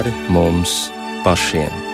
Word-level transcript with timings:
pāri 0.00 0.12
mums 0.32 0.88
pašiem. 1.24 1.89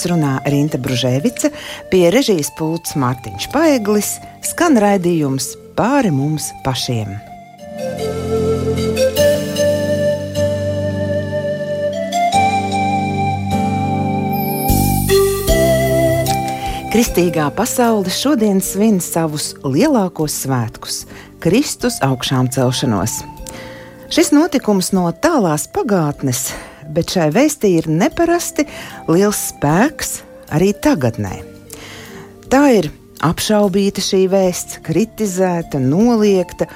Jums 0.00 0.08
runā 0.08 0.40
Rīta 0.48 0.78
Brunēvica, 0.80 1.50
pie 1.90 2.10
režijas 2.10 2.50
pults 2.56 2.94
Mārtiņš 2.96 3.50
Paeglis, 3.52 4.18
skan 4.42 4.78
raidījums 4.80 5.56
pāri 5.76 6.10
mums 6.10 6.50
pašiem. 6.64 7.18
Kristīgā 16.90 17.50
pasaule 17.54 18.10
šodien 18.10 18.60
svin 18.60 19.00
savus 19.00 19.54
lielākos 19.62 20.32
svētkus- 20.46 21.04
Kristus 21.44 22.00
augšām 22.00 22.48
celšanos. 22.48 23.22
Šis 24.10 24.32
notikums 24.32 24.92
no 24.92 25.10
tālās 25.12 25.68
pagātnes 25.68 26.50
bet 26.94 27.14
šai 27.14 27.30
vēstī 27.34 27.76
ir 27.80 27.88
neparasti 27.90 28.66
liels 29.08 29.48
spēks 29.50 30.20
arī 30.54 30.72
tagadnē. 30.74 31.36
Tā 32.50 32.62
ir 32.74 32.90
apšaubīta 33.24 34.02
šī 34.02 34.24
vēsts, 34.32 34.80
kritizēta, 34.86 35.78
noliegta, 35.82 36.66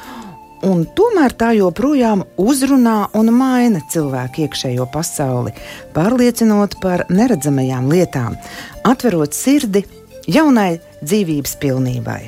un 0.65 0.85
tomēr 0.97 1.35
tā 1.37 1.51
joprojām 1.59 2.25
uzrunā 2.41 2.99
un 3.19 3.33
maina 3.35 3.83
cilvēku 3.93 4.45
iekšējo 4.47 4.87
pasauli, 4.93 5.55
pārliecinot 5.97 6.79
par 6.83 7.07
neredzamajām 7.13 7.91
lietām, 7.93 8.39
atverot 8.87 9.37
sirdi 9.37 9.85
jaunai 10.31 10.79
dzīvības 11.03 11.59
pilnībai. 11.61 12.23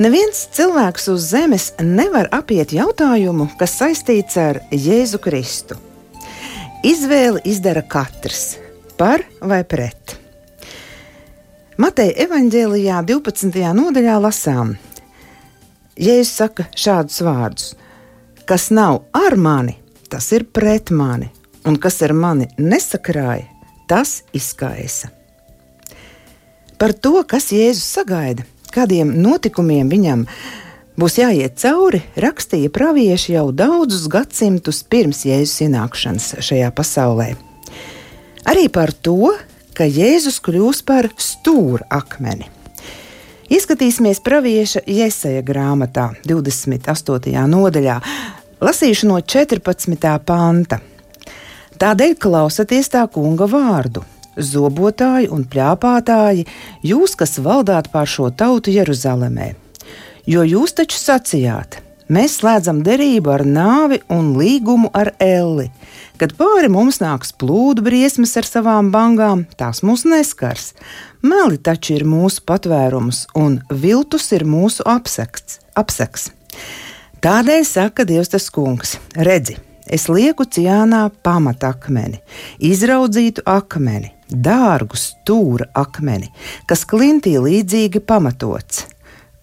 Neviens 0.00 0.46
cilvēks 0.56 1.10
uz 1.12 1.28
zemes 1.28 1.70
nevar 1.84 2.30
apiet 2.32 2.72
jautājumu, 2.72 3.50
kas 3.60 3.76
saistīts 3.82 4.38
ar 4.40 4.62
Jēzu 4.72 5.20
Kristu. 5.20 5.76
Izvēli 6.80 7.42
izdara 7.44 7.82
katrs 7.84 8.54
par 8.96 9.20
vai 9.44 9.58
pret. 9.68 10.14
Mateja 11.76 12.14
evanģēlijā 12.24 13.02
12. 13.04 13.58
nodaļā 13.76 14.14
lasām, 14.24 14.70
Jēzus 16.00 16.30
saka 16.40 16.64
šādus 16.72 17.20
vārdus: 17.26 17.66
Kas 18.48 18.70
nav 18.72 19.02
ar 19.12 19.36
mani, 19.36 19.76
tas 20.08 20.30
ir 20.32 20.46
pret 20.48 20.88
mani, 20.88 21.28
un 21.68 21.76
kas 21.76 22.00
ar 22.00 22.16
mani 22.16 22.48
nesakrāja, 22.56 23.44
tas 23.84 24.22
izkaisa. 24.32 25.12
Par 26.80 26.96
to, 26.96 27.18
kas 27.28 27.52
Jēzus 27.52 27.92
sagaida, 27.98 28.48
kādiem 28.72 29.12
notikumiem 29.20 29.92
viņam 29.92 30.24
ir 30.24 30.69
būs 30.98 31.18
jāiet 31.20 31.58
cauri, 31.60 32.02
rakstīja 32.18 32.70
pravieši 32.74 33.36
jau 33.36 33.50
daudzus 33.54 34.08
gadsimtus 34.10 34.82
pirms 34.82 35.24
Jēzus 35.28 35.66
ienākšanas 35.66 36.32
šajā 36.42 36.70
pasaulē. 36.74 37.34
Arī 38.50 38.66
par 38.72 38.92
to, 38.92 39.34
ka 39.76 39.86
Jēzus 39.86 40.40
kļūs 40.44 40.82
par 40.86 41.10
stūra 41.20 41.86
akmeni. 42.00 42.48
Ieskatīsimies 43.50 44.20
pravieša 44.22 44.84
Jēzeja 44.86 45.42
grāmatā, 45.46 46.10
28. 46.26 47.32
nodaļā, 47.50 47.96
lasīšu 48.62 49.10
no 49.10 49.18
14. 49.18 50.12
panta. 50.26 50.78
Tādēļ 51.80 52.14
klausieties 52.20 52.92
tā 52.92 53.06
kunga 53.10 53.48
vārdu, 53.50 54.04
zobotāji 54.36 55.30
un 55.32 55.46
plāpātāji, 55.50 56.46
jūs, 56.86 57.16
kas 57.18 57.40
valdāt 57.42 57.90
pār 57.90 58.06
šo 58.06 58.28
tautu 58.30 58.70
Jeruzalemē 58.76 59.54
Jo 60.30 60.44
jūs 60.46 60.76
taču 60.78 60.94
sacījāt, 60.94 61.80
mēs 62.06 62.36
slēdzam 62.38 62.84
derību 62.86 63.32
ar 63.34 63.42
nāvi 63.42 63.96
un 64.14 64.28
līgumu 64.38 64.86
ar 64.94 65.08
elli. 65.18 65.64
Kad 66.20 66.36
pāri 66.38 66.68
mums 66.70 67.00
nāks 67.02 67.32
plūdu 67.34 67.82
briesmas 67.82 68.36
ar 68.38 68.46
savām 68.46 68.92
bangām, 68.94 69.42
tās 69.58 69.80
mūs 69.82 70.04
neskars. 70.06 70.68
Meli 71.26 71.58
taču 71.58 71.96
ir 71.96 72.04
mūsu 72.06 72.44
patvērums, 72.46 73.24
un 73.34 73.56
viltus 73.72 74.28
ir 74.36 74.44
mūsu 74.46 74.86
apseks. 74.86 75.58
apseks. 75.74 76.28
Tādēļ 77.26 77.66
saka 77.66 78.06
Dievs 78.06 78.30
tas 78.30 78.46
kungs: 78.54 79.00
redzi, 79.16 79.58
es 79.88 80.06
lieku 80.06 80.46
ciānā 80.46 81.08
pamatakmeni, 81.26 82.22
izraudzītu 82.70 83.42
akmeni, 83.50 84.14
dārgu 84.30 84.94
stūra 84.94 85.72
akmeni, 85.74 86.30
kas 86.70 86.86
klintī 86.86 87.34
līdzīgi 87.42 88.06
pamatots 88.06 88.86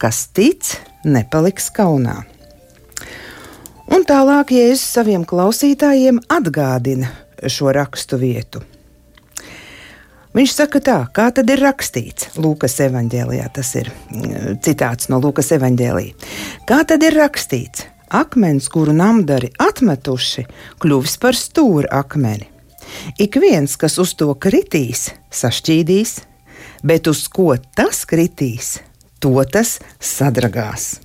kas 0.01 0.27
tic, 0.33 0.77
nepaliks 1.05 1.69
kaunā. 1.75 2.21
Un 3.87 4.03
tālāk 4.07 4.51
Jēzus 4.51 4.87
saviem 4.97 5.23
klausītājiem 5.27 6.19
atgādina 6.33 7.13
šo 7.47 7.71
rakstu 7.75 8.19
vietu. 8.19 8.63
Viņš 10.37 10.53
saka, 10.53 10.79
tā, 10.83 10.97
kā 11.09 11.31
tad 11.33 11.49
ir 11.49 11.63
rakstīts 11.63 12.35
Lūkas 12.37 12.75
evanģēlijā. 12.85 13.47
Tas 13.55 13.71
ir 13.79 13.87
mm, 13.89 14.59
citāts 14.61 15.09
no 15.09 15.17
Lūkas 15.23 15.49
evanģēlīja. 15.55 16.13
Kā 16.69 16.83
tad 16.85 17.05
ir 17.07 17.17
rakstīts? 17.17 17.87
Akmens, 18.13 18.69
kuru 18.71 18.93
namdari 18.95 19.49
atmetuši, 19.59 20.45
kļuvis 20.83 21.17
par 21.23 21.35
stūra 21.35 21.89
akmeni. 22.03 22.45
Ik 23.19 23.35
viens, 23.41 23.73
kas 23.79 23.97
uz 23.99 24.13
to 24.15 24.29
kritīs, 24.39 25.09
sašķīdīs, 25.33 26.13
bet 26.87 27.09
uz 27.11 27.25
ko 27.33 27.55
tas 27.75 28.05
kritīs, 28.07 28.77
to 29.19 29.33
tas 29.51 29.77
sadragās. 29.99 30.97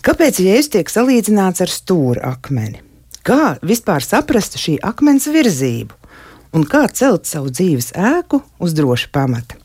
Kāpēc 0.00 0.40
jēzus 0.40 0.72
tiek 0.72 0.88
salīdzināts 0.88 1.60
ar 1.60 1.72
stūra 1.72 2.34
akmeni? 2.34 2.80
Kā 3.26 3.58
vispār 3.60 4.00
saprast 4.00 4.56
šī 4.56 4.78
akmens 4.80 5.28
virzību 5.28 5.96
un 6.56 6.64
kā 6.66 6.86
celt 6.88 7.28
savu 7.28 7.52
dzīves 7.52 7.92
ēku 7.92 8.40
uz 8.64 8.72
droša 8.78 9.10
pamata? 9.12 9.58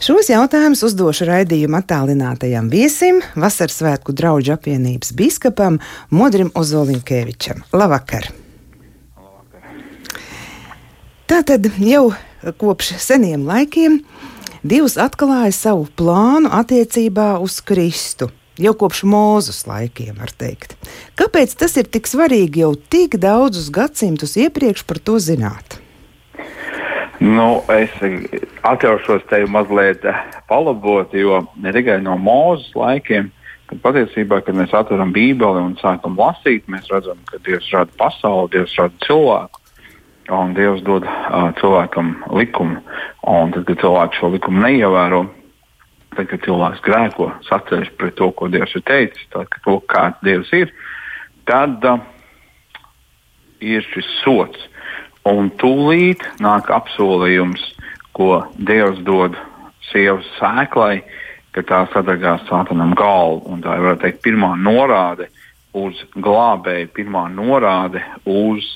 Šos 0.00 0.30
jautājumus 0.32 0.80
uzdošu 0.84 1.26
raidījuma 1.28 1.82
attālinātajam 1.82 2.70
viesim, 2.72 3.18
Vasaras 3.36 3.76
svētku 3.80 4.14
draugu 4.16 4.52
apvienības 4.54 5.12
biskupam 5.16 5.76
Modrim 6.08 6.48
Ozolinkēvičam. 6.56 7.64
Labvakar! 7.76 8.30
Labvakar! 9.16 9.80
Tātad 11.28 11.68
jau 11.84 12.06
kopš 12.60 12.94
seniem 13.00 13.44
laikiem 13.48 14.00
Dievs 14.60 14.98
atklāja 15.00 15.54
savu 15.56 15.86
plānu 15.96 16.50
attiecībā 16.52 17.38
uz 17.40 17.62
Kristu. 17.64 18.26
Jau 18.60 18.74
kopš 18.76 19.06
mūzes 19.08 19.62
laikiem, 19.64 20.18
var 20.20 20.34
teikt. 20.36 20.74
Kāpēc 21.16 21.54
tas 21.56 21.78
ir 21.80 21.88
tik 21.88 22.04
svarīgi 22.04 22.60
jau 22.60 22.74
tik 22.92 23.16
daudzus 23.22 23.70
gadsimtus 23.72 24.36
iepriekš 24.36 24.84
par 24.84 25.00
to 25.00 25.16
zināt? 25.16 25.78
Nu, 27.24 27.62
es 27.72 27.94
atļaušos 28.68 29.24
te 29.32 29.40
mazliet 29.48 30.04
palabot, 30.52 31.08
jo 31.16 31.40
ne 31.56 31.72
tikai 31.72 31.96
no 32.04 32.18
mūzes 32.20 32.76
laikiem, 32.76 33.32
kad 33.72 33.80
patiesībā, 33.80 34.42
kad 34.44 34.60
mēs 34.60 34.76
atveram 34.76 35.16
Bībeli 35.16 35.64
un 35.70 35.78
sākam 35.80 36.20
lasīt, 36.20 36.68
mēs 36.68 36.92
redzam, 36.92 37.16
ka 37.32 37.40
Dievs 37.48 37.72
rada 37.72 37.96
pasauli, 37.96 38.58
Dievs 38.58 38.76
rada 38.76 39.08
cilvēku 39.08 39.59
un 40.30 40.54
Dievs 40.54 40.82
dod 40.86 41.06
uh, 41.06 41.50
cilvēkam 41.60 42.14
likumu. 42.34 42.80
Un 43.30 43.52
tad, 43.54 43.66
kad 43.68 43.82
cilvēks 43.82 44.20
šo 44.20 44.32
likumu 44.34 44.62
neievēro, 44.64 45.24
tad, 46.16 46.26
kad 46.30 46.46
cilvēks 46.46 46.82
grēko, 46.86 47.30
sacēs 47.48 47.90
pret 47.98 48.16
to, 48.20 48.30
ko 48.36 48.48
Dievs 48.52 48.74
ir 48.78 48.86
teicis, 48.88 49.28
tad, 49.34 49.50
to, 49.66 49.78
kāds 49.90 50.20
Dievs 50.26 50.52
ir, 50.56 50.72
tad 51.50 51.84
uh, 51.86 51.98
ir 53.60 53.86
šis 53.92 54.08
sots. 54.24 54.68
Un 55.28 55.50
tūlīt 55.60 56.24
nāk 56.40 56.70
apsolījums, 56.72 57.62
ko 58.16 58.46
Dievs 58.56 59.02
dod 59.06 59.36
sievas 59.90 60.26
sēklai, 60.38 61.02
ka 61.54 61.64
tā 61.66 61.82
sadegās 61.92 62.46
sātanam 62.48 62.94
galvu. 62.98 63.42
Un 63.50 63.62
tā 63.64 63.76
ir 63.76 63.98
teikt, 64.00 64.22
pirmā 64.24 64.54
norāde, 64.58 65.28
uz 65.76 65.98
glābēju 66.18 66.90
pirmā 66.96 67.26
norāde 67.32 68.02
uz 68.26 68.66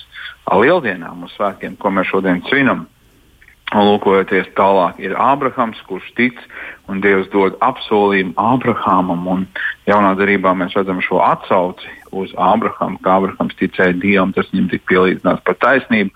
lieldienām, 0.53 1.25
uz 1.25 1.33
svētkiem, 1.39 1.79
ko 1.81 1.93
mēs 1.95 2.11
šodien 2.11 2.43
svinam. 2.49 2.87
Un 3.75 3.89
lūkojoties 3.89 4.53
tālāk, 4.55 5.01
ir 5.03 5.17
Ābrahams, 5.19 5.81
kurš 5.89 6.11
tic, 6.15 6.37
un 6.87 7.01
Dievs 7.03 7.31
dod 7.33 7.57
apsolījumu 7.65 8.37
Ābrahamam. 8.39 9.25
Un 9.33 9.47
jaunā 9.89 10.13
darbā 10.19 10.53
mēs 10.55 10.77
redzam 10.77 11.01
šo 11.03 11.19
atsauci 11.25 11.89
uz 12.15 12.35
Ābrahamu, 12.39 13.01
kā 13.03 13.17
Ābrahams 13.19 13.57
ticēja 13.59 13.97
Dievam, 13.99 14.35
tas 14.37 14.53
viņam 14.53 14.69
tika 14.71 14.91
pielīdzināts 14.93 15.43
par 15.49 15.59
taisnību. 15.65 16.13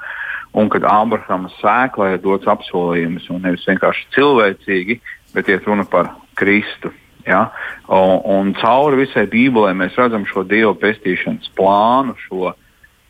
Un 0.58 0.70
kad 0.72 0.86
Ābrahama 0.86 1.50
sēklā 1.58 2.12
ir 2.14 2.22
dots 2.22 2.48
apsolījums, 2.48 3.26
un 3.32 3.42
nevis 3.48 3.66
vienkārši 3.66 4.06
cilvēcīgi, 4.14 5.00
bet 5.34 5.50
iet 5.50 5.66
runa 5.66 5.88
par 5.88 6.12
Kristu. 6.38 6.92
Ja? 7.26 7.48
Un, 7.88 8.22
un 8.38 8.54
cauri 8.60 9.02
visai 9.02 9.26
Bībelē 9.28 9.74
mēs 9.76 9.98
redzam 9.98 10.28
šo 10.28 10.46
Dieva 10.46 10.76
pestīšanas 10.78 11.50
plānu, 11.58 12.14
šo 12.28 12.54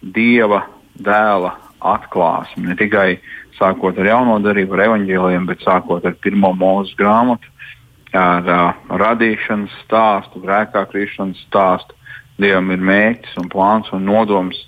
Dieva 0.01 0.65
dēla 1.05 1.55
atklāsmi. 1.79 2.67
Ne 2.69 2.77
tikai 2.79 3.19
sākot 3.59 3.99
ar 3.99 4.11
jauno 4.11 4.39
darību, 4.43 4.77
ar 4.77 4.87
evaņģēliem, 4.89 5.47
bet 5.51 5.63
sākot 5.67 6.07
ar 6.07 6.17
pirmo 6.23 6.53
mūža 6.59 6.97
grāmatu, 6.99 7.51
ar 8.17 8.49
uh, 8.49 8.89
radīšanas 9.03 9.75
stāstu, 9.85 10.43
grēkā 10.45 10.87
krišanas 10.91 11.41
stāstu. 11.49 11.95
Dievam 12.39 12.71
ir 12.71 12.83
mērķis 12.87 13.39
un 13.41 13.49
plāns 13.51 13.89
un 13.95 14.05
nodoms, 14.07 14.59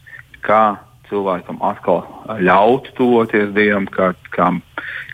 kā 0.42 0.80
cilvēkam 1.10 1.60
atkal 1.66 2.02
ļaut 2.42 2.90
tuvoties 2.98 3.52
Dievam, 3.54 3.86
kā, 3.90 4.12
kā, 4.34 4.50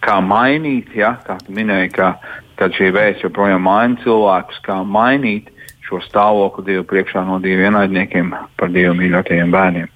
kā 0.05 0.17
mainīt, 0.25 0.93
ja, 0.97 1.17
kā 1.27 1.39
tu 1.45 1.53
minēji, 1.57 1.93
ka, 1.97 2.15
kad 2.61 2.77
šī 2.77 2.93
vēsts 2.97 3.27
joprojām 3.27 3.65
maina 3.67 4.01
cilvēkus, 4.05 4.63
kā 4.65 4.81
mainīt 4.85 5.53
šo 5.87 6.01
stāvokli 6.05 6.71
Dievu 6.71 6.87
priekšā 6.89 7.27
no 7.29 7.39
Dieva 7.45 7.69
ienaidniekiem 7.69 8.33
par 8.57 8.73
Dievu 8.73 8.97
mīļotajiem 8.99 9.53
bērniem. 9.55 9.93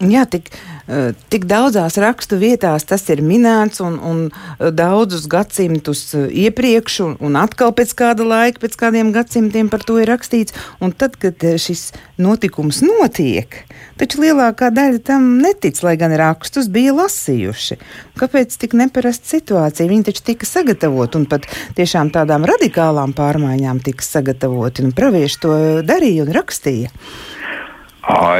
Jā, 0.00 0.22
tik, 0.24 0.46
eh, 0.88 1.10
tik 1.28 1.42
daudzās 1.44 1.98
rakstu 2.00 2.38
vietās 2.40 2.86
tas 2.88 3.02
ir 3.12 3.20
minēts, 3.20 3.82
un, 3.84 3.98
un 4.00 4.20
eh, 4.32 4.70
daudzus 4.72 5.26
gadsimtus 5.28 6.14
eh, 6.16 6.30
iepriekš, 6.46 6.94
un, 7.04 7.16
un 7.20 7.34
atkal 7.36 7.74
pēc 7.76 7.92
kāda 7.98 8.24
laika, 8.24 8.62
pēc 8.62 8.78
kādiem 8.80 9.10
gadsimtiem 9.12 9.68
par 9.68 9.84
to 9.84 9.98
ir 10.00 10.08
rakstīts. 10.08 10.56
Un 10.80 10.94
tad, 10.96 11.18
kad 11.20 11.36
šis 11.36 11.90
notikums 12.16 12.80
notiek, 12.80 13.58
taču 14.00 14.22
lielākā 14.24 14.70
daļa 14.72 15.02
tam 15.04 15.26
netic, 15.42 15.82
lai 15.84 15.98
gan 16.00 16.16
rakstus 16.16 16.70
bija 16.72 16.96
lasījuši. 16.96 17.76
Kāpēc 18.16 18.56
tik 18.56 18.78
neparasta 18.80 19.34
situācija? 19.34 19.90
Viņi 19.90 20.08
taču 20.08 20.24
tika 20.30 20.48
sagatavoti, 20.48 21.20
un 21.20 21.28
pat 21.28 21.44
tiešām 21.76 22.08
tādām 22.16 22.48
radikālām 22.48 23.12
pārmaiņām 23.12 23.84
tika 23.84 24.06
sagatavoti, 24.06 24.88
un 24.88 24.96
pravieši 24.96 25.44
to 25.44 25.60
darīja 25.84 26.24
un 26.24 26.32
rakstīja. 26.40 26.88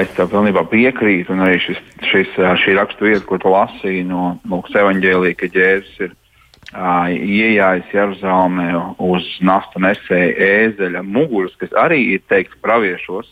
Es 0.01 0.11
tev 0.17 0.31
pilnībā 0.33 0.65
piekrītu, 0.71 1.35
un 1.35 1.45
arī 1.45 1.59
šis, 1.63 1.81
šis, 2.09 2.33
šī 2.63 2.75
raksturvieta, 2.79 3.27
ko 3.29 3.39
tu 3.41 3.53
lasīji 3.53 4.07
no 4.09 4.39
Lūkas 4.49 4.79
evanģēlīja, 4.81 5.37
ka 5.39 5.51
Jēzus 5.53 6.01
ir 6.07 6.15
uh, 6.15 7.11
ienācis 7.11 7.93
Jeruzalemē 7.95 8.71
uz 9.05 9.29
nastu 9.47 9.83
nesēju 9.85 10.33
ēzeļa 10.47 11.05
muguras, 11.07 11.55
kas 11.61 11.77
arī 11.79 12.01
ir 12.17 12.25
teikts 12.33 12.59
praviešos. 12.65 13.31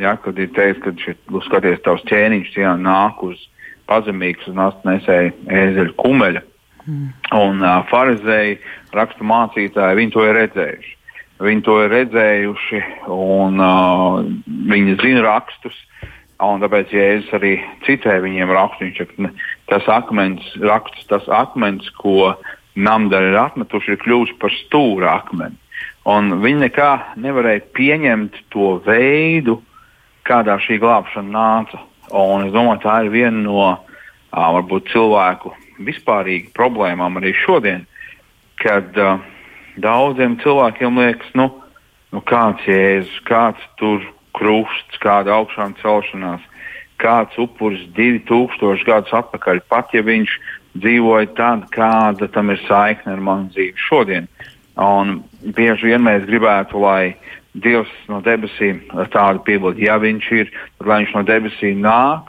Ja, 0.00 0.14
kad 0.16 0.38
ir 0.40 0.52
teikts, 0.56 0.80
ka 0.84 0.94
šit, 0.96 1.20
skaties, 1.46 1.82
tavs 1.84 2.04
ķēniņš 2.08 2.54
jā, 2.56 2.72
nāk 2.80 3.20
uz 3.24 3.40
pazemīgas 3.90 4.48
uz 4.48 4.56
nastu 4.56 4.88
nesēju 4.88 5.34
ēzeļa 5.62 5.96
kumeļa. 6.00 6.46
Mm. 6.86 7.10
Un 7.36 7.60
uh, 7.60 7.82
farizēji, 7.90 8.58
rakstu 8.96 9.26
mācītāji, 9.28 10.00
viņi 10.00 10.16
to 10.16 10.24
ir 10.24 10.38
redzējuši. 10.40 10.96
Viņi 11.40 11.62
to 11.64 11.78
ir 11.84 11.92
redzējuši, 11.94 12.80
un 13.14 13.62
uh, 13.64 14.18
viņi 14.44 14.98
zina 15.00 15.24
rakstus. 15.24 15.76
Un 16.40 16.60
tāpēc 16.62 16.92
Jēzus 16.92 17.32
arī 17.36 17.54
citēja 17.84 18.22
viņiem 18.24 18.52
rakstu. 18.52 18.86
Viņš 18.86 19.00
saka, 19.00 19.30
tas 19.68 19.88
akmens, 19.92 20.46
raksts, 20.60 21.04
tas 21.08 21.26
akmens, 21.32 21.88
ko 22.00 22.34
namdari 22.76 23.32
ir 23.32 23.38
atmetuši, 23.40 23.94
ir 23.94 24.00
kļuvis 24.04 24.36
par 24.40 24.54
stūra 24.56 25.16
akmeni. 25.20 25.56
Un 26.08 26.32
viņi 26.40 26.64
nekā 26.64 26.90
nevarēja 27.20 27.66
pieņemt 27.76 28.38
to 28.52 28.78
veidu, 28.86 29.58
kādā 30.28 30.56
šī 30.64 30.80
glābšana 30.80 31.32
nāca. 31.34 31.82
Un 32.16 32.48
es 32.48 32.54
domāju, 32.54 32.82
tā 32.84 33.00
ir 33.04 33.12
viena 33.12 33.44
no 33.44 33.66
varbūt 34.32 34.92
cilvēku 34.92 35.52
vispārīgu 35.84 36.52
problēmām 36.56 37.20
arī 37.20 37.34
šodien, 37.36 37.84
kad 38.60 38.96
uh, 39.00 39.20
daudziem 39.76 40.38
cilvēkiem 40.42 40.98
liekas, 40.98 41.34
nu, 41.38 41.50
nu 42.14 42.22
kāds 42.26 42.64
jēzus, 42.66 43.20
kāds 43.28 43.62
tur 43.80 44.02
krusts, 44.36 45.00
kāda 45.02 45.34
augšām 45.38 45.74
celšanās, 45.82 46.42
kāds 47.00 47.36
upuris 47.40 47.82
2000 47.96 48.86
gadus 48.86 49.14
atpakaļ, 49.22 49.62
pat 49.68 49.94
ja 49.94 50.02
viņš 50.06 50.36
dzīvoja 50.78 51.32
tad, 51.38 51.66
kāda 51.74 52.28
tam 52.30 52.52
ir 52.52 52.60
saikne 52.66 53.16
ar 53.16 53.22
manu 53.24 53.50
dzīvi 53.54 53.86
šodien. 53.88 54.28
Un 54.80 55.20
bieži 55.56 55.90
vien 55.90 56.04
mēs 56.06 56.26
gribētu, 56.28 56.80
lai 56.80 57.16
Dievs 57.50 57.90
no 58.06 58.20
debesīm 58.22 58.84
tādu 59.10 59.40
piebildu, 59.42 59.82
ja 59.82 59.96
viņš 59.98 60.26
ir, 60.36 60.52
tad 60.78 60.86
lai 60.86 61.00
viņš 61.02 61.14
no 61.16 61.22
debesīm 61.26 61.80
nāk 61.82 62.28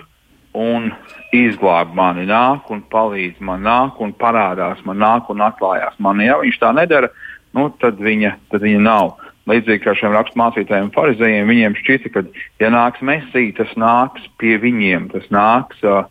un 0.57 0.89
izglāb 1.35 1.93
mani, 1.93 2.25
nāk 2.25 2.71
un 2.73 2.81
palīdz 2.91 3.37
man, 3.39 3.61
nāk 3.63 4.01
un 4.01 4.15
parādās 4.17 4.81
man, 4.83 4.97
nāk 4.97 5.29
un 5.29 5.43
atklājās 5.45 5.99
man. 6.01 6.23
Ja 6.25 6.39
viņš 6.41 6.57
tā 6.63 6.71
nedara, 6.73 7.11
nu, 7.57 7.67
tad, 7.81 7.99
viņa, 8.01 8.35
tad 8.53 8.65
viņa 8.65 8.81
nav. 8.85 9.13
Līdzīgi 9.49 9.81
kā 9.83 9.95
šiem 9.97 10.13
raksturmācītājiem 10.13 10.91
farizējiem, 10.93 11.49
viņiem 11.49 11.77
šķita, 11.79 12.11
ka, 12.13 12.25
ja 12.61 12.69
nāks 12.73 13.01
mesija, 13.05 13.55
tas 13.57 13.71
nāks 13.79 14.27
pie 14.39 14.53
viņiem, 14.61 15.09
tas 15.15 15.25
nāks 15.33 15.81
uh, 15.81 16.05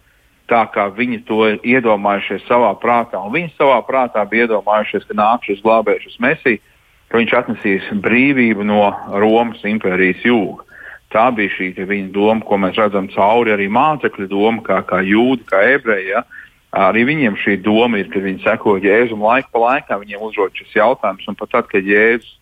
tā, 0.50 0.64
kā 0.74 0.88
viņi 0.94 1.22
to 1.28 1.44
ir 1.48 1.60
iedomājušies 1.76 2.48
savā 2.48 2.72
prātā. 2.82 3.20
Un 3.22 3.34
viņi 3.36 3.54
savā 3.54 3.78
prātā 3.86 4.24
bija 4.28 4.48
iedomājušies, 4.48 5.06
ka 5.08 5.16
nāks 5.18 5.50
šis 5.50 5.62
glābējs, 5.64 6.08
šis 6.08 6.18
mesija, 6.24 6.62
ka 7.10 7.20
viņš 7.20 7.36
atnesīs 7.38 7.88
brīvību 8.04 8.66
no 8.66 8.82
Romas 9.22 9.62
impērijas 9.66 10.26
jūga. 10.26 10.66
Tā 11.10 11.26
bija 11.34 11.50
šī 11.56 11.72
viņa 11.78 12.12
doma, 12.14 12.44
ko 12.46 12.58
mēs 12.62 12.78
redzam 12.78 13.08
cauri 13.10 13.54
arī 13.54 13.66
mācekļu 13.72 14.28
doma, 14.30 14.62
kā, 14.66 14.78
kā 14.86 15.00
jūda, 15.02 15.46
kā 15.48 15.64
ebreja. 15.74 16.20
Ja? 16.20 16.39
Arī 16.70 17.02
viņiem 17.08 17.34
šī 17.42 17.56
doma 17.64 17.98
ir, 17.98 18.10
kad 18.12 18.22
viņi 18.22 18.44
seko 18.44 18.76
Jēzum 18.78 19.24
laiku 19.26 19.50
pa 19.54 19.62
laikam, 19.64 20.04
viņiem 20.04 20.22
uzdod 20.22 20.54
šis 20.54 20.76
jautājums. 20.78 21.26
Un 21.26 21.38
pat 21.38 21.50
tad, 21.50 21.66
kad 21.72 21.82
Jēzus 21.82 22.36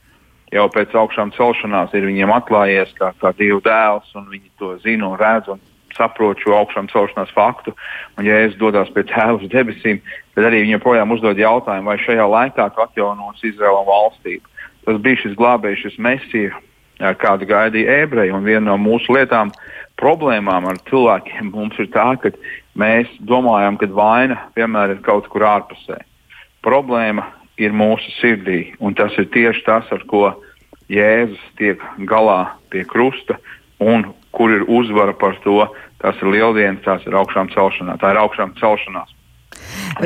jau 0.53 0.67
pēc 0.73 0.93
augšām 0.97 1.33
celšanās 1.37 1.95
ir 1.97 2.05
viņiem 2.09 2.33
atklājies 2.37 2.93
kā, 2.99 3.15
kā 3.21 3.33
Dieva 3.39 3.63
dēls, 3.65 4.13
un 4.21 4.29
viņi 4.29 4.53
to 4.61 4.75
zina 4.85 5.09
un 5.09 5.17
redz 5.21 5.49
un 5.53 5.63
saprot 5.97 6.41
šo 6.45 6.55
augšām 6.59 6.91
celšanās 6.93 7.33
faktu, 7.35 7.73
un 8.19 8.29
Jēzus 8.29 8.61
dodas 8.61 8.93
pie 8.93 9.07
tēva 9.09 9.39
uz 9.41 9.49
debesīm, 9.53 10.03
tad 10.37 10.49
arī 10.51 10.63
viņi 10.65 10.77
joprojām 10.77 11.17
uzdod 11.17 11.41
jautājumu, 11.41 11.89
vai 11.89 11.99
šajā 12.05 12.29
laikā 12.29 12.69
atjaunos 12.85 13.45
Izraēla 13.45 13.85
valstību. 13.89 14.57
Tas 14.85 15.01
bija 15.05 15.23
šis 15.25 15.37
glābējs, 15.41 15.83
šis 15.87 15.99
mesija, 16.05 16.61
kādu 17.21 17.49
gaidīja 17.49 18.03
ebreji, 18.05 18.37
viena 18.45 18.71
no 18.71 18.79
mūsu 18.81 19.17
lietām, 19.17 19.53
problēmām 19.99 20.69
ar 20.71 20.79
cilvēkiem 20.89 21.53
mums 21.55 21.79
ir 21.83 21.91
tā, 21.95 22.13
ka 22.23 22.33
mēs 22.79 23.11
domājam, 23.21 23.79
ka 23.81 23.89
vaina 23.93 24.39
vienmēr 24.57 24.97
ir 24.97 25.03
kaut 25.05 25.29
kur 25.33 25.45
ārpusē. 25.49 26.01
Problēma 26.65 27.27
ir 27.59 27.75
mūsu 27.75 28.13
sirdī, 28.19 28.73
un 28.79 28.95
tas 28.99 29.15
ir 29.19 29.29
tieši 29.35 29.65
tas, 29.67 29.91
ar 29.95 30.05
ko 30.11 30.31
Jēzus 30.89 31.43
tiek 31.59 31.83
galā 32.09 32.55
pie 32.73 32.85
krusta, 32.89 33.37
un 33.83 34.07
kur 34.33 34.55
ir 34.55 34.65
uzvara 34.65 35.13
par 35.13 35.37
to. 35.45 35.61
Tas 35.99 36.17
ir 36.23 36.31
lieldienas, 36.31 36.85
tās 36.85 37.03
ir 37.11 37.17
augšām 37.19 37.51
celšanās. 37.51 37.99
Tā 37.99 38.13
ir 38.15 38.21
augšām 38.21 38.55
celšanās. 38.61 39.11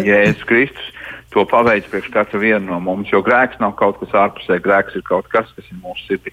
Jēzus 0.01 0.47
Kristus 0.49 0.89
to 1.33 1.45
paveic 1.49 1.89
priekš 1.89 2.11
katra 2.13 2.41
viena 2.41 2.65
no 2.65 2.79
mums, 2.81 3.11
jo 3.13 3.23
grēks 3.25 3.61
nav 3.61 3.75
kaut 3.77 3.99
kas 4.01 4.15
ārpusē, 4.25 4.59
grēks 4.65 4.97
ir 4.97 5.05
kaut 5.07 5.29
kas, 5.33 5.49
kas 5.57 5.69
ir 5.69 5.81
mūsu 5.85 6.09
sirdī. 6.09 6.33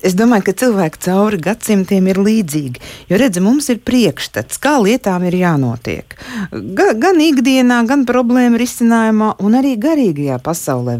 Es 0.00 0.16
domāju, 0.16 0.46
ka 0.48 0.54
cilvēki 0.62 1.00
cauri 1.06 1.38
gadsimtiem 1.42 2.08
ir 2.10 2.20
līdzīgi. 2.22 2.82
Jo, 3.10 3.18
redziet, 3.20 3.42
mums 3.44 3.68
ir 3.72 3.80
priekšstats, 3.84 4.60
kā 4.62 4.76
lietām 4.82 5.26
ir 5.28 5.36
jānotiek. 5.40 6.16
Ga, 6.50 6.92
gan 6.98 7.20
ikdienā, 7.22 7.82
gan 7.88 8.06
problēmu 8.08 8.60
risinājumā, 8.60 9.34
un 9.42 9.58
arī 9.58 9.74
garīgajā 9.80 10.38
pasaulē. 10.42 10.98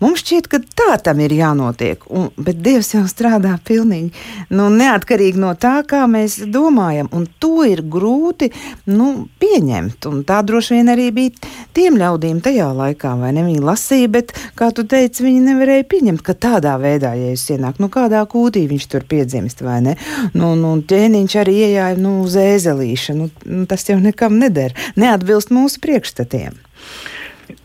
Mums 0.00 0.22
šķiet, 0.22 0.48
ka 0.50 0.60
tā 0.60 0.98
tam 1.04 1.20
ir 1.24 1.34
jānotiek. 1.36 2.04
Un, 2.10 2.28
bet 2.36 2.60
Dievs 2.64 2.92
jau 2.94 3.04
strādā 3.10 3.54
pilnīgi 3.64 4.12
nu, 4.50 4.68
neatkarīgi 4.72 5.40
no 5.40 5.54
tā, 5.58 5.78
kā 5.88 6.04
mēs 6.10 6.40
domājam. 6.52 7.10
Un 7.14 7.26
to 7.40 7.64
ir 7.68 7.84
grūti 7.86 8.50
nu, 8.90 9.28
pieņemt. 9.40 10.08
Un 10.10 10.22
tā 10.28 10.40
droši 10.46 10.78
vien 10.78 10.92
arī 10.94 11.08
bija 11.14 11.52
tiem 11.76 11.98
ļaudīm 12.00 12.42
tajā 12.44 12.70
laikā. 12.76 13.14
Viņi 13.18 13.62
lasīja, 13.64 14.10
bet, 14.18 14.34
kā 14.58 14.70
tu 14.74 14.84
teici, 14.88 15.24
viņi 15.24 15.44
nevarēja 15.46 15.86
pieņemt, 15.88 16.22
ka 16.24 16.34
tādā 16.34 16.74
veidā, 16.80 17.14
ja 17.18 17.32
es 17.34 17.46
ienāku, 17.52 17.84
nu, 17.84 17.90
kādā 17.92 18.17
kūtī 18.28 18.64
viņš 18.70 18.88
tur 18.92 19.06
piedzimst, 19.08 19.62
vai 19.66 19.78
ne? 19.84 19.94
Nu, 20.34 20.54
nu, 20.58 20.74
ķēniņš 20.88 21.36
arī 21.42 21.54
iejāja 21.68 22.00
nu, 22.00 22.18
uz 22.24 22.36
ēzelīša. 22.40 23.16
Nu, 23.18 23.28
nu, 23.46 23.66
tas 23.70 23.86
jau 23.88 23.98
nekam 24.02 24.40
neder. 24.40 24.74
Neatbilst 24.98 25.54
mūsu 25.54 25.82
priekšstatiem. 25.84 26.58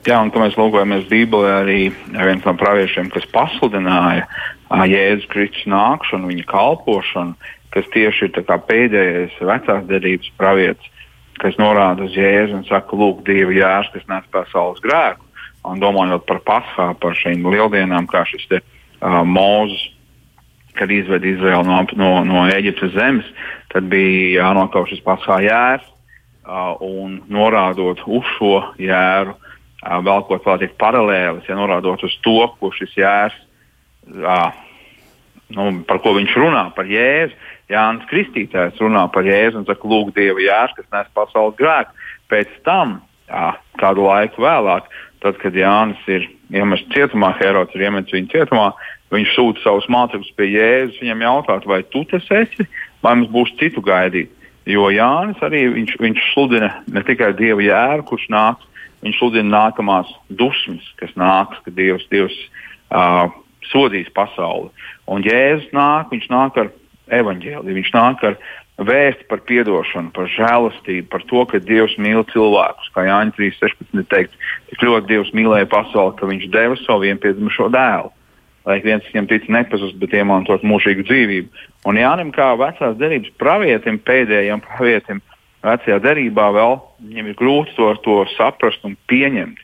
Jā, 0.04 0.18
un, 0.20 0.32
kad 0.32 0.42
mēs 0.44 0.56
lūkojamies 0.60 1.08
Bībelē, 1.10 1.52
arī 1.62 1.80
viens 2.12 2.44
no 2.44 2.54
praviešiem, 2.60 3.10
kas 3.12 3.28
pasludināja 3.32 4.26
Jēzus 4.90 5.30
Kristus 5.32 5.68
nākšanu, 5.70 6.32
viņa 6.32 6.46
kalpošanu, 6.50 7.52
kas 7.74 7.88
tieši 7.94 8.30
ir 8.30 8.42
pēdējais 8.68 9.38
vecās 9.42 9.86
derības 9.90 10.32
pravietis, 10.40 10.90
kas 11.42 11.58
norāda 11.62 12.08
uz 12.08 12.16
Jēzu 12.18 12.60
un 12.60 12.66
saka, 12.68 12.98
lūk, 13.00 13.24
Dieva 13.28 13.56
jērs, 13.56 13.92
kas 13.96 14.06
nes 14.12 14.28
pasaules 14.32 14.84
grēku. 14.84 15.26
Un 15.64 15.80
domājot 15.80 16.26
par 16.28 16.42
Paskā, 16.44 16.90
par 17.00 17.16
šīm 17.16 17.46
lieldienām, 17.48 18.08
kā 18.12 18.26
šis 18.28 18.44
te, 18.52 18.60
uh, 18.60 19.22
Mūzes, 19.24 19.93
kad 20.78 20.92
izved 20.92 21.26
Izraelu 21.26 21.66
no, 21.68 21.80
no, 22.00 22.12
no 22.28 22.46
Eģiptes 22.52 22.94
zemes, 22.96 23.28
tad 23.74 23.88
bija 23.92 24.44
jānokauj 24.44 24.92
šis 24.92 25.04
Paskā 25.06 25.40
jērs. 25.46 25.90
Uh, 26.44 26.74
un 26.84 27.22
norādot 27.32 28.02
uz 28.04 28.28
šo 28.36 28.58
jēru, 28.76 29.32
uh, 29.32 30.00
velkot 30.04 30.44
vēl 30.44 30.58
tik 30.60 30.74
paralēlis, 30.76 31.48
ja 31.48 31.56
norādot 31.56 32.04
uz 32.04 32.18
to, 32.26 32.36
ko 32.60 32.72
šis 32.76 32.98
jērs, 33.00 33.38
uh, 34.12 34.50
nu, 35.56 35.70
par 35.88 36.02
ko 36.04 36.14
viņš 36.18 36.36
runā, 36.42 36.66
par 36.76 36.90
Jēzu, 36.92 37.38
Jānis 37.72 38.08
Kristītājs 38.10 38.82
runā 38.84 39.06
par 39.14 39.28
Jēzu 39.28 39.62
un 39.62 39.68
saka, 39.70 39.88
lūk, 39.88 40.14
Dieva 40.18 40.42
jērs, 40.44 40.76
kas 40.78 40.90
nes 40.94 41.10
pasaules 41.16 41.58
grēku. 41.60 41.96
Pēc 42.32 42.52
tam, 42.68 42.98
jā, 43.30 43.54
kādu 43.82 44.08
laiku 44.08 44.44
vēlāk, 44.44 44.90
tad, 45.24 45.40
kad 45.42 45.56
Jānis 45.58 46.02
ir 46.12 46.28
iemests 46.54 46.92
cietumā, 46.94 47.34
Herods 47.40 47.76
ir 47.78 47.88
iemests 47.88 48.16
viņa 48.16 48.34
cietumā, 48.34 48.72
viņš 49.14 49.36
sūta 49.36 49.64
savus 49.64 49.88
mācekļus 49.94 50.34
pie 50.38 50.50
Jēzus, 50.52 51.02
viņam 51.04 51.26
jautāt, 51.28 51.68
vai 51.70 51.82
tu 51.94 52.04
tas 52.10 52.26
esi, 52.34 52.68
vai 53.06 53.16
mums 53.20 53.32
būs 53.34 53.54
citu 53.60 53.84
gaidīt. 53.86 54.32
Jo 54.70 54.88
Jānis 54.94 55.42
arī 55.44 55.66
viņš, 55.74 55.98
viņš 56.00 56.28
sludina 56.32 56.72
ne 56.88 57.04
tikai 57.04 57.34
Dieva 57.36 57.64
jēru, 57.64 58.06
kurš 58.08 58.30
nāks, 58.32 58.68
viņš 59.04 59.20
sludina 59.20 59.52
nākamās 59.58 60.12
dusmas, 60.32 60.86
kas 61.02 61.12
nāks, 61.20 61.60
kad 61.66 61.76
Dievs, 61.76 62.06
Dievs 62.12 62.38
uh, 62.96 63.28
sodīs 63.72 64.08
pasauli. 64.16 64.72
Un 65.12 65.26
Jēzus 65.28 65.68
nāk, 65.76 66.14
viņš 66.14 66.30
nāk 66.32 66.60
ar 66.62 66.72
evaņģēliju. 67.12 67.78
Viņš 67.80 67.92
nāk 67.96 68.24
ar 68.24 68.38
vēstu 68.80 69.28
par 69.30 69.44
atdošanu, 69.44 70.12
par 70.16 70.32
žēlastību, 70.32 71.08
par 71.12 71.28
to, 71.30 71.44
ka 71.50 71.62
Dievs 71.62 71.96
mīl 72.02 72.24
cilvēkus. 72.32 72.90
Kā 72.96 73.06
Jānis 73.08 73.36
3.16 73.38 74.08
teikt, 74.10 74.38
tik 74.72 74.88
ļoti 74.88 75.12
Dievs 75.12 75.34
mīlēja 75.36 75.70
pasauli, 75.70 76.16
ka 76.18 76.30
viņš 76.30 76.50
deva 76.54 76.80
savu 76.82 77.06
vienpiedzimušo 77.06 77.70
dēlu. 77.74 78.14
Lai 78.64 78.80
viens 78.80 79.04
viņam 79.12 79.28
tic 79.28 79.50
nepazust, 79.52 79.98
bet 80.00 80.14
iemantot 80.16 80.64
mūžīgu 80.64 81.04
dzīvību. 81.10 81.64
Un 81.90 82.00
Jānim 82.00 82.32
kā 82.36 82.54
vecās 82.60 82.96
derības 82.96 83.34
pravietim, 83.42 84.00
pēdējiem 84.00 84.64
pravietim, 84.64 85.20
vecajā 85.64 86.00
derībā 86.04 86.48
vēl 86.56 86.78
viņam 87.04 87.30
ir 87.32 87.40
grūti 87.40 87.76
to, 87.76 87.90
to 88.06 88.22
saprast 88.38 88.86
un 88.88 88.96
pieņemt. 89.12 89.60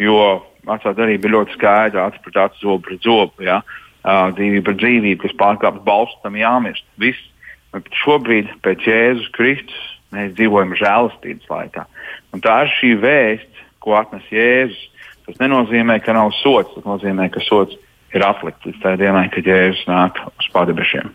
Jo 0.00 0.42
vecā 0.68 0.92
derība 0.96 1.28
ir 1.28 1.36
ļoti 1.36 1.56
skaidra, 1.56 2.08
acis 2.08 2.24
pret 2.24 2.38
aci, 2.44 2.60
zobu 2.60 2.88
pret 2.88 3.04
zobu. 3.06 3.46
Ja? 3.46 3.62
Uh, 4.02 4.28
dzīvība 4.36 4.66
par 4.68 4.78
dzīvību, 4.80 5.20
kas 5.24 5.38
pārkāpj 5.40 5.82
balstu, 5.86 6.20
tam 6.24 6.38
jāmirst. 6.38 6.86
Viss. 7.00 7.28
Bet 7.72 7.88
šobrīd, 8.02 8.50
pēc 8.64 8.84
Jēzus 8.84 9.30
Kristus, 9.32 9.84
mēs 10.12 10.34
dzīvojam 10.36 10.74
žēlastības 10.76 11.48
laikā. 11.48 11.86
Un 12.36 12.42
tā 12.44 12.56
ir 12.66 12.72
šī 12.74 12.90
vēsts, 13.00 13.62
ko 13.80 13.96
atnes 13.96 14.26
Jēzus. 14.32 14.90
Tas 15.22 15.38
nenozīmē, 15.38 16.00
ka 16.02 16.12
nav 16.16 16.34
sots, 16.42 16.74
tas 16.74 16.84
nozīmē, 16.84 17.28
ka 17.32 17.40
sots 17.46 17.78
ir 17.78 17.80
atlikts 18.20 18.68
līdz 18.68 18.82
tai 18.82 18.96
dienai, 19.00 19.28
kad 19.32 19.48
Jēzus 19.48 19.86
nāk 19.88 20.20
uz 20.28 20.48
padebešiem. 20.52 21.08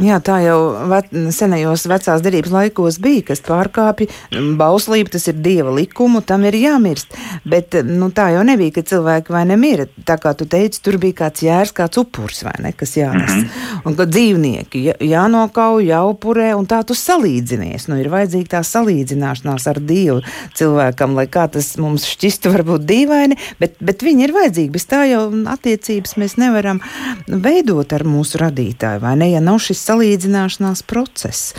Jā, 0.00 0.16
tā 0.24 0.38
jau 0.40 0.58
ve 0.88 1.02
senajos 1.34 1.84
vecās 1.90 2.22
derības 2.24 2.52
laikos 2.54 2.96
bija, 3.02 3.26
kas 3.28 3.42
pārkāpja 3.44 4.08
bauslību, 4.56 5.10
tas 5.12 5.28
ir 5.28 5.36
dieva 5.44 5.74
likumu, 5.76 6.22
tam 6.24 6.46
ir 6.48 6.56
jāmirst. 6.56 7.12
Bet 7.44 7.76
nu, 7.84 8.08
tā 8.14 8.30
jau 8.32 8.44
nebija, 8.46 8.72
ka 8.78 8.84
cilvēki 8.88 9.34
vai 9.34 9.42
nemira. 9.50 9.84
Tā 10.08 10.16
kā 10.22 10.32
tu 10.38 10.46
teici, 10.48 10.80
tur 10.80 10.96
bija 11.02 11.18
kāds 11.20 11.44
jērs, 11.44 11.74
kāds 11.76 12.00
upurs 12.00 12.40
vai 12.46 12.54
ne, 12.64 12.72
kas 12.72 12.96
jānes. 12.96 13.34
Mm 13.34 13.42
-hmm. 13.42 13.82
Un 13.84 13.96
ka 13.96 14.06
dzīvnieki 14.08 14.94
jānokauj, 15.00 15.84
jāupurē, 15.84 16.54
un 16.56 16.66
tā 16.66 16.80
tu 16.84 16.94
salīdzinies. 16.94 17.88
Nu, 17.88 18.00
ir 18.00 18.08
vajadzīga 18.08 18.48
tā 18.56 18.62
salīdzināšanās 18.64 19.68
ar 19.68 19.80
Dievu 19.80 20.22
cilvēkam, 20.54 21.14
lai 21.14 21.26
kā 21.26 21.48
tas 21.50 21.76
mums 21.76 22.06
šķistu 22.06 22.54
varbūt 22.54 22.86
dīvaini, 22.86 23.36
bet, 23.60 23.76
bet 23.80 24.02
viņi 24.02 24.24
ir 24.24 24.32
vajadzīgi. 24.32 24.70
Bez 24.70 24.86
tā 24.86 25.04
jau 25.10 25.28
attiecības 25.46 26.16
mēs 26.16 26.36
nevaram 26.36 26.80
veidot 27.28 27.92
ar 27.92 28.04
mūsu 28.04 28.38
radītāju, 28.38 29.00
vai 29.00 29.16
ne? 29.16 29.30
Ja 29.30 29.40
nav 29.40 29.58
šis 29.58 29.81
salīdzināšanās 29.82 30.84
process. 30.88 31.52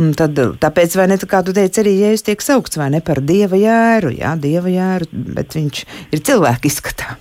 Un 0.00 0.14
tad, 0.18 0.38
tāpēc, 0.62 0.98
vai 0.98 1.08
ne, 1.12 1.18
tā 1.20 1.28
kā 1.30 1.42
tu 1.46 1.54
teici, 1.56 1.82
arī 1.82 1.96
Jēzus 2.00 2.26
tiek 2.26 2.44
saukts 2.44 2.80
vai 2.80 2.90
ne 2.94 3.02
par 3.04 3.22
dieva 3.22 3.58
jēru, 3.60 4.14
jā, 4.16 4.34
dieva 4.40 4.72
jēru, 4.72 5.10
bet 5.38 5.58
viņš 5.58 5.84
ir 6.14 6.24
cilvēka 6.26 6.70
izskatā. 6.70 7.16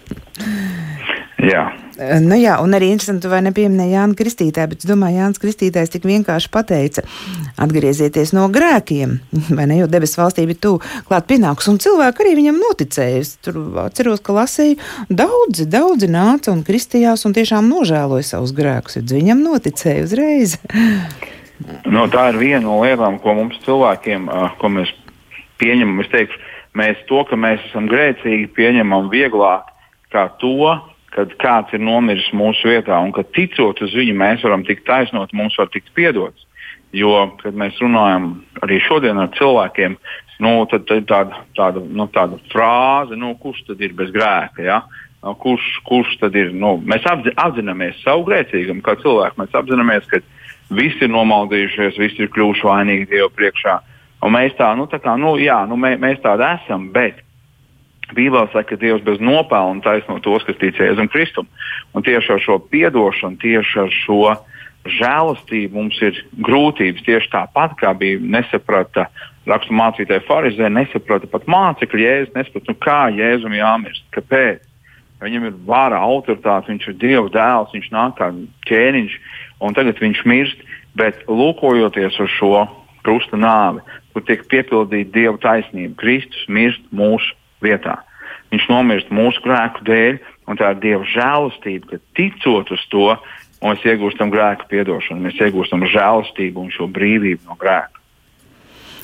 Jā. 1.43 1.67
Nu 2.23 2.37
jā, 2.39 2.55
un 2.63 2.73
arī 2.75 2.89
interesanti, 2.93 3.29
vai 3.29 3.41
nepieminēja 3.45 3.99
Jānis 3.99 4.17
Kristītājs, 4.19 4.69
bet 4.71 4.83
es 4.83 4.89
domāju, 4.89 5.19
Jānis 5.19 5.41
Kristītājs 5.41 5.91
tik 5.93 6.07
vienkārši 6.09 6.49
pateica, 6.53 7.03
atgriezieties 7.61 8.33
no 8.35 8.47
grēkiem, 8.53 9.17
vai 9.57 9.67
ne, 9.69 9.77
jo 9.81 9.89
debesu 9.91 10.21
valstība 10.21 10.55
ir 10.55 10.61
tuvu 10.63 10.81
klāt 11.09 11.27
pienāks, 11.29 11.69
un 11.71 11.79
cilvēki 11.83 12.25
arī 12.25 12.33
viņam 12.39 12.61
noticēja. 12.63 13.21
Es 13.23 13.35
tur 13.45 13.59
atceros, 13.83 14.23
ka 14.25 14.37
lasīju, 14.39 14.79
daudzi, 15.13 15.67
daudzi 15.69 16.09
nāca 16.11 16.53
un 16.53 16.65
kristījās 16.67 17.27
un 17.27 17.37
tiešām 17.37 17.69
nožēloja 17.71 18.31
savus 18.33 18.55
grēkus, 18.57 18.99
jo 18.99 19.05
viņam 19.13 19.45
noticēja 19.45 20.09
uzreiz. 20.09 20.57
No, 21.87 22.07
tā 22.11 22.25
ir 22.31 22.39
viena 22.41 22.63
no 22.65 22.79
lietām, 22.81 23.19
ko 23.23 23.35
mums 23.37 23.59
cilvēkiem, 23.63 24.25
ko 24.59 24.71
mēs 24.73 24.89
pieņemam. 25.61 26.01
Es 26.03 26.09
teikšu, 26.11 26.39
mēs 26.75 27.03
to, 27.07 27.21
ka 27.29 27.37
mēs 27.39 27.61
esam 27.69 27.87
grēcīgi, 27.91 28.49
pieņemam 28.57 29.07
vieglāk 29.13 29.69
kā 30.13 30.27
to, 30.41 30.73
kad 31.13 31.35
kāds 31.41 31.75
ir 31.75 31.83
nomiris 31.83 32.31
mūsu 32.35 32.71
vietā, 32.71 32.97
un 33.03 33.13
ka 33.13 33.25
ticot 33.35 33.81
uz 33.85 33.93
viņu, 33.95 34.15
mēs 34.17 34.43
varam 34.45 34.65
tikt 34.65 34.85
taisnot, 34.87 35.33
mums 35.37 35.57
var 35.59 35.69
tikt 35.73 35.93
piedots. 35.97 36.47
Jo, 36.93 37.13
kad 37.39 37.55
mēs 37.57 37.79
runājam 37.81 38.27
arī 38.61 38.77
šodien 38.85 39.17
ar 39.21 39.31
cilvēkiem, 39.37 39.95
nu, 40.45 40.51
tad 40.69 40.89
ir 40.93 41.07
tāda, 41.09 41.39
tāda, 41.57 41.81
nu, 41.81 42.05
tāda 42.13 42.37
frāze, 42.51 43.17
nu, 43.17 43.33
kurš 43.41 43.63
tad 43.69 43.81
ir 43.81 43.95
bez 43.97 44.11
grēka. 44.13 44.61
Ja? 44.65 44.83
Nu, 45.23 45.33
kurš, 45.39 45.65
kurš 45.87 46.17
tad 46.21 46.37
ir? 46.37 46.51
Nu, 46.53 46.75
mēs 46.85 47.05
apzināmies 47.07 48.01
savu 48.03 48.27
grēcīgumu 48.27 48.83
kā 48.85 48.97
cilvēki. 49.01 49.39
Mēs 49.41 49.57
apzināmies, 49.57 50.05
ka 50.11 50.21
visi 50.73 51.05
ir 51.05 51.13
nomaldījušies, 51.13 51.97
visi 52.01 52.25
ir 52.25 52.31
kļuvuši 52.33 52.67
vainīgi 52.67 53.09
Dievu 53.13 53.31
priekšā. 53.37 53.79
Un 54.23 54.35
mēs 54.35 54.53
tā, 54.59 54.69
nu, 54.77 54.85
tā 54.91 54.99
kā, 55.03 55.15
nu, 55.19 55.33
jā, 55.41 55.63
nu, 55.67 55.77
mē, 55.79 55.95
mēs 56.01 56.21
tādi 56.23 56.45
esam, 56.47 56.91
bet 56.93 57.22
Bībelē 58.11 58.49
saka, 58.51 58.73
ka 58.73 58.79
Dievs 58.81 59.03
bez 59.05 59.21
nopelna 59.23 59.81
taisno 59.85 60.19
tos, 60.19 60.43
kas 60.43 60.57
tic 60.59 60.79
Jēzum 60.79 61.07
Kristum. 61.11 61.47
Un 61.95 62.03
tieši 62.03 62.35
ar 62.35 62.41
šo 62.43 62.57
piedošanu, 62.71 63.39
tieši 63.41 63.79
ar 63.85 63.93
šo 63.93 64.19
žēlastību 64.83 65.77
mums 65.77 65.99
ir 66.03 66.19
grūtības. 66.43 67.05
Tieši 67.05 67.31
tāpat 67.31 67.77
kā 67.79 67.93
bija 67.97 68.19
nesaprata 68.19 69.07
rakstu 69.47 69.75
mācītāja 69.75 70.23
Pharizē, 70.27 70.69
nesaprata 70.71 71.29
pat 71.31 71.47
mācekļi 71.51 72.05
Jēzus, 72.05 72.35
nesaprata, 72.35 72.71
nu, 72.71 72.79
kā 72.83 72.99
Jēzum 73.15 73.55
jāmirst, 73.57 74.05
kāpēc. 74.15 74.63
Viņam 75.23 75.47
ir 75.47 75.59
vara, 75.63 76.01
autoritāte, 76.03 76.73
viņš 76.73 76.87
ir 76.89 76.95
Dieva 76.99 77.29
dēls, 77.31 77.71
viņš 77.71 77.91
nāk 77.95 78.17
kā 78.19 78.27
ķēniņš, 78.67 79.13
un 79.63 79.77
tagad 79.77 80.01
viņš 80.03 80.23
mirst. 80.27 80.65
Bet 80.93 81.23
lūkojoties 81.25 82.19
uz 82.21 82.33
šo 82.35 82.67
krusta 83.01 83.39
nāvi, 83.39 83.81
kur 84.13 84.25
tiek 84.27 84.43
piepildīta 84.51 85.15
Dieva 85.15 85.39
taisnība, 85.41 85.95
Kristus 85.97 86.43
mirst 86.51 86.83
mūsu 86.93 87.33
vietā. 87.63 87.97
Viņš 88.53 88.67
nomirst 88.69 89.09
mūsu 89.13 89.41
grēku 89.41 89.81
dēļ, 89.87 90.19
un 90.51 90.59
tā 90.59 90.73
ir 90.73 90.81
Dieva 90.83 91.07
žēlastība, 91.09 91.89
ka 91.89 92.01
ticot 92.17 92.69
uz 92.75 92.83
to, 92.91 93.07
mēs 93.63 93.85
iegūstam 93.87 94.31
grēku 94.33 94.67
piedošanu, 94.69 95.23
mēs 95.25 95.39
iegūstam 95.41 95.85
žēlastību 95.89 96.61
un 96.61 96.71
šo 96.73 96.89
brīvību 96.91 97.47
no 97.47 97.57
grēka. 97.59 98.03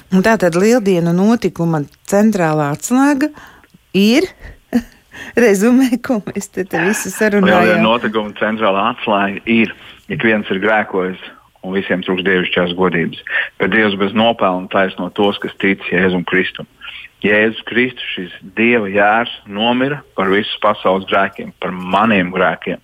Un 0.09 0.25
tā 0.25 0.35
tad 0.41 0.57
lieldienu 0.57 1.13
notikuma 1.13 1.83
centrālā 2.09 2.71
atslēga 2.73 3.29
ir 3.97 4.25
rezumē, 5.45 5.91
ko 6.05 6.19
mēs 6.25 6.49
te, 6.53 6.65
te 6.65 6.81
visu 6.87 7.11
sarunājam. 7.13 7.65
Lieldienu 7.65 7.85
notikuma 7.85 8.33
centrālā 8.39 8.87
atslēga 8.95 9.43
ir, 9.49 9.75
ja 10.09 10.17
viens 10.23 10.49
ir 10.49 10.61
grēkojis 10.63 11.21
un 11.65 11.75
visiem 11.75 12.01
trūks 12.05 12.25
dievišķās 12.25 12.73
godības, 12.79 13.21
bet 13.59 13.73
Dievs 13.73 13.97
bez 13.99 14.15
nopelna 14.17 14.69
taisno 14.71 15.09
tos, 15.15 15.37
kas 15.43 15.53
tic 15.61 15.83
Jēzum 15.91 16.25
Kristum. 16.29 16.67
Jēzus 17.23 17.63
Kristus, 17.67 18.05
šis 18.15 18.35
Dieva 18.55 18.87
jērs, 18.87 19.31
nomira 19.47 19.99
par 20.15 20.29
visu 20.31 20.59
pasaules 20.63 21.07
grēkiem, 21.09 21.51
par 21.59 21.73
maniem 21.75 22.31
grēkiem. 22.31 22.79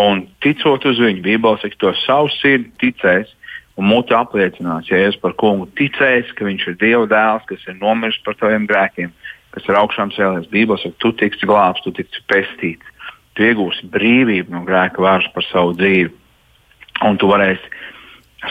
Un 0.00 0.22
ticot 0.44 0.86
uz 0.88 1.00
viņu, 1.02 1.20
Bībelē 1.24 1.58
saka, 1.60 1.76
to 1.82 1.92
savu 2.06 2.30
sirdi 2.38 2.70
ticēs 2.80 3.34
un 3.78 3.90
muti 3.90 4.16
apliecinās, 4.16 4.88
Jēzus 4.88 5.20
par 5.20 5.34
kungu 5.38 5.68
ticēs, 5.78 6.30
ka 6.38 6.46
viņš 6.48 6.64
ir 6.70 6.78
Dieva 6.80 7.04
dēls, 7.10 7.44
kas 7.50 7.66
ir 7.68 7.76
nomiris 7.82 8.20
par 8.24 8.38
taviem 8.40 8.64
grēkiem, 8.70 9.12
kas 9.54 9.68
ir 9.68 9.80
augšām 9.80 10.14
cēlies. 10.16 10.48
Bībelē 10.52 10.80
saka, 10.80 10.96
tu 11.04 11.12
tiksi 11.20 11.50
glābts, 11.50 11.84
tu 11.84 11.92
tiksi 11.92 12.24
pestīts, 12.30 12.94
tu 13.36 13.44
iegūsi 13.46 13.90
brīvību 13.92 14.54
no 14.54 14.64
grēka 14.66 15.04
vārds 15.04 15.28
par 15.34 15.44
savu 15.50 15.76
dzīvi. 15.76 16.14
Un 17.04 17.20
tu 17.20 17.28
varēsi 17.30 17.68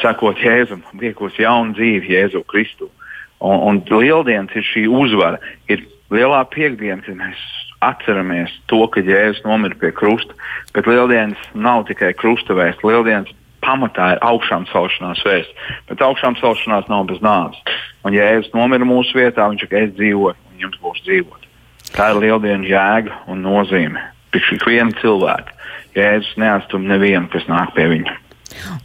sakot 0.04 0.38
Jēzum, 0.44 0.86
iegūsi 1.02 1.44
jaunu 1.44 1.74
dzīvi 1.76 2.14
Jēzu 2.14 2.44
Kristu. 2.48 2.92
Un, 3.40 3.62
un 3.70 3.82
lieldienas 3.86 4.56
ir 4.58 4.66
šī 4.66 4.88
uzvara, 4.90 5.42
ir 5.70 5.84
lielā 6.14 6.42
piekdiena, 6.50 7.04
kad 7.06 7.18
mēs 7.20 7.42
atceramies 7.86 8.54
to, 8.72 8.82
ka 8.90 9.04
Jēzus 9.06 9.44
nomira 9.46 9.78
pie 9.78 9.92
krusta, 9.94 10.34
bet 10.74 10.90
lieldienas 10.90 11.42
nav 11.54 11.86
tikai 11.90 12.14
krusta 12.18 12.58
vēsts. 12.58 12.86
Lieldienas 12.86 13.34
pamatā 13.62 14.14
ir 14.16 14.24
augšām 14.26 14.66
celšanās 14.72 15.22
vēsts, 15.26 15.68
bet 15.90 16.02
augšām 16.02 16.38
celšanās 16.42 16.90
nav 16.90 17.06
bez 17.12 17.22
nāves. 17.26 17.60
Un 18.06 18.16
Jēzus 18.18 18.54
nomira 18.56 18.88
mūsu 18.88 19.20
vietā, 19.20 19.50
viņš 19.52 19.68
saka, 19.68 19.84
es 19.86 19.94
dzīvoju, 19.98 20.38
un 20.52 20.64
jums 20.66 20.80
būs 20.82 21.04
dzīvot. 21.06 21.48
Tā 21.94 22.12
ir 22.14 22.22
lieldienu 22.26 22.68
jēga 22.68 23.22
un 23.32 23.44
nozīme. 23.46 24.02
Priekš 24.34 24.58
ikviena 24.58 24.96
cilvēka. 25.02 25.54
Jēzus 25.98 26.34
neatstum 26.42 26.86
nevienu, 26.90 27.30
kas 27.34 27.46
nāk 27.50 27.74
pie 27.78 27.88
viņa. 27.94 28.18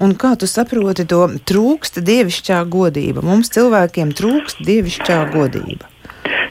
Un 0.02 0.14
kā 0.18 0.34
tu 0.38 0.48
saproti 0.50 1.06
to 1.08 1.24
trūksta 1.48 2.02
dievišķā 2.04 2.62
godība? 2.72 3.24
Mums 3.24 3.52
cilvēkiem 3.54 4.14
trūkst 4.18 4.62
dievišķā 4.66 5.18
godība. 5.34 5.88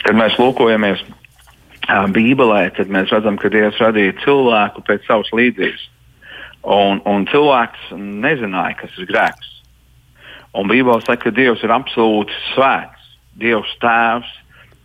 Kad 0.01 0.17
mēs 0.17 0.37
lūkojamies 0.41 1.03
Bībelē, 2.15 2.69
tad 2.77 2.91
mēs 2.93 3.11
redzam, 3.11 3.37
ka 3.41 3.49
Dievs 3.51 3.79
radīja 3.81 4.15
cilvēku 4.23 4.83
pēc 4.87 5.07
savas 5.07 5.31
līdzības. 5.35 5.87
Un, 6.61 7.01
un 7.09 7.25
cilvēks 7.27 7.89
nezināja, 7.97 8.77
kas 8.83 8.97
ir 9.01 9.09
grēks. 9.09 9.49
Un 10.53 10.69
Bībelē 10.69 11.01
saka, 11.01 11.29
ka 11.29 11.35
Dievs 11.35 11.63
ir 11.65 11.73
absolūti 11.73 12.35
svēts. 12.51 13.09
Dievs 13.41 13.71
tēvs, 13.81 14.31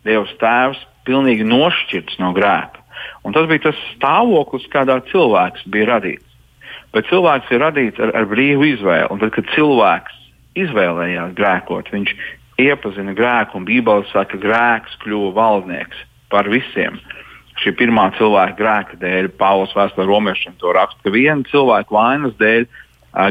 Dievs 0.06 0.32
tēvs 0.40 0.80
pilnīgi 1.06 1.46
nošķirts 1.46 2.18
no 2.22 2.32
grēka. 2.34 2.82
Un 3.26 3.34
tas 3.34 3.46
bija 3.50 3.68
tas 3.68 3.82
stāvoklis, 3.94 4.66
kādā 4.72 4.98
cilvēks 5.10 5.66
bija 5.70 5.90
radīts. 5.94 6.25
Bet 6.94 7.08
cilvēks 7.10 7.50
ir 7.52 7.62
radīts 7.64 8.02
ar, 8.02 8.12
ar 8.16 8.28
brīvu 8.30 8.66
izvēli. 8.74 9.10
Un 9.12 9.20
tad, 9.22 9.32
kad 9.34 9.48
cilvēks 9.54 10.16
izvēlējās 10.56 11.34
grēkot, 11.36 11.90
viņš 11.92 12.14
iepazina 12.62 13.12
grēku, 13.16 13.58
un 13.58 13.66
Bībele 13.68 14.06
saka, 14.12 14.36
ka 14.36 14.42
grēks 14.46 14.96
kļuva 15.02 15.34
valdnieks 15.36 16.00
par 16.32 16.48
visiem. 16.52 16.98
Šī 17.60 17.72
pirmā 17.76 18.10
cilvēka 18.18 18.56
grēka 18.58 18.98
dēļ, 19.00 19.30
Pāvils 19.40 19.74
vēsturē 19.76 20.08
romiešiem 20.08 20.56
to 20.60 20.72
raksta, 20.76 21.00
ka 21.04 21.12
viena 21.12 21.44
cilvēka 21.50 21.94
vainas 21.96 22.34
dēļ, 22.40 22.66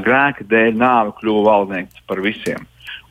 grēka 0.05 0.45
dēļ 0.49 0.79
nāve 0.81 1.13
kļuva 1.19 1.43
valdnieks 1.49 2.05
par 2.09 2.21
visiem. 2.25 2.65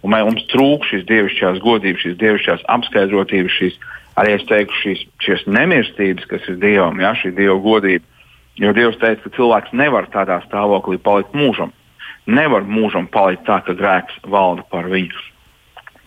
Un 0.04 0.12
mums 0.12 0.44
trūk 0.52 0.84
šīs 0.90 1.06
dievišķās 1.08 1.62
godības, 1.64 2.02
šīs 2.04 2.16
dievišķās 2.20 2.66
apskaidrotības, 2.74 3.54
šīs 3.58 3.78
arī 4.20 4.34
es 4.38 4.44
teiktu 4.48 4.80
šīs, 4.82 5.04
šīs 5.24 5.46
nemirstības, 5.50 6.26
kas 6.30 6.44
ir 6.50 6.58
Dievam, 6.62 7.00
ja, 7.02 7.14
šī 7.18 7.32
Dieva 7.38 7.56
godība. 7.62 8.04
Jo 8.60 8.70
Dievs 8.74 8.98
teica, 9.02 9.22
ka 9.24 9.34
cilvēks 9.34 9.74
nevar 9.74 10.06
tādā 10.12 10.38
stāvoklī 10.46 11.00
palikt 11.02 11.34
mūžam. 11.34 11.72
Nevar 12.30 12.64
mūžam 12.64 13.08
palikt 13.10 13.44
tā, 13.48 13.58
ka 13.66 13.74
grēks 13.76 14.20
valda 14.30 14.62
par 14.70 14.86
viņu. 14.92 15.24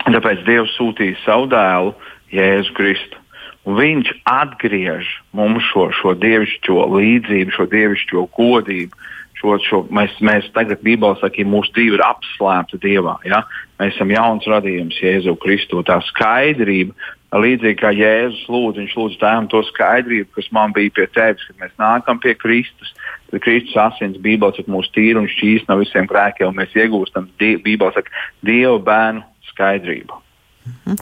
Tāpēc 0.07 0.45
Dievs 0.47 0.75
sūtīja 0.77 1.17
savu 1.25 1.49
dēlu, 1.51 1.91
Jēzu 2.31 2.75
Kristu. 2.77 3.19
Viņš 3.67 4.13
atgriež 4.31 5.09
mums 5.35 5.65
šo, 5.73 5.89
šo 5.91 6.13
dievišķo 6.15 6.85
līdzību, 6.93 7.51
šo 7.51 7.67
dievišķo 7.73 8.23
godību. 8.37 9.03
Šo, 9.37 9.57
šo, 9.61 9.83
mēs, 9.93 10.15
mēs 10.23 10.47
tagad 10.55 10.79
Bībelē 10.81 11.19
sakām, 11.19 11.45
ka 11.45 11.51
mūsu 11.51 11.73
dzīve 11.75 11.99
ir 11.99 12.03
apslēpta 12.07 12.79
Dievā. 12.81 13.19
Ja? 13.27 13.43
Mēs 13.77 13.93
esam 13.93 14.09
jauns 14.09 14.47
radījums 14.49 14.97
Jēzu 15.03 15.35
Kristu. 15.43 15.83
Tā 15.85 15.99
skaidrība, 16.07 16.95
līdzīgi 17.35 17.79
kā 17.81 17.91
Jēzus 17.91 18.45
lūdz, 18.51 18.79
viņš 18.81 18.93
lūdz 18.95 19.17
tēvam 19.19 19.49
to 19.51 19.61
skaidrību, 19.67 20.29
kas 20.37 20.47
man 20.55 20.75
bija 20.75 20.93
pie 20.95 21.07
tevis, 21.11 21.43
kad 21.49 21.59
mēs 21.63 21.73
nākam 21.81 22.21
pie 22.23 22.37
Kristus. 22.39 22.93
Tad 23.31 23.43
Kristus 23.43 23.75
asins 23.83 24.21
Bībelē 24.23 24.55
saka, 24.55 24.71
mūsu 24.71 24.93
tīra 24.95 25.19
un 25.19 25.27
šķīs 25.31 25.67
no 25.67 25.79
visiem 25.81 26.07
grēkiem, 26.07 26.47
un 26.47 26.61
mēs 26.61 26.77
iegūstam 26.77 27.27
Bībelē 27.39 27.91
saka, 27.97 28.23
Dieva 28.47 28.79
bērnu 28.79 29.25
skaidrību. 29.51 30.23
Mhm. 30.67 30.95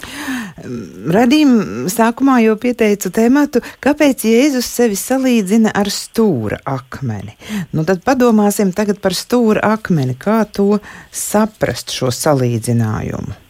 Radījuma 1.14 1.92
sākumā 1.94 2.40
jau 2.44 2.56
pieteicu 2.62 3.10
tēmatu, 3.14 3.62
kāpēc 3.84 4.26
Jēzus 4.30 4.68
sevi 4.70 4.98
salīdzina 5.00 5.74
ar 5.78 5.90
stūra 5.94 6.60
akmeni. 6.70 7.34
Nu, 7.74 7.86
tad 7.88 8.04
padomāsim 8.06 8.74
tagad 8.76 9.02
par 9.02 9.18
stūra 9.18 9.64
akmeni. 9.76 10.18
Kā 10.18 10.44
to 10.50 10.80
saprast 11.14 11.94
šo 11.94 12.14
salīdzinājumu? 12.14 13.45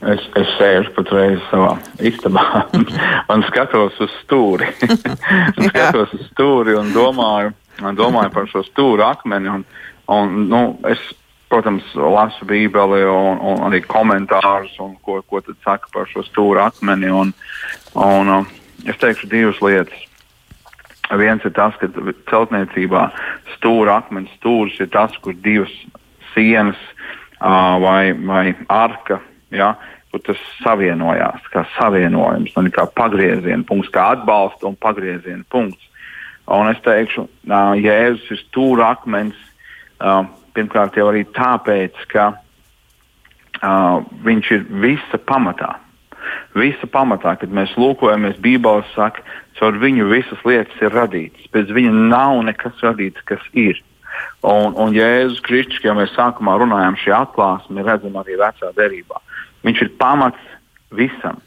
Es, 0.00 0.22
es 0.32 0.52
sēžu 0.56 0.94
patreiz 0.96 1.40
savā 1.50 1.74
istabā 2.08 2.62
un 3.32 3.42
skatos 3.50 3.98
uz 4.00 4.12
stūri. 4.22 4.70
skatos 5.68 6.14
uz 6.16 6.22
stūri 6.30 6.72
un 6.78 6.94
domāju, 6.94 7.52
domāju 7.98 8.32
par 8.32 8.48
šo 8.48 8.64
stūra 8.64 9.10
akmeni. 9.12 9.52
Un, 9.52 9.66
un, 10.08 10.38
nu, 10.48 10.62
es 10.88 11.02
protams, 11.50 11.84
lasu 11.94 12.46
Bībeli 12.46 13.02
un, 13.10 13.40
un 13.42 13.64
arī 13.66 13.82
komentārus, 13.84 14.76
un 14.80 14.94
ko, 15.04 15.18
ko 15.26 15.42
tad 15.42 15.58
saka 15.66 15.90
par 15.92 16.08
šo 16.08 16.22
stūra 16.28 16.68
akmeni. 16.70 17.10
Un, 17.10 17.32
un, 17.98 18.30
uh, 18.38 18.86
es 18.86 19.00
teikšu 19.02 19.28
divas 19.28 19.58
lietas. 19.64 20.06
Viens 21.18 21.42
ir 21.42 21.52
tas, 21.56 21.74
ka 21.80 21.90
celtniecībā 22.30 23.08
stūra 23.56 23.98
akmens 23.98 24.30
stūris 24.38 24.78
ir 24.78 24.92
tas, 24.94 25.16
kur 25.24 25.34
divas 25.34 25.72
sienas 26.36 26.78
uh, 27.42 27.76
vai, 27.82 28.12
vai 28.14 28.52
arka, 28.70 29.18
ja, 29.54 29.74
kur 30.10 30.22
tas 30.26 30.40
savienojās, 30.64 31.46
kā 31.52 31.64
savienojums, 31.76 32.56
un 32.58 32.70
kā 32.74 32.86
pagrieziena 32.96 33.66
punkts, 33.66 33.92
kā 33.94 34.10
atbalsta 34.16 34.68
un 34.70 34.76
pagrieziena 34.80 35.46
punkts. 35.50 35.86
Un 36.50 36.72
es 36.72 36.80
teikšu, 36.82 37.28
uh, 37.28 37.74
Jēzus 37.78 38.30
ir 38.34 38.44
stūra 38.48 38.94
akmens. 38.96 39.38
Uh, 40.00 40.24
Pirmkārt, 40.50 40.96
jau 40.98 41.06
arī 41.12 41.22
tāpēc, 41.30 41.98
ka 42.10 42.32
viņš 44.24 44.50
ir 44.56 44.66
visa 44.82 45.18
pamatā. 45.28 45.76
Visa 46.54 46.86
pamatā, 46.90 47.36
kad 47.38 47.52
mēs 47.54 47.72
lūkojamies, 47.78 48.40
Bībelē 48.42 48.82
saka, 48.94 49.22
caur 49.58 49.78
viņu 49.78 50.08
visas 50.10 50.42
lietas 50.44 50.82
ir 50.82 50.94
radītas. 50.94 51.46
Pēc 51.52 51.70
viņa 51.74 51.92
nav 52.10 52.42
nekas 52.48 52.82
radīts, 52.82 53.22
kas 53.24 53.42
ir. 53.52 53.80
Un, 54.42 54.74
un 54.74 54.94
Jēzus 54.96 55.40
Kristus, 55.44 55.82
ja 55.84 55.94
mēs 55.96 56.12
sākumā 56.16 56.56
runājām 56.60 56.96
šī 57.00 57.12
atklāsme, 57.14 57.84
redzam 57.86 58.16
arī 58.20 58.38
vecā 58.40 58.72
derībā. 58.76 59.20
Viņš 59.66 59.84
ir 59.86 59.92
pamats 60.00 60.50
visam. 60.96 61.38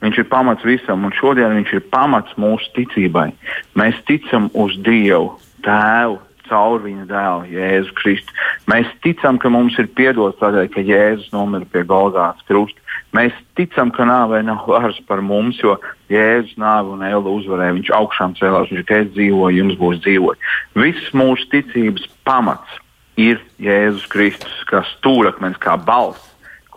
Viņš 0.00 0.22
ir 0.22 0.28
pamats 0.32 0.64
visam, 0.64 1.04
un 1.04 1.12
šodien 1.12 1.52
viņš 1.58 1.74
ir 1.76 1.86
pamats 1.92 2.32
mūsu 2.40 2.70
ticībai. 2.78 3.28
Mēs 3.76 3.98
ticam 4.08 4.48
uz 4.56 4.78
Dievu, 4.80 5.34
Tēvu, 5.66 6.16
caur 6.50 6.82
viņa 6.82 7.06
dēlu, 7.10 7.48
Jēzu 7.54 7.94
Kristu. 7.98 8.34
Mēs 8.70 8.90
ticam, 9.04 9.38
ka 9.40 9.50
mums 9.52 9.76
ir 9.80 9.90
piedots 9.96 10.38
tādēļ, 10.40 10.70
ka 10.74 10.84
Jēzus 10.84 11.30
nomira 11.34 11.68
pie 11.70 11.84
Golgātas 11.86 12.46
krusta. 12.48 12.82
Mēs 13.16 13.34
ticam, 13.58 13.90
ka 13.94 14.06
nāvē 14.06 14.42
nav 14.46 14.66
varas 14.70 14.98
par 15.08 15.22
mums, 15.24 15.58
jo 15.62 15.76
Jēzus 16.12 16.58
nāvi 16.60 16.94
un 16.94 17.06
Ēlu 17.06 17.36
uzvarēja. 17.40 17.76
Viņš 17.78 17.92
augšām 18.00 18.36
cēlās, 18.38 18.72
viņš 18.72 18.86
teica, 18.88 19.12
dzīvoja, 19.16 19.58
jums 19.60 19.78
būs 19.80 20.02
dzīvot. 20.06 20.50
Viss 20.78 21.14
mūsu 21.16 21.48
ticības 21.54 22.06
pamats 22.26 22.80
ir 23.20 23.40
Jēzus 23.62 24.06
Kristus, 24.10 24.60
kā 24.70 24.82
stūrakmens, 24.94 25.58
kā 25.62 25.76
balss, 25.76 26.30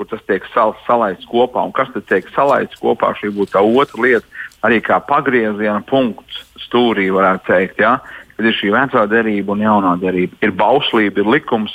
kur 0.04 0.12
tas 0.12 0.28
tiek 0.28 0.46
sal 0.52 0.76
salaists 0.84 1.32
kopā. 1.32 1.64
Un 1.64 1.72
kas 1.74 1.90
tad 1.96 2.06
tiek 2.12 2.28
salaists 2.36 2.84
kopā? 2.84 3.16
Šī 3.16 3.32
būtu 3.32 3.56
tā 3.56 3.64
otra 3.64 4.04
lieta, 4.04 4.44
arī 4.68 4.84
kā 4.84 5.00
pagrieziena 5.00 5.80
punkts 5.88 6.44
stūrī, 6.68 7.08
varētu 7.16 7.48
teikt. 7.48 7.82
Ja? 7.82 8.02
kad 8.38 8.50
ir 8.50 8.58
šī 8.58 8.72
vecā 8.74 9.06
derība 9.10 9.54
un 9.54 9.64
jaunā 9.64 9.94
derība. 10.02 10.38
Ir 10.44 10.54
bauslība, 10.58 11.22
ir 11.22 11.30
likums 11.30 11.74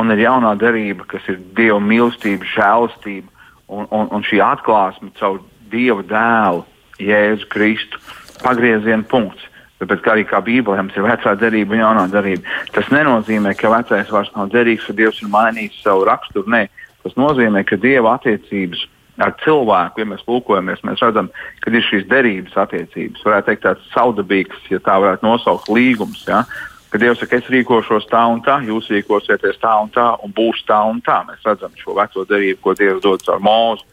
un 0.00 0.12
ir 0.14 0.24
jaunā 0.24 0.54
derība, 0.58 1.06
kas 1.08 1.26
ir 1.28 1.40
Dieva 1.56 1.80
mīlestība, 1.84 2.48
žēlastība 2.54 3.28
un, 3.68 3.86
un, 3.90 4.08
un 4.16 4.24
šī 4.26 4.40
atklāsme 4.44 5.12
caur 5.20 5.42
Dieva 5.70 6.02
dēlu, 6.06 6.64
Jēzu 7.00 7.48
Kristu. 7.52 8.00
Pagrieziena 8.40 9.04
punkts. 9.06 9.46
Tāpēc 9.80 10.08
arī 10.12 10.26
kā 10.28 10.42
Bībelē 10.44 10.82
mums 10.82 10.96
ir 10.96 11.06
vecā 11.06 11.32
derība 11.40 11.76
un 11.76 11.80
jaunā 11.80 12.02
derība. 12.12 12.44
Tas 12.74 12.88
nenozīmē, 12.92 13.54
ka 13.56 13.70
vecais 13.72 14.10
vairs 14.12 14.32
nav 14.34 14.50
derīgs, 14.52 14.84
ka 14.88 14.96
Dievs 14.96 15.22
ir 15.22 15.30
mainījis 15.32 15.78
savu 15.84 16.04
raksturu. 16.08 16.50
Nē, 16.52 16.66
tas 17.04 17.16
nozīmē, 17.18 17.64
ka 17.68 17.78
Dieva 17.80 18.16
attiecības 18.18 18.86
ar 19.20 19.34
cilvēku, 19.44 20.00
ja 20.00 20.08
mēs 20.08 20.24
lūkojamies, 20.28 20.82
mēs 20.86 21.02
redzam, 21.04 21.28
ka 21.60 21.72
ir 21.72 21.84
šīs 21.84 22.06
derības 22.08 22.56
attiecības. 22.62 23.24
Varētu 23.26 23.50
teikt, 23.50 23.64
tāds 23.66 23.88
saudabīgs, 23.94 24.68
ja 24.72 24.80
tā 24.84 24.96
varētu 25.02 25.26
nosaukt, 25.26 25.68
līgums. 25.72 26.22
Ja? 26.28 26.44
Kad 26.90 27.04
Dievs 27.04 27.20
saka, 27.22 27.38
es 27.38 27.50
rīkošos 27.52 28.08
tā 28.10 28.22
un 28.32 28.40
tā, 28.46 28.58
jūs 28.66 28.88
rīkosieties 28.90 29.60
tā 29.62 29.76
un 29.82 29.92
tā, 29.94 30.08
un 30.24 30.32
būs 30.34 30.64
tā 30.68 30.80
un 30.88 31.02
tā. 31.04 31.20
Mēs 31.28 31.44
redzam 31.46 31.76
šo 31.78 31.94
veco 31.98 32.24
derību, 32.26 32.62
ko 32.64 32.74
Dievs 32.78 33.04
dod 33.04 33.22
caur 33.26 33.44
mūzu. 33.44 33.86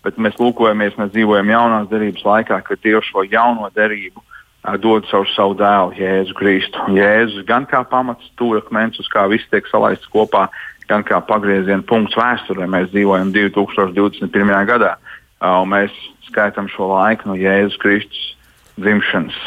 Bet 0.00 0.16
mēs 0.16 0.38
lūkojamies, 0.40 0.96
mēs 0.96 1.12
dzīvojam 1.12 1.52
jaunās 1.52 1.90
derības 1.90 2.24
laikā, 2.24 2.62
kad 2.64 2.80
Dievs 2.82 3.10
šo 3.12 3.26
jauno 3.28 3.68
derību 3.76 4.24
dod 4.80 5.06
caur 5.08 5.28
savu 5.32 5.54
dēlu, 5.56 5.94
Jēzu 5.96 6.34
Kristu. 6.36 6.82
Jēzus 6.96 7.46
gan 7.48 7.68
kā 7.68 7.80
pamats, 7.88 8.26
stūrakmens, 8.34 8.98
uz 9.00 9.08
kā 9.12 9.26
viss 9.30 9.48
tiek 9.52 9.68
salaists 9.68 10.08
kopā, 10.12 10.48
gan 10.90 11.04
kā 11.06 11.20
pagrieziena 11.22 11.86
punkts 11.86 12.18
vēsturē. 12.18 12.66
Mēs 12.70 12.90
dzīvojam 12.90 13.32
2021. 13.34 14.54
gadā, 14.68 14.96
un 15.46 15.70
mēs 15.70 15.94
skaitām 16.28 16.68
šo 16.72 16.90
laiku 16.92 17.30
no 17.30 17.38
Jēzus 17.38 17.78
Kristus 17.82 18.24
dzimšanas. 18.80 19.38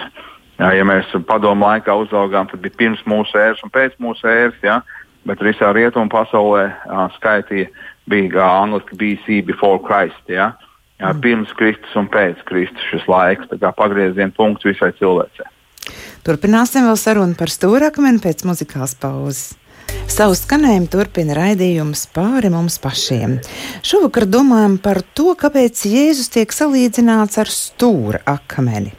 Ja 0.64 0.86
mēs 0.88 1.10
padomu 1.28 1.66
laikā 1.68 1.96
uzaugām, 2.04 2.48
tad 2.50 2.62
bija 2.64 2.78
pirms 2.80 3.02
mūsu 3.10 3.40
ēras 3.42 3.64
un 3.66 3.72
pēc 3.74 3.98
mūsu 4.04 4.30
ēras, 4.30 4.60
ja? 4.64 4.82
bet 5.28 5.42
visā 5.44 5.72
rietumu 5.76 6.12
pasaulē 6.12 6.68
skaitīja 7.18 7.72
bija 8.12 8.46
angliski 8.62 8.98
BC 9.00 9.40
before 9.48 9.82
Christ. 9.84 10.22
Ja? 10.30 10.54
Jā, 11.02 11.12
pirms 11.20 11.52
Kristus 11.58 11.96
un 12.00 12.08
pēc 12.12 12.44
Kristus 12.48 12.86
šis 12.92 13.08
laiks, 13.10 13.50
tā 13.50 13.58
kā 13.60 13.74
pagrieziena 13.76 14.32
punkts 14.36 14.68
visai 14.68 14.94
cilvēcei. 15.00 15.50
Turpināsim 16.24 16.86
vēl 16.88 16.96
sarunu 17.00 17.36
par 17.36 17.52
stūrakmeni 17.52 18.22
pēc 18.24 18.46
muzikālas 18.48 18.94
pauzes. 18.96 19.58
Savu 20.12 20.36
skanējumu 20.36 20.90
turpina 20.92 21.36
raidījums 21.38 22.04
pāri 22.14 22.50
mums 22.52 22.76
pašiem. 22.84 23.38
Šovakar 23.86 24.26
domājam 24.30 24.76
par 24.84 25.00
to, 25.16 25.32
kāpēc 25.40 25.86
Jēzus 25.88 26.30
tiek 26.34 26.52
salīdzināts 26.54 27.40
ar 27.42 27.52
stūra 27.52 28.20
akmeni. 28.36 28.92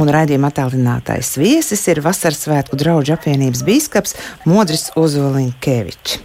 Un 0.00 0.10
raidījuma 0.12 0.50
attālinātais 0.50 1.34
viesis 1.40 1.84
ir 1.92 2.00
Vasaras 2.04 2.46
svētku 2.46 2.78
draugu 2.80 3.12
apvienības 3.14 3.62
bīskaps 3.66 4.16
Modris 4.48 4.88
Ozoliņkevičs. 4.96 6.18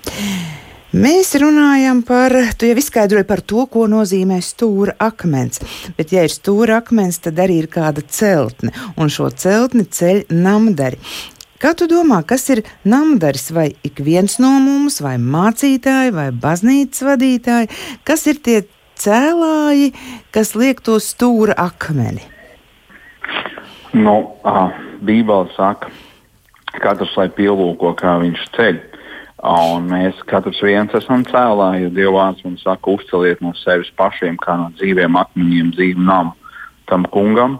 Mēs 0.92 1.30
runājam 1.40 2.02
par, 2.04 2.34
tu 2.60 2.68
jau 2.68 2.76
izskaidroji 2.76 3.24
par 3.28 3.40
to, 3.48 3.62
ko 3.72 3.86
nozīmē 3.88 4.42
stūra 4.44 4.98
akmens. 5.00 5.62
Bet, 5.96 6.12
ja 6.12 6.26
ir 6.28 6.34
stūra 6.34 6.82
akmens, 6.82 7.22
tad 7.24 7.40
arī 7.40 7.62
ir 7.62 7.70
kāda 7.72 8.04
celtne, 8.04 8.74
un 9.00 9.08
šo 9.08 9.30
celtni 9.32 9.86
ceļ 9.88 10.26
namdari. 10.36 11.00
Kā 11.62 11.76
tu 11.78 11.86
domā, 11.86 12.24
kas 12.26 12.48
ir 12.50 12.64
namdaris, 12.90 13.52
vai 13.54 13.68
ik 13.86 14.00
viens 14.02 14.40
no 14.42 14.50
mums, 14.64 14.96
vai 15.06 15.20
mācītāji, 15.22 16.10
vai 16.16 16.32
baznīcas 16.34 17.04
vadītāji, 17.06 17.70
kas 18.02 18.26
ir 18.32 18.40
tie 18.42 18.56
cēlāji, 18.98 19.92
kas 20.34 20.56
liek 20.58 20.82
to 20.82 20.98
stūra 20.98 21.54
akmeni? 21.62 22.26
Nu, 23.94 24.16
uh, 24.42 24.74
Bībele 25.06 25.52
saka, 25.54 25.92
katrs 26.82 27.14
lai 27.20 27.28
pielūko, 27.30 27.94
kā 28.00 28.18
viņš 28.24 28.48
ceļ. 28.58 28.82
Un 29.52 29.86
mēs 29.94 30.18
katrs 30.30 30.64
viens 30.66 30.98
esam 30.98 31.22
cēlāji, 31.30 31.86
jo 31.86 31.94
Dievs 31.94 32.42
mums 32.46 32.66
saka, 32.66 32.98
uzceliet 32.98 33.42
no 33.46 33.54
sevis 33.62 33.94
pašiem, 34.02 34.42
kā 34.42 34.58
no 34.58 34.72
dzīviem 34.82 35.18
akmeņiem, 35.18 35.76
dzīvu 35.78 36.10
namu 36.10 36.34
tam 36.90 37.06
kungam. 37.14 37.60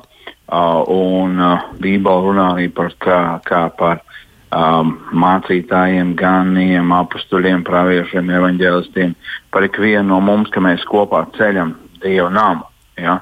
Uh, 0.52 0.82
un 0.92 1.38
uh, 1.40 1.68
Bībeli 1.80 2.26
runā 2.26 2.50
arī 2.58 2.66
par 2.76 2.90
kā, 3.00 3.20
kā 3.48 3.62
par 3.80 4.02
um, 4.52 4.98
mācītājiem, 5.16 6.12
ganiem, 6.20 6.92
apstuļiem, 6.92 7.64
praviešiem, 7.68 8.34
evaņģēlistiem, 8.36 9.14
par 9.56 9.68
ikvienu 9.70 10.10
no 10.10 10.20
mums, 10.20 10.52
ka 10.52 10.64
mēs 10.64 10.84
kopā 10.90 11.24
ceļam 11.38 11.78
Dieva 12.04 12.28
namu. 12.34 12.68
Ja? 13.00 13.22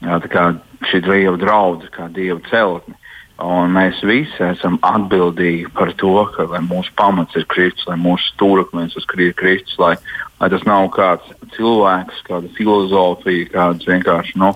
Ja, 0.00 0.16
tā 0.24 0.30
kā 0.32 0.46
šī 0.88 1.02
Dieva 1.04 1.36
draudzene, 1.40 1.92
kā 1.92 2.08
Dieva 2.16 2.40
celtne. 2.48 2.96
Un 3.40 3.72
mēs 3.72 4.02
visi 4.04 4.42
esam 4.44 4.76
atbildīgi 4.84 5.70
par 5.76 5.94
to, 6.00 6.12
ka 6.34 6.44
mūsu 6.64 6.92
pamats 6.96 7.36
ir 7.40 7.46
Kristus, 7.48 7.86
lai 7.88 7.96
mūsu 8.00 8.34
stūrakmenis 8.34 8.98
ir 9.00 9.32
Kristus, 9.36 9.78
lai, 9.80 9.94
lai 10.40 10.48
tas 10.52 10.64
nav 10.68 10.90
kāds 10.92 11.28
cilvēks, 11.56 12.20
kāda 12.28 12.52
filozofija, 12.56 13.48
kādas 13.52 13.88
vienkārši 13.88 14.36
nu, 14.40 14.52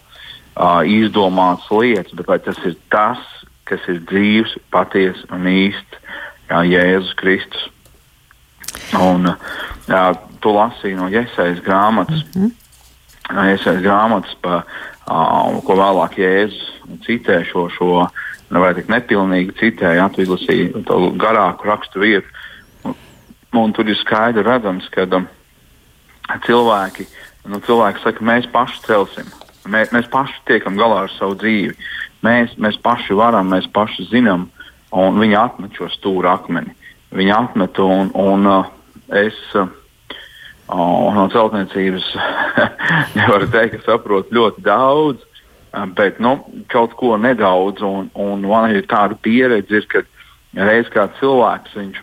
izdomātas 0.87 1.71
lietas, 1.71 2.15
bet 2.15 2.29
lai 2.29 2.39
tas 2.39 2.59
ir 2.65 2.77
tas, 2.93 3.21
kas 3.65 3.81
ir 3.89 4.03
dzīves, 4.11 4.57
patiesa 4.71 5.27
un 5.35 5.49
īsts, 5.51 6.01
kā 6.51 6.63
Jēzus 6.69 7.15
Kristus. 7.19 7.71
Un, 9.01 9.31
jā, 9.89 10.05
tu 10.43 10.53
lasīji 10.55 10.99
no 10.99 11.09
Iesaijas 11.09 11.63
grāmatas, 11.65 12.25
mm 12.35 12.51
-hmm. 12.51 13.49
Iesaijas 13.51 13.83
grāmatas 13.83 14.35
pa, 14.43 14.63
uh, 15.09 15.63
ko 15.65 15.75
vēlāk 15.75 16.19
Jēzus 16.19 17.01
citē 17.07 17.45
šo. 17.45 17.69
šo 17.69 18.09
vai 18.51 18.75
tik 18.75 18.91
nepilnīgi 18.93 19.55
citēja, 19.59 20.09
atvilsīja 20.09 20.85
to 20.87 20.99
garāku 21.21 21.69
rakstu 21.69 22.01
vietu. 22.01 22.27
Un, 22.85 22.95
un 23.53 23.73
tur 23.73 23.89
ir 23.89 23.97
skaidri 23.97 24.45
redzams, 24.47 24.89
ka 24.95 25.07
um, 25.17 25.27
cilvēki, 26.47 27.07
nu, 27.51 27.61
cilvēki 27.65 28.05
saka, 28.05 28.25
mēs 28.25 28.47
paši 28.53 28.83
celsim. 28.87 29.33
Mēs, 29.71 29.93
mēs 29.95 30.09
paši 30.13 30.41
tiekam 30.49 30.77
galā 30.81 31.05
ar 31.07 31.13
savu 31.15 31.37
dzīvi. 31.41 31.75
Mēs, 32.25 32.55
mēs 32.61 32.77
paši 32.85 33.17
varam, 33.17 33.51
mēs 33.53 33.69
paši 33.73 34.09
zinām, 34.11 34.49
un 34.93 35.21
viņi 35.21 35.39
atmet 35.41 35.77
šo 35.79 35.89
stūra 35.93 36.37
akmeni. 36.39 36.75
Viņi 37.15 37.33
atmet, 37.33 37.79
un, 37.81 38.11
un 38.19 38.49
uh, 38.51 38.71
es 39.15 39.37
uh, 39.57 39.69
no 40.69 41.27
celtniecības 41.33 42.09
nevaru 43.19 43.49
teikt, 43.53 43.79
ka 43.79 43.93
saprotu 43.93 44.37
ļoti 44.37 44.65
daudz. 44.67 45.23
Bet 45.99 46.21
nu, 46.23 46.37
kaut 46.71 46.93
ko 47.01 47.17
nedaudz, 47.19 47.83
un, 47.83 48.11
un 48.15 48.45
man 48.47 48.71
ir 48.71 48.87
tāda 48.87 49.17
pieredze, 49.19 49.81
ir, 49.81 49.89
ka 49.91 50.05
reiz 50.55 50.91
kā 50.95 51.09
cilvēks 51.19 51.75
viņš 51.75 52.03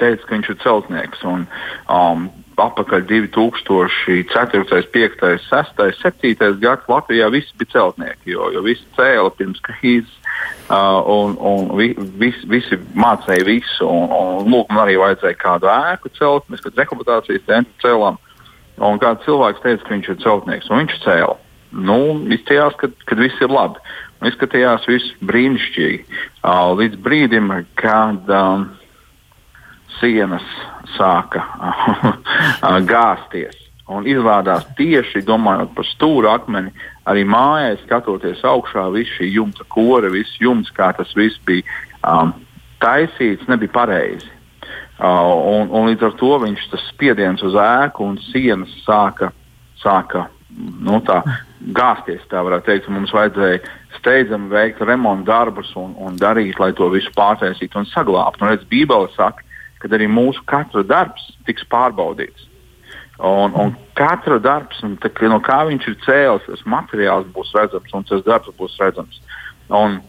teica, 0.00 0.26
ka 0.26 0.34
viņš 0.34 0.50
ir 0.52 0.58
celtnieks. 0.64 1.22
Un, 1.24 1.46
um, 1.88 2.26
apakaļ 2.56 3.04
2004, 3.08 4.64
5, 4.94 5.24
6, 5.44 5.82
7 6.00 6.58
gads 6.62 6.88
Latvijā 6.88 7.28
visi 7.32 7.52
bija 7.60 7.74
celtnieki, 7.74 8.32
jo, 8.32 8.50
jo 8.54 8.62
visi 8.64 8.84
cēla 8.96 9.32
pirms 9.36 9.60
krīzes. 9.66 10.12
Uh, 10.66 11.00
un 11.06 11.36
un 11.38 11.68
vi, 11.78 11.92
vis, 12.20 12.38
visi 12.50 12.78
mācīja 12.96 13.46
visu. 13.46 13.86
Un, 13.86 14.08
un, 14.10 14.52
lūk, 14.52 14.70
man 14.72 14.86
arī 14.86 14.96
vajadzēja 15.00 15.40
kādu 15.40 15.70
ēku 15.72 16.12
celt. 16.18 16.48
Mēs 16.50 16.64
kad 16.64 16.80
rehabilitācijas 16.80 17.44
centru 17.48 17.84
cēlām. 17.84 18.20
Un 18.76 19.00
kāds 19.00 19.24
cilvēks 19.24 19.62
teica, 19.64 19.84
ka 19.84 19.94
viņš 19.94 20.08
ir 20.12 20.22
celtnieks, 20.24 20.70
un 20.70 20.82
viņš 20.82 21.02
cēla 21.04 21.36
nu, 21.76 21.98
izskatījās, 22.32 22.76
ka, 22.80 22.90
ka 23.08 23.18
viss 23.18 23.42
ir 23.42 23.52
labi. 23.52 23.82
Un 24.20 24.30
izskatījās 24.30 24.86
viss 24.88 25.14
brīnišķīgi. 25.28 26.20
Uh, 26.40 26.72
līdz 26.78 27.00
brīdim, 27.04 27.52
kad 27.78 28.30
um, 28.32 28.68
sienas 30.00 30.44
sāka 30.96 31.44
gāzties. 32.92 33.56
Un 33.86 34.06
izrādās 34.10 34.64
tieši 34.74 35.22
domājot 35.22 35.70
par 35.76 35.86
stūra 35.86 36.32
akmeni, 36.40 36.72
arī 37.06 37.22
mājā 37.22 37.76
skatoties 37.84 38.42
augšā, 38.42 38.88
viss 38.96 39.14
šī 39.14 39.28
jumta 39.36 39.66
kora, 39.70 40.10
viss 40.10 40.40
jumts, 40.42 40.72
kā 40.74 40.90
tas 40.96 41.12
viss 41.14 41.38
bija 41.46 41.62
um, 42.02 42.32
taisīts, 42.82 43.46
nebija 43.46 43.76
pareizi. 43.76 44.32
Uh, 44.96 45.30
un, 45.52 45.70
un 45.70 45.90
līdz 45.90 46.08
ar 46.08 46.16
to 46.18 46.32
viņš 46.42 46.66
tas 46.72 46.88
spiediens 46.90 47.44
uz 47.46 47.54
ēku 47.60 48.08
un 48.08 48.16
sienas 48.32 48.72
sāka, 48.82 49.30
sāka 49.78 50.24
nu, 50.56 50.98
tā, 51.06 51.20
gāzties, 51.76 52.24
tā 52.30 52.42
varētu 52.42 52.70
teikt. 52.70 52.90
Mums 52.90 53.14
vajadzēja 53.14 53.60
steidzami 54.00 54.50
veikt 54.50 54.82
remontu 54.82 55.28
darbus 55.30 55.72
un, 55.78 55.94
un 56.02 56.18
darīt, 56.20 56.58
lai 56.58 56.72
to 56.76 56.88
visu 56.90 57.12
pārtaisītu 57.16 57.82
un 57.82 57.88
saglabātu. 57.92 58.42
Un 58.42 58.54
redz, 58.54 58.66
Bībele 58.70 59.12
saka, 59.14 59.45
ka 59.82 59.90
arī 59.92 60.08
mūsu 60.10 60.42
katra 60.48 60.84
darbs 60.86 61.32
tiks 61.48 61.66
pārbaudīts. 61.72 62.48
Un, 63.16 63.54
un 63.56 63.72
katra 63.96 64.36
darbs, 64.42 64.82
un 64.84 64.98
tā, 65.00 65.08
no 65.30 65.38
kā 65.40 65.62
viņš 65.68 65.86
ir 65.88 65.96
cēlis, 66.04 66.48
tas 66.50 66.64
materiāls 66.68 67.28
būs 67.32 67.54
redzams 67.56 67.94
un 67.96 68.04
tas 68.04 68.24
darbs 68.26 68.52
būs 68.58 68.76
redzams. 68.80 69.22
Un, 69.72 70.00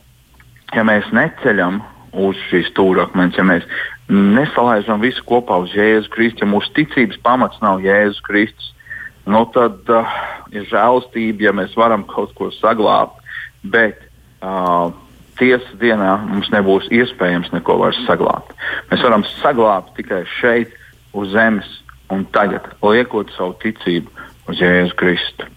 ja 0.75 0.83
mēs 0.83 1.07
neceļam 1.15 1.79
uz 2.17 2.39
šīs 2.49 2.73
stūrakmeņa, 2.73 3.39
ja 3.39 3.45
mēs 3.47 3.67
nesalaižam 4.11 4.99
visu 5.03 5.23
kopā 5.27 5.59
uz 5.63 5.71
Jēzus 5.75 6.11
Kristus, 6.11 6.43
ja 6.43 6.49
mūsu 6.51 6.71
ticības 6.75 7.19
pamats 7.23 7.63
nav 7.63 7.83
Jēzus 7.83 8.19
Kristus, 8.27 8.73
nu, 9.27 9.43
tad 9.55 9.87
uh, 9.91 10.19
ir 10.55 10.67
žēlastība, 10.67 11.47
ja 11.47 11.55
mēs 11.55 11.75
varam 11.79 12.05
kaut 12.07 12.31
ko 12.35 12.47
saglabāt. 12.55 13.15
Bet 13.67 13.99
uh, 14.39 14.91
tiesas 15.39 15.73
dienā 15.81 16.13
mums 16.27 16.49
nebūs 16.53 16.89
iespējams 16.93 17.51
neko 17.53 17.77
vairs 17.81 17.99
saglabāt. 18.07 18.53
Mēs 18.91 19.03
varam 19.05 19.25
saglabāt 19.37 19.93
tikai 19.99 20.23
šeit, 20.39 20.73
uz 21.17 21.33
zemes, 21.33 21.67
un 22.13 22.25
tagad, 22.35 22.67
liekot 22.83 23.31
savu 23.35 23.57
ticību 23.63 24.27
uz 24.51 24.63
Jēzu 24.63 24.97
Kristu. 24.99 25.51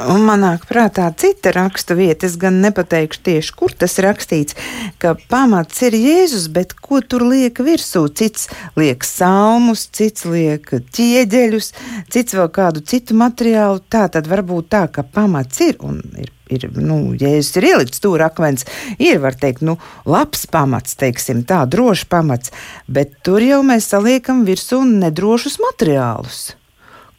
Un 0.00 0.22
man 0.24 0.40
nāk 0.40 0.62
prātā 0.64 1.04
cita 1.20 1.50
raksta 1.52 1.92
vieta, 1.98 2.24
es 2.24 2.38
gan 2.40 2.56
nepateikšu 2.62 3.20
tieši, 3.26 3.52
kur 3.58 3.74
tas 3.76 3.98
rakstīts, 4.00 4.56
ka 5.02 5.12
pamats 5.28 5.82
ir 5.84 5.96
Jēzus, 5.98 6.48
bet 6.54 6.72
ko 6.80 7.02
tur 7.04 7.26
liek 7.28 7.60
virsū? 7.60 8.06
Cits 8.16 8.48
liek 8.80 9.04
salmus, 9.04 9.84
cits 9.92 10.24
liek 10.24 10.72
ķieģeļus, 10.96 11.72
cits 12.08 12.38
vēl 12.38 12.48
kādu 12.56 12.80
citu 12.80 13.18
materiālu. 13.20 13.84
Tā 13.92 14.06
tad 14.08 14.30
varbūt 14.30 14.72
tā, 14.72 14.86
ka 14.88 15.04
pamats 15.04 15.60
ir 15.68 15.76
un 15.84 16.00
ir. 16.16 16.32
Ir, 16.50 16.66
nu, 16.74 17.14
Jēzus 17.14 17.58
ir 17.60 17.68
ielicis 17.70 18.00
stūra 18.00 18.30
akmens, 18.30 18.66
ir, 18.98 19.20
var 19.22 19.36
teikt, 19.38 19.62
nu, 19.66 19.76
labs 20.08 20.46
pamats, 20.50 20.96
teiksim, 20.98 21.44
tā, 21.46 21.62
drošs 21.70 22.08
pamats, 22.10 22.54
bet 22.90 23.20
tur 23.26 23.44
jau 23.44 23.60
mēs 23.66 23.86
saliekam 23.92 24.42
virsū 24.48 24.82
nedrošus 24.88 25.60
materiālus. 25.62 26.40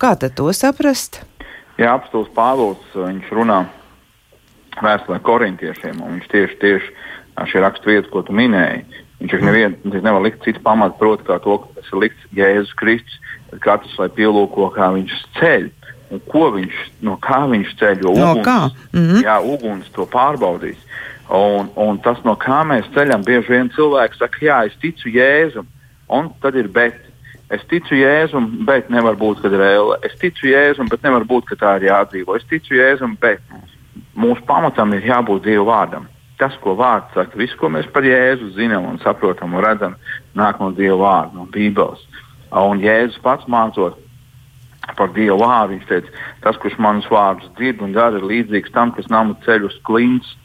Kā 0.02 0.16
tad 0.20 0.36
to 0.36 0.52
saprast? 0.56 1.22
Jā, 1.80 1.94
apstults 1.96 2.34
Pāvils, 2.36 2.82
viņš 2.96 3.32
runā 3.34 3.64
vēstulē 4.82 5.20
korintiešiem, 5.26 6.02
un 6.02 6.18
viņš 6.18 6.28
tieši, 6.32 6.58
tieši 6.62 7.48
šī 7.52 7.64
rakstu 7.64 7.92
vieta, 7.92 8.10
ko 8.12 8.24
tu 8.26 8.36
minēji, 8.36 8.84
viņš 9.22 9.36
nevien, 9.46 9.78
nevar 9.94 10.22
likt 10.26 10.44
citu 10.46 10.62
pamatu, 10.66 10.98
proti, 11.00 11.26
kā 11.28 11.40
to, 11.44 11.58
ka 11.64 11.80
tas 11.80 11.92
ir 11.92 12.02
likts 12.04 12.28
Jēzus 12.38 12.74
Kristus, 12.80 13.20
bet 13.52 13.64
katrs 13.64 13.98
lai 14.02 14.10
pielūko, 14.14 14.72
kā 14.76 14.92
viņš 14.96 15.16
ceļ. 15.40 15.70
Un 16.12 16.20
ko 16.28 16.50
viņš, 16.52 16.80
no 17.08 17.16
kā 17.24 17.46
viņš 17.48 17.76
ceļ, 17.80 18.02
jo 18.04 18.12
uguns, 18.12 18.48
no 18.48 19.00
mm 19.00 19.06
-hmm. 19.06 19.22
jā, 19.24 19.38
uguns 19.40 19.88
to 19.96 20.06
pārbaudīs. 20.12 20.80
Un, 21.32 21.70
un 21.80 22.00
tas, 22.04 22.20
no 22.28 22.36
kā 22.36 22.60
mēs 22.68 22.90
ceļam, 22.92 23.24
bieži 23.24 23.54
vien 23.54 23.70
cilvēks 23.72 24.20
saka, 24.20 24.42
jā, 24.44 24.58
es 24.68 24.76
ticu 24.82 25.08
Jēzum, 25.08 25.68
un 26.10 26.30
tad 26.42 26.56
ir 26.56 26.68
bet. 26.68 27.00
Es 27.52 27.64
ticu 27.68 27.96
Jēzum, 27.96 28.66
bet 28.66 28.90
nevar 28.90 29.16
būt, 29.20 29.42
ka 29.42 29.48
ir 29.48 29.60
ēle. 29.60 29.98
Es 30.08 30.16
ticu 30.20 30.48
Jēzum, 30.48 30.88
bet 30.92 31.04
nevar 31.04 31.24
būt, 31.28 31.46
ka 31.50 31.56
tā 31.56 31.76
ir 31.80 31.90
jādzīvo. 31.90 32.36
Es 32.36 32.44
ticu 32.48 32.76
Jēzum, 32.76 33.18
bet 33.20 33.40
mūsu 34.16 34.44
pamatam 34.48 34.94
ir 34.94 35.08
jābūt 35.08 35.44
Dieva 35.44 35.66
vārdam. 35.68 36.08
Tas, 36.40 36.56
ko 36.64 36.76
vārds 36.80 37.12
saka, 37.14 37.38
viss, 37.38 37.56
ko 37.60 37.70
mēs 37.70 37.88
par 37.92 38.08
Jēzu 38.08 38.54
zinām 38.56 38.88
un 38.90 39.00
saprotam 39.04 39.54
un 39.54 39.64
redzam, 39.64 39.96
nāk 40.36 40.60
no 40.60 40.72
Dieva 40.72 40.98
vārda, 41.04 41.36
no 41.36 41.48
Bībeles. 41.52 42.04
Un 42.52 42.80
Jēzus 42.84 43.20
pats 43.24 43.48
mācot 43.52 44.00
par 44.98 45.12
Dieva 45.16 45.38
vārdu, 45.40 45.76
viņš 45.76 45.88
teica, 45.90 46.14
tas, 46.44 46.60
kurš 46.62 46.78
manus 46.82 47.10
vārdus 47.12 47.50
dzird 47.58 47.82
un 47.86 47.96
dara, 47.96 48.18
ir 48.18 48.28
līdzīgs 48.28 48.74
tam, 48.76 48.94
kas 48.96 49.10
namu 49.14 49.38
ceļ 49.46 49.68
uz 49.70 49.78
klints. 49.88 50.36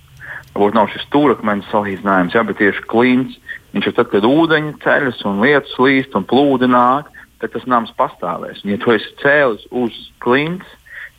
Varbūt 0.57 0.77
nav 0.77 0.89
šis 0.93 1.05
stūrakmeņa 1.09 1.69
salīdzinājums, 1.71 2.37
ja, 2.37 2.45
bet 2.47 2.61
tieši 2.61 2.85
klints. 2.89 3.37
Viņš 3.75 3.91
ir 3.91 3.97
tad, 3.99 4.09
kad 4.13 4.25
ūdeņi 4.25 4.79
ceļas 4.85 5.21
un 5.29 5.43
lietus 5.45 5.75
līst 5.83 6.17
un 6.17 6.25
plūdi 6.29 6.69
nāk, 6.71 7.11
tad 7.43 7.53
tas 7.53 7.67
nams 7.69 7.93
pastāvēs. 7.99 8.63
Un, 8.65 8.73
ja 8.73 8.81
tu 8.81 8.95
esi 8.95 9.13
cēlis 9.21 9.67
uz 9.69 9.99
klints, 10.25 10.69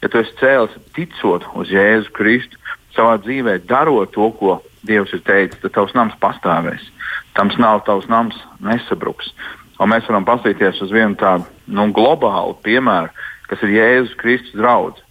ja 0.02 0.10
tu 0.10 0.22
esi 0.22 0.34
cēlis 0.42 0.74
ticot 0.98 1.46
uz 1.58 1.74
Jēzu 1.74 2.14
Kristu, 2.18 2.58
savā 2.98 3.20
dzīvē 3.22 3.60
darot 3.70 4.14
to, 4.16 4.32
ko 4.40 4.60
Dievs 4.88 5.14
ir 5.14 5.22
teicis, 5.28 5.60
tad 5.62 5.74
tavs 5.76 5.94
nams 5.98 6.16
pastāvēs. 6.22 6.84
Tams 7.38 7.58
nav 7.62 7.84
tavs 7.86 8.08
nams 8.10 8.38
nesabruks. 8.64 9.34
Un 9.78 9.92
mēs 9.92 10.08
varam 10.10 10.26
paskatīties 10.26 10.82
uz 10.82 10.94
vienu 10.94 11.18
tādu 11.20 11.46
nu, 11.70 11.86
globālu 11.94 12.56
piemēru, 12.66 13.12
kas 13.50 13.62
ir 13.66 13.76
Jēzus 13.76 14.16
Kristus 14.22 14.58
draugs. 14.58 15.04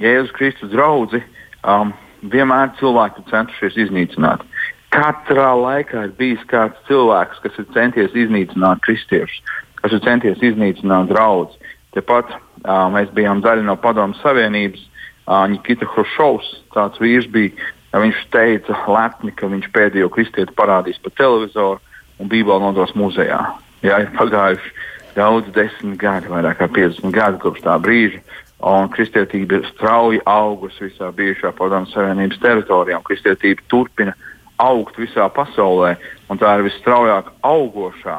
Jēzus 0.00 0.34
Kristus 0.36 0.72
draugi 0.72 1.22
um, 1.64 1.94
vienmēr 2.32 2.74
cilvēki 2.80 3.24
centušies 3.30 3.78
iznīcināt. 3.86 4.44
Katrā 4.92 5.52
laikā 5.54 6.04
ir 6.08 6.14
bijis 6.18 6.42
kāds 6.50 6.78
cilvēks, 6.88 7.40
kas 7.44 7.58
ir 7.62 7.68
centies 7.76 8.16
iznīcināt 8.18 8.82
kristiešus, 8.84 9.40
kas 9.80 9.96
ir 9.96 10.04
centies 10.04 10.42
iznīcināt 10.50 11.12
draugus. 11.12 11.56
Tepat 11.96 12.32
uh, 12.34 12.88
mēs 12.92 13.12
bijām 13.16 13.40
daļa 13.44 13.64
no 13.66 13.78
Padomu 13.80 14.18
Savienības. 14.20 14.82
Uh, 15.30 15.46
Nikita 15.52 15.86
Hrušovs, 15.86 16.48
tāds 16.74 17.00
vīrs 17.00 17.28
bija, 17.30 17.70
viņš 17.94 18.24
teica 18.34 18.76
lepni, 18.90 19.32
ka 19.36 19.48
viņš 19.50 19.70
pēdējo 19.74 20.10
kristieti 20.12 20.56
parādīs 20.58 20.98
pa 21.02 21.12
televizoru 21.16 21.78
un 22.20 22.30
Bībeli 22.30 22.62
nodos 22.62 22.96
muzejā. 22.98 23.40
Jā, 23.80 24.02
ir 24.04 24.10
pagājuši 24.12 24.72
daudz 25.16 25.48
desmit 25.56 25.96
gadi, 26.00 26.28
vairāk 26.28 26.58
kā 26.60 26.68
50 26.68 27.14
gadi 27.14 27.40
kopš 27.40 27.62
tā 27.64 27.76
brīža. 27.80 28.20
Un 28.60 28.90
kristietība 28.92 29.56
ir 29.56 29.68
strauji 29.70 30.20
augusi 30.28 30.90
visā 30.90 31.08
bijušā 31.16 31.54
padomu 31.56 31.88
savienības 31.88 32.42
teritorijā, 32.42 32.98
un 33.00 33.06
kristietība 33.08 33.64
turpina 33.72 34.12
augt 34.60 34.98
visā 35.00 35.30
pasaulē. 35.32 35.94
Tā 36.28 36.50
ir 36.58 36.66
visstraujāk 36.66 37.30
augošā, 37.40 38.18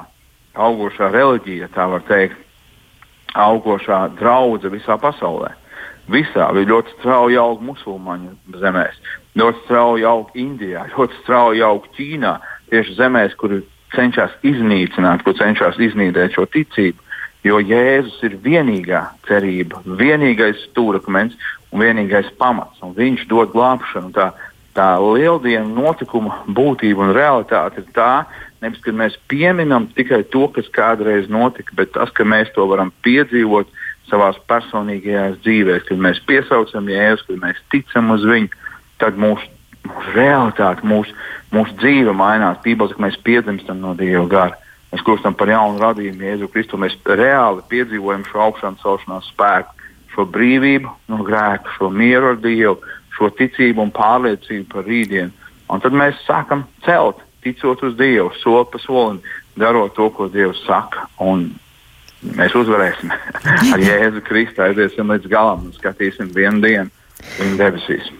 augošā 0.57 1.11
reliģija, 1.13 1.69
tā 1.75 1.85
var 1.93 2.01
teikt, 2.09 2.39
augošā 3.37 4.01
draudzene 4.17 4.79
visā 4.79 4.97
pasaulē. 4.97 5.53
Visā 6.11 6.49
ļoti 6.57 6.97
strauji 6.97 7.37
aug 7.37 7.61
musulmaņu 7.63 8.57
zemēs, 8.59 8.97
ļoti 9.37 9.61
strauji 9.67 10.09
aug 10.09 10.33
Indijā, 10.33 10.87
ļoti 10.95 11.21
strauji 11.21 11.61
aug 11.63 11.85
Ķīnā, 11.93 12.33
tieši 12.73 12.97
zemēs, 12.97 13.37
kur 13.37 13.59
ir 13.59 13.63
cenšas 13.95 14.35
iznīcināt, 14.47 15.23
ko 15.25 15.33
cenšas 15.37 15.79
iznīdēt 15.81 16.37
šo 16.37 16.47
ticību. 16.51 17.09
Jo 17.43 17.57
Jēzus 17.57 18.19
ir 18.27 18.37
vienīgā 18.43 19.01
cerība, 19.25 19.81
vienīgais 19.85 20.61
stūrakmens 20.67 21.33
un 21.71 21.81
vienīgais 21.81 22.29
pamats. 22.37 22.81
Un 22.85 22.93
viņš 22.97 23.25
dod 23.31 23.53
glābšanu. 23.55 24.11
Tā, 24.13 24.29
tā 24.77 24.87
lieldienu 25.01 25.73
notikuma 25.73 26.43
būtība 26.47 27.07
un 27.07 27.15
realitāte 27.17 27.81
ir 27.81 27.87
tā, 27.95 28.11
nevis, 28.61 28.81
ka 28.85 28.93
mēs 28.93 29.17
pieminam 29.31 29.89
tikai 29.95 30.21
to, 30.33 30.45
kas 30.53 30.69
kādreiz 30.75 31.31
notika, 31.33 31.73
bet 31.75 31.95
tas, 31.97 32.13
ka 32.13 32.27
mēs 32.27 32.53
to 32.55 32.67
varam 32.69 32.93
piedzīvot 33.05 33.71
savā 34.11 34.31
personīgajā 34.49 35.25
dzīvē, 35.41 35.79
kad 35.87 36.01
mēs 36.05 36.21
piesaucam 36.27 36.89
Jēzu, 36.91 37.27
kad 37.29 37.41
mēs 37.41 37.61
ticam 37.73 38.13
uz 38.13 38.25
viņu, 38.27 38.51
tad 39.01 39.17
mūsu 39.19 39.49
realitāte, 40.15 40.85
mūsu, 40.87 41.13
mūsu 41.53 41.75
dzīve 41.79 42.13
mainās. 42.17 42.61
Bībelē, 42.63 42.95
ka 42.95 43.03
mēs 43.05 43.19
piedzimstam 43.25 43.81
no 43.83 43.93
Dieva 43.97 44.25
gara. 44.31 44.57
Mēs 44.91 45.03
kļūstam 45.07 45.37
par 45.39 45.51
jaunu 45.51 45.79
radījumu 45.79 46.25
Jēzu 46.27 46.49
Kristu. 46.51 46.79
Mēs 46.81 46.97
reāli 47.07 47.63
piedzīvojam 47.71 48.25
šo 48.27 48.41
augšām 48.47 48.77
celšanās 48.81 49.29
spēku, 49.31 49.87
šo 50.11 50.25
brīvību 50.27 50.91
no 51.11 51.21
grēka, 51.27 51.77
šo 51.77 51.91
mieru 51.95 52.33
ar 52.33 52.41
Dievu, 52.43 52.77
šo 53.15 53.31
ticību 53.37 53.85
un 53.85 53.93
pārliecību 53.95 54.67
par 54.73 54.87
rītdienu. 54.87 55.31
Un 55.71 55.83
tad 55.83 55.95
mēs 55.95 56.19
sākam 56.27 56.65
celt, 56.85 57.21
ticot 57.45 57.83
uz 57.87 57.95
Dievu, 57.99 58.33
soli 58.41 58.67
pa 58.71 58.81
solim, 58.83 59.21
darot 59.59 59.95
to, 59.95 60.09
ko 60.11 60.27
Dievs 60.31 60.59
saka. 60.67 61.07
Un 61.23 61.47
mēs 62.35 62.55
uzvarēsim 62.59 63.13
ar 63.73 63.85
Jēzu 63.87 64.25
Kristu, 64.27 64.65
aiziesim 64.67 65.15
līdz 65.15 65.31
galam 65.31 65.69
un 65.69 65.77
skatīsim 65.77 66.33
vienu 66.35 66.59
dienu 66.65 66.91
viņa 67.39 67.57
debesīs. 67.63 68.11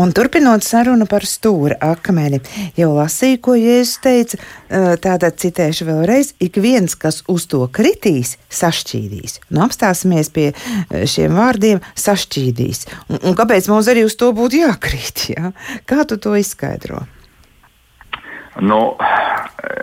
Un 0.00 0.08
turpinot 0.16 0.64
sarunu 0.64 1.04
par 1.04 1.26
stūra 1.28 1.76
akmeni, 1.84 2.38
jau 2.78 2.94
lasīju, 2.94 3.40
ko 3.44 3.56
Jēzus 3.60 3.98
teica, 4.00 4.38
tātad 5.04 5.36
citēšu 5.42 5.84
vēlreiz, 5.84 6.30
ik 6.40 6.56
viens, 6.64 6.94
kas 6.96 7.20
uz 7.28 7.44
to 7.50 7.66
kritīs, 7.68 8.38
sašķīdīs. 8.48 9.42
Nu, 9.52 9.60
apstāsimies 9.66 10.32
pie 10.32 10.46
šiem 10.88 11.36
vārdiem- 11.36 11.84
sašķīdīs. 12.06 12.86
Un, 13.10 13.20
un 13.20 13.36
kāpēc 13.36 13.68
mums 13.68 13.92
arī 13.92 14.06
uz 14.08 14.16
to 14.16 14.32
būtu 14.32 14.64
jākrīt? 14.64 15.28
Ja? 15.36 15.52
Kā 15.84 16.08
tu 16.08 16.16
to 16.16 16.32
izskaidro? 16.40 17.04
Nu, 18.60 18.96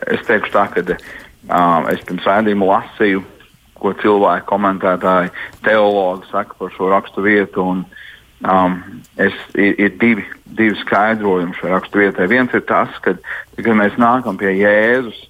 es 0.10 0.26
teikšu 0.26 0.52
tā, 0.58 0.66
ka 0.74 0.82
um, 0.90 1.86
es 1.94 2.02
pirms 2.02 2.26
rādījuma 2.26 2.66
lasīju, 2.74 3.22
ko 3.78 3.94
cilvēki, 3.94 4.50
komentētāji, 4.50 5.30
teologi 5.64 6.26
saka 6.32 6.58
par 6.58 6.74
šo 6.74 6.90
rakstu 6.90 7.22
vietu. 7.22 7.62
Un, 7.62 7.86
uh, 7.86 7.99
Um, 8.40 9.02
es, 9.20 9.36
ir, 9.60 9.74
ir 9.76 9.96
divi, 10.00 10.24
divi 10.56 10.78
skaidrojumi 10.80 11.58
šai 11.58 11.74
raksturvietai. 11.74 12.30
Viens 12.32 12.54
ir 12.56 12.64
tas, 12.70 12.94
ka, 13.04 13.18
kad 13.58 13.74
mēs 13.76 13.98
nākam 14.00 14.40
pie 14.40 14.54
Jēzus, 14.62 15.26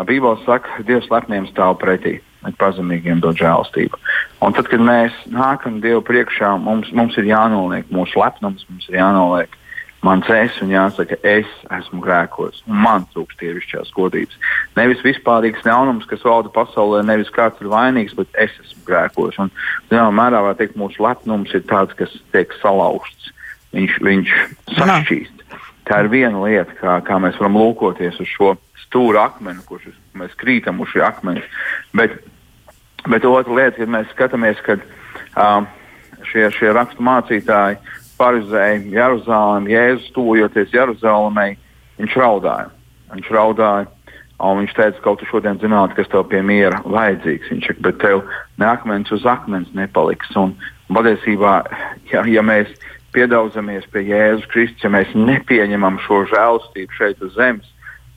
Bībeli 0.00 0.40
saka, 0.46 0.76
ka 0.76 0.84
Dievs 0.88 1.08
lepniem 1.12 1.46
stāv 1.50 1.76
pretī, 1.80 2.18
bet 2.44 2.56
pazemīgiem 2.60 3.20
dod 3.20 3.36
žēlstību. 3.40 3.98
Un 4.44 4.56
tad, 4.56 4.70
kad 4.72 4.80
mēs 4.84 5.16
nākam 5.28 5.80
Dievu 5.84 6.00
priekšā, 6.08 6.54
mums, 6.60 6.88
mums 6.96 7.16
ir 7.20 7.28
jānoliek 7.28 7.88
mūsu 7.92 8.20
lepnums, 8.22 8.64
mums 8.70 8.88
ir 8.88 9.00
jānoliek 9.00 9.59
mans 10.06 10.28
es 10.32 10.56
un 10.64 10.72
jāsaka, 10.72 11.18
es 11.26 11.48
esmu 11.76 12.00
grēkos, 12.04 12.62
un 12.68 12.78
man 12.84 13.04
trūkst 13.12 13.40
dievišķās 13.42 13.92
godības. 13.96 14.38
Nevis 14.78 15.02
vispārīgs 15.04 15.66
ļaunums, 15.66 16.08
kas 16.08 16.24
valda 16.24 16.52
pasaulē, 16.54 17.02
nevis 17.06 17.32
kāds 17.34 17.60
ir 17.60 17.68
vainīgs, 17.72 18.16
bet 18.16 18.32
es 18.40 18.54
esmu 18.64 18.86
grēkos. 18.88 19.36
Un, 19.44 19.52
zināmā 19.90 20.14
mērā, 20.22 20.42
var 20.46 20.56
teikt, 20.58 20.78
mūsu 20.80 21.04
lepnums 21.04 21.52
ir 21.56 21.66
tāds, 21.68 21.96
kas 21.98 22.14
tiek 22.32 22.54
salauzts, 22.62 23.32
viņš, 23.76 24.00
viņš 24.06 24.34
sašķīst. 24.78 25.46
Tā 25.90 26.04
ir 26.04 26.10
viena 26.12 26.44
lieta, 26.44 26.76
kā, 26.78 26.98
kā 27.04 27.18
mēs 27.20 27.38
varam 27.40 27.58
lūkoties 27.58 28.20
uz 28.22 28.30
šo 28.30 28.54
stūra 28.84 29.26
akmeni, 29.28 29.62
kurš 29.66 29.90
mēs 30.16 30.32
krītam 30.40 30.80
uz 30.80 30.92
šī 30.94 31.04
akmeni. 31.06 31.42
Bet, 31.96 32.16
bet 33.06 33.26
otra 33.28 33.56
lieta, 33.58 33.76
kad 33.82 33.92
mēs 33.92 34.12
skatāmies, 34.14 34.60
kad 34.66 34.84
um, 35.34 35.68
šie, 36.30 36.48
šie 36.56 36.72
rakstu 36.76 37.02
mācītāji 38.20 38.44
parizēja 38.50 38.82
Jeruzalemi, 38.92 39.72
Jēzus 39.72 40.12
tuvojoties 40.14 40.74
Jeruzalemei, 40.74 41.56
viņš 41.98 42.16
raudāja. 42.20 42.68
Viņš 43.14 43.30
raudāja, 43.34 43.86
un 44.40 44.60
viņš 44.60 44.74
teica, 44.76 45.00
ka 45.02 45.14
tu 45.18 45.26
šodien 45.30 45.58
zinātu, 45.60 45.96
kas 45.96 46.08
tev 46.08 46.28
pie 46.28 46.42
miera 46.42 46.80
vajadzīgs. 46.84 47.50
Viņš 47.50 47.66
saka, 47.66 47.84
bet 47.86 47.98
tev 48.00 48.22
ne 48.58 48.66
akmens 48.66 49.10
uz 49.12 49.26
akmens 49.26 49.70
nepaliks. 49.74 50.30
Un 50.36 50.54
patiesībā, 50.92 51.64
ja, 52.12 52.24
ja 52.26 52.42
mēs 52.42 52.70
piedauzamies 53.14 53.88
pie 53.90 54.04
Jēzus 54.10 54.48
Kristus, 54.52 54.84
ja 54.84 54.90
mēs 54.92 55.12
nepieņemam 55.14 55.98
šo 56.06 56.24
žēlastību 56.30 56.98
šeit 56.98 57.22
uz 57.24 57.34
zemes, 57.34 57.66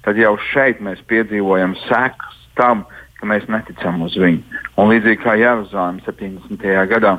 tad 0.04 0.20
jau 0.20 0.36
šeit 0.52 0.84
mēs 0.84 1.02
piedzīvojam 1.10 1.78
sekas 1.88 2.42
tam, 2.60 2.86
ka 3.18 3.30
mēs 3.30 3.48
neticam 3.50 4.04
uz 4.04 4.18
viņu. 4.20 4.44
Un 4.78 4.92
līdzīgi 4.92 5.24
kā 5.24 5.38
Jeruzalem 5.40 6.02
70. 6.06 6.68
gadā 6.92 7.18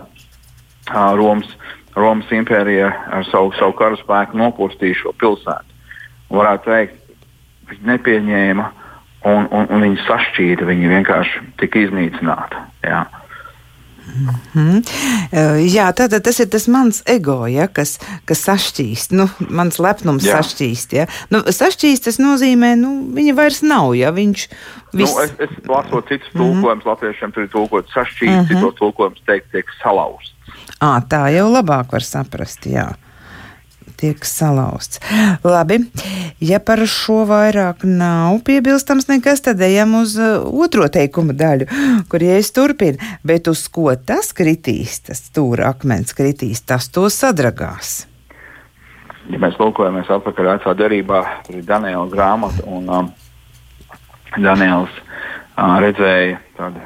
Romas 1.16 1.48
Romas 1.96 2.30
impērija 2.34 2.90
ar 3.14 3.26
savu, 3.30 3.52
savu 3.58 3.76
karaspēku 3.78 4.38
nopostīja 4.38 4.98
šo 5.02 5.12
pilsētu. 5.20 5.70
Varētu 6.34 6.70
teikt, 6.70 7.18
viņi 7.70 7.90
nepieņēma 7.92 8.70
un, 9.30 9.46
un, 9.50 9.68
un 9.68 9.84
viņi 9.86 10.00
sašķīta, 10.08 10.66
viņi 10.68 10.90
vienkārši 10.96 11.44
tika 11.60 11.84
iznīcināti. 11.86 12.64
Jā. 12.84 13.04
Mm 14.04 14.34
-hmm. 14.54 14.82
Jā, 15.74 15.86
tātad 15.92 16.20
tas 16.22 16.40
ir 16.40 16.48
tas 16.48 16.68
mans 16.68 17.02
ego, 17.06 17.46
ja, 17.46 17.66
kas, 17.68 17.98
kas 18.24 18.44
sašķīst. 18.48 19.14
Nu, 19.16 19.28
mans 19.48 19.78
lepnums 19.78 20.26
Jā. 20.26 20.36
sašķīst. 20.36 20.92
Ja. 20.92 21.06
Nu, 21.30 21.38
sašķīst 21.38 22.04
tas 22.04 22.18
nozīmē, 22.18 22.76
nu, 22.76 23.08
viņa 23.14 23.34
vairs 23.34 23.62
nav. 23.62 23.94
Ja, 23.96 24.10
viņš 24.10 24.48
vis... 24.92 25.14
nu, 25.14 25.22
es, 25.22 25.32
es 25.38 25.50
lasu 25.68 26.00
citus 26.08 26.34
mm 26.34 26.40
-hmm. 26.40 26.52
tulkojumus, 26.52 26.84
latviešiem 26.84 27.32
tur 27.32 27.42
ir 27.42 27.48
tulkots 27.48 27.92
sašķīst, 27.92 28.30
mm 28.30 28.44
-hmm. 28.44 28.48
citos 28.48 28.74
tulkojumus 28.74 29.22
teikt, 29.26 29.50
tiek 29.52 29.66
salauzts. 29.82 30.33
À, 30.80 30.98
tā 31.08 31.26
jau 31.34 31.48
labāk 31.52 31.94
var 31.94 32.04
saprast. 32.04 32.66
Jā. 32.68 32.92
tiek 33.96 34.24
salauzts. 34.26 34.98
Labi, 35.44 35.78
ja 36.42 36.58
par 36.60 36.82
šo 36.90 37.22
vairāk 37.28 37.84
nav 37.86 38.40
piebilstams 38.44 39.06
nekas, 39.08 39.44
tad 39.46 39.60
ejam 39.62 39.94
uz 40.00 40.16
uh, 40.18 40.42
otro 40.50 40.88
teikuma 40.92 41.32
daļu, 41.32 41.68
kur 42.10 42.24
jēzus 42.24 42.52
turpina. 42.56 43.12
Bet 43.22 43.48
uz 43.48 43.62
ko 43.72 43.94
tas 43.94 44.32
kritīs, 44.36 44.98
tas 45.06 45.22
stūra 45.30 45.70
akmens 45.70 46.16
kritīs, 46.16 46.64
tas 46.66 46.90
to 46.90 47.06
sadragās. 47.06 48.02
Ja 49.30 49.40
mēs 49.40 49.56
lūkojamies 49.62 50.10
atpakaļ 50.10 50.50
vecā 50.56 50.74
derībā, 50.76 51.22
tad 51.46 51.54
ir 51.54 51.64
Daniela 51.64 52.04
grāmata, 52.10 52.66
un 52.66 52.90
um, 52.90 53.14
Daniels 54.36 54.92
uh, 54.98 55.78
redzēja 55.80 56.42
tādu 56.58 56.82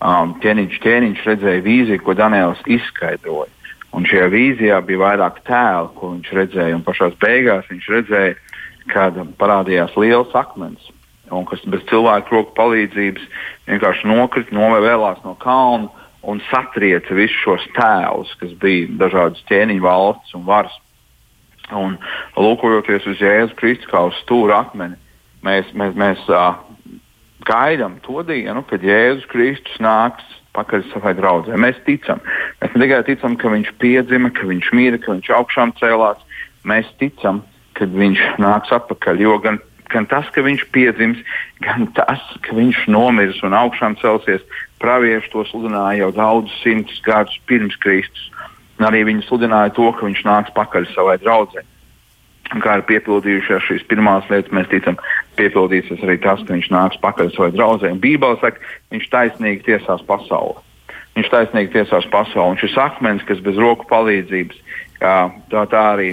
um, 0.00 0.36
ķēniņš, 0.42 0.78
ķēniņš 0.84 1.24
redzēja 1.28 1.64
vīziju, 1.64 2.02
ko 2.04 2.16
Daniels 2.18 2.60
izskaidroja. 2.66 3.50
Un 3.96 4.06
šajā 4.06 4.28
vīzijā 4.30 4.78
bija 4.86 5.02
vairāk 5.02 5.40
tēlu, 5.48 5.90
ko 5.98 6.12
viņš 6.14 6.32
redzēja. 6.38 6.76
Un 6.78 6.84
pašā 6.86 7.10
beigās 7.22 7.66
viņš 7.70 7.88
redzēja, 7.90 8.36
kad 8.90 9.18
parādījās 9.40 9.96
liels 9.98 10.34
akmens, 10.38 10.90
un 11.30 11.46
kas 11.46 11.62
bez 11.70 11.82
cilvēku 11.90 12.36
roku 12.36 12.54
palīdzības 12.58 13.26
vienkārši 13.70 14.10
nokrita, 14.10 14.54
novēlās 14.54 15.20
no 15.26 15.34
kalna 15.42 15.90
un 16.22 16.40
satrieca 16.50 17.16
visus 17.16 17.38
šos 17.42 17.66
tēlus, 17.76 18.32
kas 18.40 18.54
bija 18.62 18.90
dažādas 19.00 19.42
ķēniņu 19.50 19.84
valsts 19.84 20.36
un 20.38 20.46
varas. 20.48 20.76
Un 21.70 21.96
lūkojoties 22.34 23.06
uz 23.06 23.20
Jēzus 23.22 23.54
Kristus 23.58 23.90
kā 23.90 24.02
uz 24.08 24.16
stūra 24.24 24.64
akmeni, 24.64 24.98
mēs, 25.46 25.70
mēs, 25.78 25.94
mēs 25.98 26.24
uh, 26.26 26.58
gaidām 27.46 27.98
to 28.04 28.22
dienu, 28.26 28.62
kad 28.68 28.84
Jēzus 28.84 29.28
Kristus 29.30 29.80
nāks 29.82 30.26
pakaļ 30.56 30.84
savai 30.90 31.14
draudzē. 31.18 31.56
Mēs 31.60 31.78
ticam. 31.86 32.20
Mēs 32.60 32.74
ne 32.74 32.84
tikai 32.84 33.00
ticam, 33.06 33.36
ka 33.38 33.52
viņš 33.52 33.72
piedzima, 33.82 34.32
ka 34.34 34.48
viņš 34.50 34.70
mīra, 34.76 35.00
ka 35.00 35.14
viņš 35.14 35.30
augšām 35.38 35.74
cēlās. 35.78 36.20
Mēs 36.66 36.90
ticam, 37.00 37.42
ka 37.78 37.88
viņš 37.88 38.22
nāks 38.42 38.72
atpakaļ. 38.74 39.22
Jo 39.22 39.38
gan, 39.42 39.60
gan 39.92 40.08
tas, 40.10 40.28
ka 40.34 40.44
viņš 40.46 40.66
piedzims, 40.74 41.22
gan 41.64 41.88
tas, 41.96 42.22
ka 42.44 42.56
viņš 42.56 42.86
nomirs 42.90 43.40
un 43.46 43.56
augšām 43.56 43.96
celsies, 44.02 44.44
pravieši 44.82 45.32
to 45.32 45.46
sludināja 45.48 46.04
jau 46.04 46.12
daudzus 46.18 46.62
simtus 46.64 47.00
gadus 47.06 47.38
pirms 47.46 47.78
Kristus. 47.80 48.28
Un 48.80 48.88
arī 48.88 49.04
viņi 49.08 49.26
sludināja 49.28 49.74
to, 49.76 49.90
ka 49.92 50.08
viņš 50.08 50.24
nāks 50.26 50.56
pakaļ 50.56 50.88
savai 50.94 51.18
draudzē. 51.22 51.64
Kā 52.50 52.80
ir 52.80 52.86
piepildījušās 52.88 53.66
šīs 53.68 53.84
pirmās 53.86 54.26
lietas, 54.30 54.50
mēs 54.54 54.66
ticam, 54.72 54.96
piepildīsies 55.38 56.00
arī 56.02 56.16
tas, 56.22 56.40
ka 56.42 56.56
viņš 56.56 56.70
nāks 56.74 56.98
pakaļ 57.04 57.30
savai 57.36 57.52
draudzē. 57.54 57.92
Bībeli 58.02 58.40
saka, 58.42 58.58
viņš 58.90 59.06
taisnīgi 59.12 59.62
tiesās 59.68 60.02
pasauli. 60.08 60.56
Viņš 61.14 61.30
taisnīgi 61.30 61.72
tiesās 61.76 62.08
pasauli. 62.10 62.56
Un 62.56 62.58
šis 62.58 62.74
akmens, 62.82 63.22
kas 63.28 63.42
bez 63.46 63.60
roku 63.60 63.86
palīdzības, 63.90 64.58
jā, 64.98 65.14
tā, 65.52 65.64
tā 65.70 65.84
arī. 65.94 66.10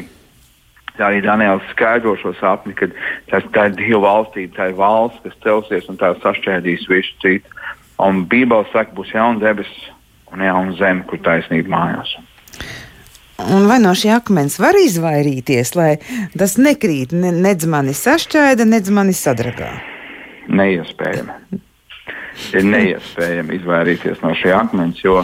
Tā 0.97 1.11
arī 1.11 1.19
Daniels 1.21 1.65
skaidro 1.69 2.15
šo 2.17 2.31
sapni, 2.39 2.73
ka 2.73 2.87
tas, 3.29 3.43
tā 3.53 3.67
ir 3.69 3.75
Dieva 3.77 3.99
valstība, 4.01 4.55
tā 4.55 4.65
ir 4.71 4.79
valsts, 4.79 5.19
kas 5.21 5.35
celsies 5.43 5.85
un 5.91 5.99
tā 6.01 6.09
sašķēdīs 6.23 6.87
visu 6.89 7.13
citu. 7.21 7.53
Un 8.01 8.23
Bībeli 8.29 8.65
saka, 8.71 8.95
būs 8.97 9.13
jauna 9.13 9.37
debesis 9.43 9.91
un 10.33 10.41
jauna 10.41 10.73
zeme, 10.79 11.05
kur 11.05 11.21
taisnība 11.21 11.69
mājās. 11.75 12.15
Un 13.37 13.67
vai 13.69 13.77
no 13.77 13.91
šī 13.93 14.09
akmens 14.15 14.55
var 14.57 14.73
izvairīties, 14.81 15.75
lai 15.77 15.91
tas 16.33 16.55
nekrīt, 16.57 17.13
ne, 17.13 17.29
nedz 17.29 17.67
mani 17.69 17.93
sašķaida, 17.93 18.65
nedz 18.65 18.89
mani 18.89 19.13
sadragā? 19.13 19.69
Neiespējami. 20.49 21.59
Ir 22.57 22.65
neiespējami 22.65 23.59
izvairīties 23.59 24.23
no 24.25 24.33
šī 24.37 24.55
akmens, 24.57 25.03
jo 25.05 25.21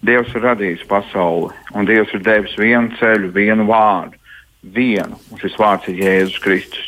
Dievs 0.00 0.32
ir 0.32 0.40
radījis 0.46 0.86
pasauli, 0.88 1.52
un 1.76 1.84
Dievs 1.84 2.14
ir 2.16 2.22
devis 2.24 2.56
vienu 2.56 2.96
ceļu, 2.96 3.28
vienu 3.36 3.66
vārdu, 3.68 4.16
vienu, 4.64 5.18
un 5.28 5.40
šis 5.42 5.58
vārds 5.60 5.90
ir 5.92 6.00
Jēzus 6.00 6.40
Kristus. 6.40 6.86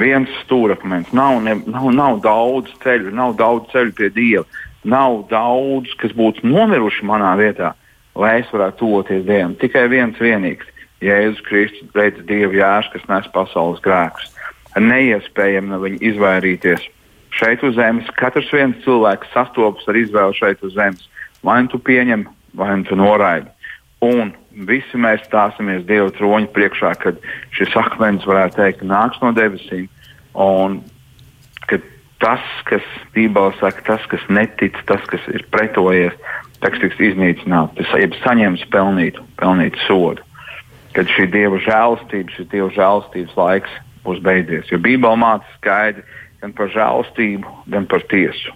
Viens 0.00 0.32
stūrakmens, 0.46 1.12
nav, 1.12 1.42
ne, 1.44 1.58
nav, 1.68 1.90
nav 1.92 2.22
daudz 2.24 2.72
ceļu, 2.80 3.12
nav 3.12 3.36
daudz 3.36 3.68
ceļu 3.74 3.92
pie 3.98 4.08
Dieva, 4.16 4.46
nav 4.88 5.26
daudz, 5.28 5.92
kas 6.00 6.16
būtu 6.16 6.48
nomiruši 6.48 7.04
manā 7.04 7.34
vietā 7.36 7.74
lai 8.16 8.40
es 8.40 8.50
varētu 8.52 8.80
tuvoties 8.82 9.24
Dievam. 9.26 9.54
Tikai 9.60 9.86
viens 9.92 10.18
vienīgs- 10.20 10.66
Jēzus 11.06 11.42
Kristus, 11.44 11.92
redz 11.94 12.22
Dieva 12.28 12.52
jērs, 12.52 12.90
kas 12.92 13.04
nes 13.08 13.28
pasaules 13.32 13.82
grēkus. 13.84 14.32
Neiespējami 14.76 15.72
no 15.72 15.80
viņa 15.80 16.00
izvairīties. 16.00 16.88
Šeit 17.36 17.62
uz 17.64 17.76
zemes 17.76 18.08
katrs 18.16 18.50
viens 18.52 18.76
cilvēks 18.84 19.32
sastopas 19.32 19.88
ar 19.88 19.94
izvēli 19.94 20.36
šeit 20.36 20.62
uz 20.62 20.74
zemes. 20.74 21.08
Vai 21.44 21.62
nu 21.62 21.68
tu 21.68 21.78
pieņem, 21.78 22.26
vai 22.54 22.76
nu 22.76 22.84
tu 22.84 22.96
noraidi. 22.96 23.48
Un 24.00 24.34
visi 24.52 24.96
mēs 24.96 25.24
stāsimies 25.28 25.86
Dieva 25.86 26.10
troņa 26.10 26.48
priekšā, 26.52 26.92
kad 27.00 27.20
šis 27.52 27.76
akmens 27.76 28.24
varētu 28.24 28.56
teikt, 28.56 28.84
nāks 28.84 29.20
no 29.22 29.32
debesīm. 29.32 29.88
Un 30.34 30.82
tas, 32.22 32.44
kas 32.68 32.84
Bībelē 33.14 33.52
saka, 33.60 33.82
tas, 33.84 34.04
kas 34.10 34.24
netic, 34.32 34.78
tas, 34.88 35.02
kas 35.10 35.24
ir 35.32 35.44
pretojies, 35.52 36.16
teksts 36.62 36.84
tiks 36.84 37.02
iznīcināts, 37.10 37.76
tas 37.78 37.96
ir 38.00 38.14
saņemts 38.22 38.66
pelnītu, 38.72 39.24
pelnītu 39.40 39.82
sodu. 39.86 40.24
Kad 40.96 41.10
šī 41.12 41.26
dieva 41.32 41.58
žēlastība, 41.60 42.32
šis 42.32 42.48
dieva 42.52 42.70
žēlastības 42.72 43.34
laiks 43.36 43.72
būs 44.06 44.22
beidzies. 44.24 44.70
Jo 44.72 44.80
Bībelē 44.80 45.18
māca 45.20 45.58
skaidri 45.58 46.06
gan 46.40 46.54
par 46.56 46.70
žēlastību, 46.72 47.52
gan 47.72 47.88
par 47.90 48.04
tiesu. 48.10 48.54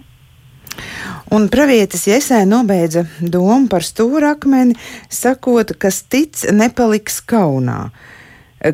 Un 1.31 1.47
pravietis 1.51 2.07
Iesē 2.07 2.41
nobeidza 2.47 3.05
domu 3.19 3.69
par 3.71 3.85
stūrakmeni, 3.85 4.77
sakot, 5.11 5.75
kas 5.79 6.01
tic, 6.07 6.39
nepaliks 6.51 7.21
kaunā. 7.27 7.91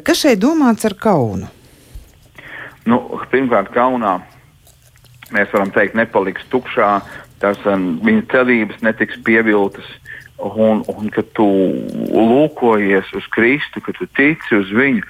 Kas 0.04 0.24
šeit 0.24 0.42
domāts 0.44 0.86
ar 0.88 0.98
kaunu? 1.00 1.50
Nu, 2.88 3.00
pirmkārt, 3.32 3.72
kaunā 3.76 4.18
mēs 5.36 5.52
varam 5.52 5.72
teikt, 5.76 5.96
nepaliks 5.98 6.46
tukšā, 6.52 6.92
tas 7.42 7.60
um, 7.70 7.98
viņa 8.06 8.24
cerības 8.32 8.84
netiks 8.86 9.20
pievilktas. 9.26 9.90
Un, 10.38 10.84
un 10.86 11.10
kad 11.10 11.26
tu 11.34 11.46
lūkojies 12.14 13.10
uz 13.18 13.26
Kristu, 13.34 13.82
kad 13.82 13.98
tu 13.98 14.06
tici 14.18 14.54
uz 14.54 14.70
viņu, 14.70 15.02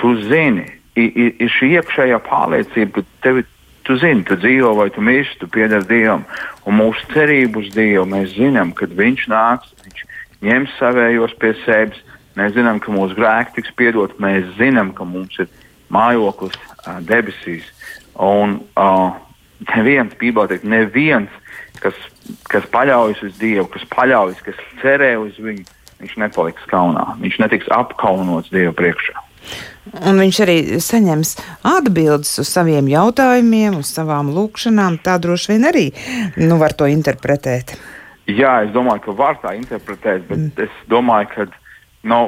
tu 0.00 0.16
zini, 0.26 0.66
ir, 0.98 1.34
ir 1.38 1.52
šī 1.54 1.76
iekšējā 1.78 2.18
pārliecība, 2.26 2.98
ka 2.98 3.22
tevi, 3.22 3.44
tu 3.86 3.96
zini, 4.02 4.24
tu 4.26 4.38
dzīvo 4.42 4.72
vai 4.78 4.88
tu 4.94 5.04
mirsti, 5.04 5.38
tu 5.42 5.50
pieder 5.54 5.86
Dievam. 5.86 6.24
Un 6.66 6.78
mūsu 6.80 7.06
cerību 7.14 7.62
uz 7.62 7.70
Dievu 7.74 8.06
mēs 8.10 8.34
zinām, 8.34 8.74
kad 8.78 8.94
Viņš 8.98 9.28
nāks, 9.30 9.70
Viņš 9.84 10.04
ņems 10.46 10.74
savējos 10.80 11.36
pie 11.38 11.54
sevis. 11.62 12.02
Mēs 12.38 12.54
zinām, 12.56 12.78
ka 12.80 12.92
mūsu 12.94 13.14
grēki 13.18 13.58
tiks 13.58 13.74
piedot, 13.76 14.14
mēs 14.22 14.46
zinām, 14.56 14.94
ka 14.96 15.04
mums 15.04 15.36
ir 15.42 15.50
mājoklis 15.92 16.56
uh, 16.56 16.96
debesīs. 17.04 17.66
Un 18.16 18.56
uh, 18.80 19.12
neviens, 19.74 20.14
Bībelē 20.18 20.62
neviens 20.64 21.41
kas, 21.80 21.98
kas 22.50 22.66
paļaujas 22.72 23.22
uz 23.26 23.36
Dievu, 23.40 23.66
kas 23.72 23.84
paļaujas, 23.92 24.42
kas 24.44 24.58
cerē 24.82 25.14
uz 25.22 25.38
viņu, 25.40 25.64
viņš 26.02 26.16
nepaliks 26.24 26.66
kaunā. 26.70 27.12
Viņš 27.22 27.38
netiks 27.42 27.70
apkaunots 27.74 28.52
Dieva 28.52 28.74
priekšā. 28.76 29.16
Un 30.06 30.20
viņš 30.22 30.36
arī 30.44 30.56
saņems 30.82 31.32
atbildes 31.66 32.36
uz 32.38 32.50
saviem 32.50 32.86
jautājumiem, 32.90 33.80
uz 33.80 33.90
savām 33.90 34.30
lūkšanām. 34.34 35.00
Tā 35.02 35.16
droši 35.22 35.54
vien 35.54 35.66
arī 35.72 35.88
nu, 36.38 36.58
var 36.60 36.76
to 36.78 36.86
interpretēt. 36.90 37.74
Jā, 38.30 38.60
es 38.66 38.70
domāju, 38.74 39.08
ka 39.08 39.16
var 39.18 39.40
tā 39.42 39.56
interpretēt, 39.58 40.28
bet 40.28 40.38
mm. 40.38 40.52
es 40.62 40.76
domāju, 40.90 41.32
ka 41.34 41.48
nu, 42.06 42.20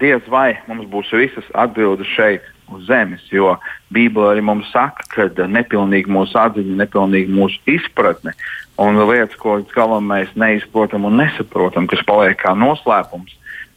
diez 0.00 0.26
vai 0.28 0.52
mums 0.68 0.88
būs 0.92 1.12
visas 1.16 1.48
atbildes 1.56 2.10
šeit 2.12 2.44
uz 2.70 2.84
zemes, 2.86 3.24
jo 3.32 3.56
Bībele 3.90 4.34
arī 4.34 4.44
mums 4.46 4.68
saka, 4.70 5.06
ka 5.10 5.48
nepilnīgi 5.48 6.12
mūsu 6.12 6.36
atziņa, 6.38 6.76
nepilnīgi 6.84 7.32
mūsu 7.34 7.58
izpratne 7.72 8.36
un 8.80 8.98
lietas, 9.04 9.36
ko 9.40 9.58
līdz 9.60 9.74
galam 9.76 10.08
mēs 10.10 10.32
neizprotam 10.40 11.06
un 11.08 11.20
nesaprotam, 11.20 11.88
kas 11.90 12.02
paliek 12.08 12.38
kā 12.40 12.54
noslēpums. 12.56 13.36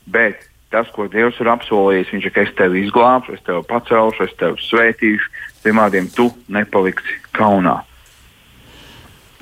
Bet 0.10 0.48
tas, 0.74 0.90
ko 0.96 1.08
Dievs 1.12 1.40
ir 1.44 1.52
apsolījis, 1.52 2.12
viņš 2.16 2.28
ir, 2.28 2.34
ka 2.34 2.46
es 2.48 2.54
tevi 2.58 2.84
izglābšu, 2.84 3.38
es 3.38 3.44
tevi 3.46 3.62
pacelšu, 3.70 4.28
es 4.28 4.38
tevi 4.40 4.68
svētīšu, 4.68 5.32
tiem 5.66 5.82
vārdiem 5.82 6.10
tu 6.16 6.32
nepaliksi 6.52 7.20
kaunā. 7.38 7.82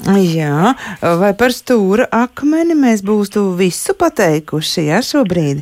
Jā, 0.01 0.73
vai 1.21 1.31
par 1.37 1.53
stūra 1.53 2.07
akmeni 2.09 2.73
mēs 2.77 3.03
būtu 3.05 3.51
visu 3.59 3.93
pateikuši 3.97 4.87
jā, 4.87 5.01
šobrīd? 5.05 5.61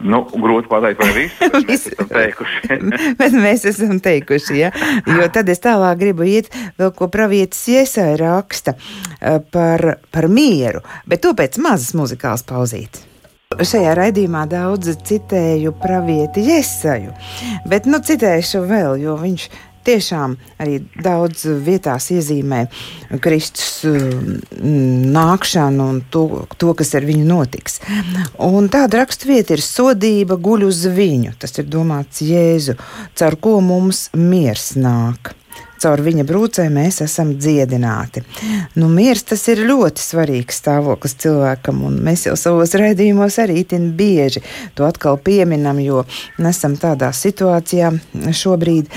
Nu, 0.00 0.22
grūti 0.30 0.70
pateikt, 0.70 1.02
vai 1.02 1.10
visu, 1.18 1.34
bet 1.42 1.66
mēs 1.66 1.88
esam 1.90 2.08
teikuši. 2.08 2.78
bet 3.20 3.36
mēs 3.36 3.66
esam 3.68 4.00
teikuši, 4.00 4.56
jā. 4.62 4.70
Jo 5.10 5.26
tad 5.34 5.50
es 5.52 5.60
tālāk 5.60 6.00
gribu 6.00 6.24
iet 6.24 6.48
vēl, 6.78 6.94
ko 6.96 7.10
pravietis 7.12 7.66
iesai 7.74 8.14
raksta 8.20 8.76
eh, 8.78 9.40
par, 9.52 9.98
par 10.14 10.30
mieru, 10.32 10.84
bet 11.10 11.26
to 11.26 11.34
pēc 11.36 11.60
mazas 11.60 11.92
muzikāls 11.98 12.46
pauzītes. 12.48 13.08
Šajā 13.50 13.96
raidījumā 13.98 14.44
daudz 14.46 14.92
citēju 15.08 15.72
pravieti 15.82 16.44
Iesaju, 16.54 17.10
bet 17.66 17.88
nu 17.90 17.98
citēšu 17.98 18.62
vēl, 18.62 19.00
jo 19.02 19.16
viņš 19.18 19.48
tiešām 19.86 20.36
arī 20.60 20.78
daudz 21.02 21.46
vietās 21.64 22.10
iezīmē 22.14 22.62
Kristus 23.22 23.84
nākšanu 25.16 25.88
un 25.94 26.00
to, 26.12 26.24
to 26.60 26.74
kas 26.78 26.94
ar 26.98 27.08
viņu 27.08 27.26
notiks. 27.28 27.80
Un 28.46 28.70
tāda 28.72 29.02
raksturvieta 29.02 29.56
ir 29.56 29.64
sodība 29.64 30.38
guļ 30.40 30.68
uz 30.68 30.84
viņu. 30.94 31.34
Tas 31.40 31.56
ir 31.58 31.68
domāts 31.70 32.22
Jēzu, 32.24 32.76
caur 33.18 33.38
ko 33.40 33.58
mums 33.64 34.08
miers 34.16 34.72
nāk 34.78 35.34
caur 35.80 36.02
viņa 36.04 36.24
brūcēm 36.28 36.76
mēs 36.76 37.00
esam 37.04 37.32
dziedināti. 37.38 38.22
Nu, 38.78 38.88
miers 38.92 39.24
tas 39.26 39.42
ir 39.52 39.62
ļoti 39.68 40.04
svarīgs 40.04 40.60
stāvoklis 40.62 41.16
cilvēkam, 41.22 41.82
un 41.88 41.98
mēs 42.04 42.26
jau 42.28 42.36
savos 42.38 42.74
raidījumos 42.78 43.38
arī 43.42 43.60
itin 43.64 43.90
bieži 43.98 44.42
to 44.78 44.86
atkal 44.88 45.18
pieminam, 45.22 45.80
jo 45.82 46.04
esam 46.50 46.76
tādā 46.80 47.12
situācijā 47.16 47.92
šobrīd, 48.36 48.90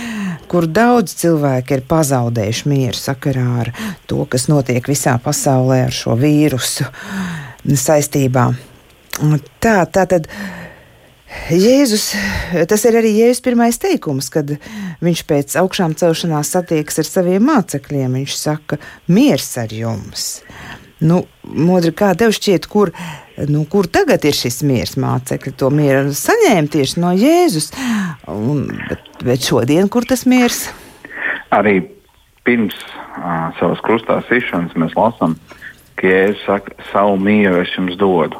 kur 0.51 0.67
daudz 0.67 1.15
cilvēku 1.23 1.77
ir 1.77 1.85
pazaudējuši 1.89 2.69
mieru 2.71 2.99
sakarā 2.99 3.47
ar 3.63 3.71
to, 4.09 4.25
kas 4.29 4.49
notiek 4.51 4.87
visā 4.89 5.15
pasaulē 5.23 5.83
ar 5.87 5.95
šo 5.95 6.17
vīrusu 6.19 6.89
saistībā. 7.63 8.51
Tā, 9.63 9.77
tā 9.85 10.05
tad. 10.09 10.29
Jēzus, 11.51 12.13
tas 12.69 12.83
ir 12.87 12.95
arī 12.99 13.11
Jēzus 13.17 13.43
pirmais 13.43 13.79
teikums, 13.81 14.29
kad 14.31 14.53
viņš 15.03 15.23
pēc 15.27 15.55
augšām 15.59 15.95
celšanās 15.99 16.53
satiekas 16.55 17.01
ar 17.03 17.09
saviem 17.09 17.43
mācekļiem. 17.49 18.15
Viņš 18.21 18.35
saka, 18.37 18.79
miers 19.11 19.49
ar 19.59 19.73
jums. 19.75 20.27
Nu, 21.03 21.23
Modri, 21.43 21.91
kā 21.91 22.13
tev 22.15 22.31
šķiet, 22.35 22.69
kur, 22.71 22.93
nu, 23.49 23.65
kur 23.67 23.89
tagad 23.91 24.23
ir 24.23 24.37
šis 24.37 24.61
miers 24.63 24.95
mācekļi? 25.01 25.55
To 25.59 25.71
mieru 25.73 26.13
saņēma 26.15 26.71
tieši 26.77 27.03
no 27.03 27.11
Jēzus. 27.17 27.73
Un, 28.31 28.63
bet, 28.87 29.11
bet 29.25 29.43
šodien, 29.43 29.91
kur 29.91 30.07
tas 30.07 30.23
miers? 30.29 30.69
Arī 31.53 31.81
pirms 32.47 32.77
uh, 32.77 33.51
savas 33.59 33.83
krustā 33.83 34.21
sišanas 34.29 34.79
mēs 34.79 34.95
lasām, 34.95 35.35
ka 35.99 36.07
Jēzus 36.07 36.47
saka, 36.47 36.79
savu 36.93 37.19
mieru 37.19 37.59
es 37.65 37.75
jums 37.75 37.99
dodu 37.99 38.39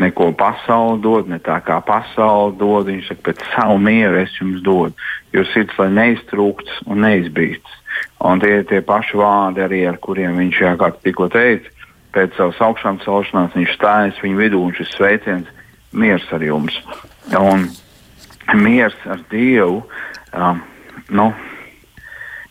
neko 0.00 0.32
pasauli 0.32 1.00
dod, 1.02 1.28
ne 1.28 1.38
tā 1.42 1.58
kā 1.64 1.78
pasauli 1.84 2.56
dod. 2.60 2.88
Viņš 2.88 3.10
saka, 3.10 3.24
pēc 3.28 3.44
savu 3.52 3.78
mieru 3.82 4.22
es 4.22 4.34
jums 4.40 4.62
dodu. 4.64 4.96
Jo 5.32 5.44
sirds 5.52 5.78
lai 5.80 5.90
neiztrūkts 5.92 6.82
un 6.86 7.04
neizbīstas. 7.04 7.78
Un 8.24 8.40
tie 8.40 8.60
ir 8.60 8.66
tie 8.70 8.80
paši 8.86 9.18
vārdi, 9.18 9.62
arī 9.64 9.84
ar 9.88 9.98
kuriem 10.02 10.38
viņš 10.40 10.60
jā, 10.64 10.74
kā 10.80 10.92
tikko 11.04 11.28
teica, 11.32 11.68
pēc 12.14 12.36
savas 12.38 12.60
augšām 12.64 13.00
celšanās 13.04 13.56
viņš 13.56 13.74
stājas 13.76 14.20
viņu 14.22 14.38
vidū 14.38 14.60
un 14.62 14.76
šis 14.76 14.94
sveiciens- 14.96 15.48
miers 16.00 16.26
ar 16.32 16.40
jums. 16.40 16.76
Un 17.38 17.68
miers 18.54 18.96
ar 19.06 19.20
Dievu, 19.30 19.82
um, 20.32 20.62
nu, 21.10 21.32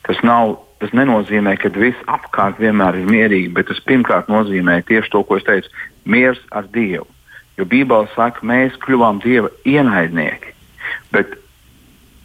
tas 0.04 0.22
nav. 0.24 0.60
Tas 0.82 0.90
nenozīmē, 0.98 1.60
ka 1.62 1.70
viss 1.70 2.08
apkārt 2.10 2.58
vienmēr 2.58 2.96
ir 2.98 3.06
mierīgi, 3.06 3.54
bet 3.54 3.68
tas 3.68 3.78
pirmkārt 3.86 4.26
nozīmē 4.34 4.82
tieši 4.82 5.12
to, 5.12 5.22
ko 5.24 5.38
es 5.38 5.44
teicu- 5.44 5.70
miers 6.06 6.40
ar 6.52 6.64
Dievu. 6.64 7.06
Jo 7.62 7.68
Bībele 7.70 8.10
saka, 8.16 8.42
mēs 8.42 8.74
kļuvām 8.82 9.20
Dieva 9.22 9.52
ienaidnieki. 9.70 10.56
Bet 11.14 11.36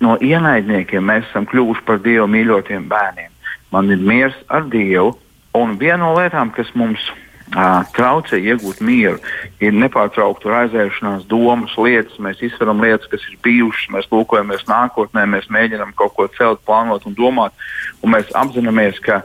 no 0.00 0.14
ienaidniekiem 0.24 1.04
mēs 1.04 1.26
esam 1.28 1.44
kļuvuši 1.50 1.84
par 1.84 2.00
Dieva 2.00 2.24
mīļotiem 2.30 2.86
bērniem. 2.88 3.34
Man 3.74 3.92
ir 3.92 4.00
miers 4.00 4.36
ar 4.48 4.64
Dievu, 4.72 5.12
un 5.56 5.76
viena 5.76 6.06
no 6.06 6.14
lietām, 6.16 6.54
kas 6.56 6.70
mums 6.72 7.04
uh, 7.10 7.84
traucē 7.92 8.40
iegūt 8.40 8.80
mieru, 8.80 9.20
ir 9.60 9.76
nepārtraukta 9.76 10.48
raizēšanās, 10.54 11.28
domas, 11.28 11.76
lietas. 11.76 12.16
Mēs 12.22 12.40
izsveram 12.48 12.80
lietas, 12.80 13.10
kas 13.12 13.28
ir 13.28 13.36
bijušas, 13.44 13.90
mēs 13.92 14.08
lūkojamies 14.08 14.64
nākotnē, 14.70 15.26
mēs 15.36 15.52
mēģinām 15.52 15.92
kaut 16.00 16.16
ko 16.16 16.30
celt, 16.38 16.64
plānot 16.64 17.04
un 17.04 17.18
domāt, 17.18 17.52
un 18.00 18.16
mēs 18.16 18.32
apzināmies, 18.32 19.04
ka 19.04 19.20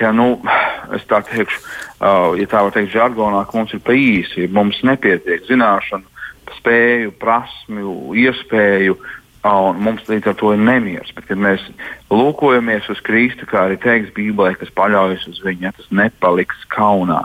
ja, 0.00 0.12
nu, 0.16 0.36
es 0.96 1.04
tā 1.10 1.22
teikšu, 1.26 1.60
uh, 2.00 2.32
ja 2.38 2.46
tā 2.50 2.62
var 2.64 2.74
teikt, 2.74 2.92
žargonā, 2.94 3.44
ka 3.48 3.58
mums 3.58 3.74
ir 3.76 3.82
pa 3.84 3.96
īsi, 3.96 4.44
ja 4.44 4.52
mums 4.52 4.80
nepietiek 4.86 5.44
zināšanu, 5.48 6.08
spēju, 6.58 7.14
prasmju, 7.20 7.96
iespēju, 8.22 8.96
uh, 8.98 9.18
un 9.42 9.80
mums 9.82 10.06
līdz 10.06 10.30
ar 10.30 10.36
to 10.38 10.52
ir 10.54 10.62
nemieris. 10.62 11.10
Bet, 11.16 11.26
kad 11.30 11.40
mēs 11.40 11.64
lūkojamies 12.12 12.88
uz 12.92 13.00
Kristu, 13.02 13.48
kā 13.50 13.66
arī 13.66 13.78
teiks 13.82 14.12
Bībelē, 14.14 14.54
kas 14.58 14.70
paļaujas 14.76 15.26
uz 15.30 15.40
viņu, 15.42 15.66
ja, 15.66 15.72
tas 15.76 15.88
nepaliks 15.90 16.62
kaunā. 16.74 17.24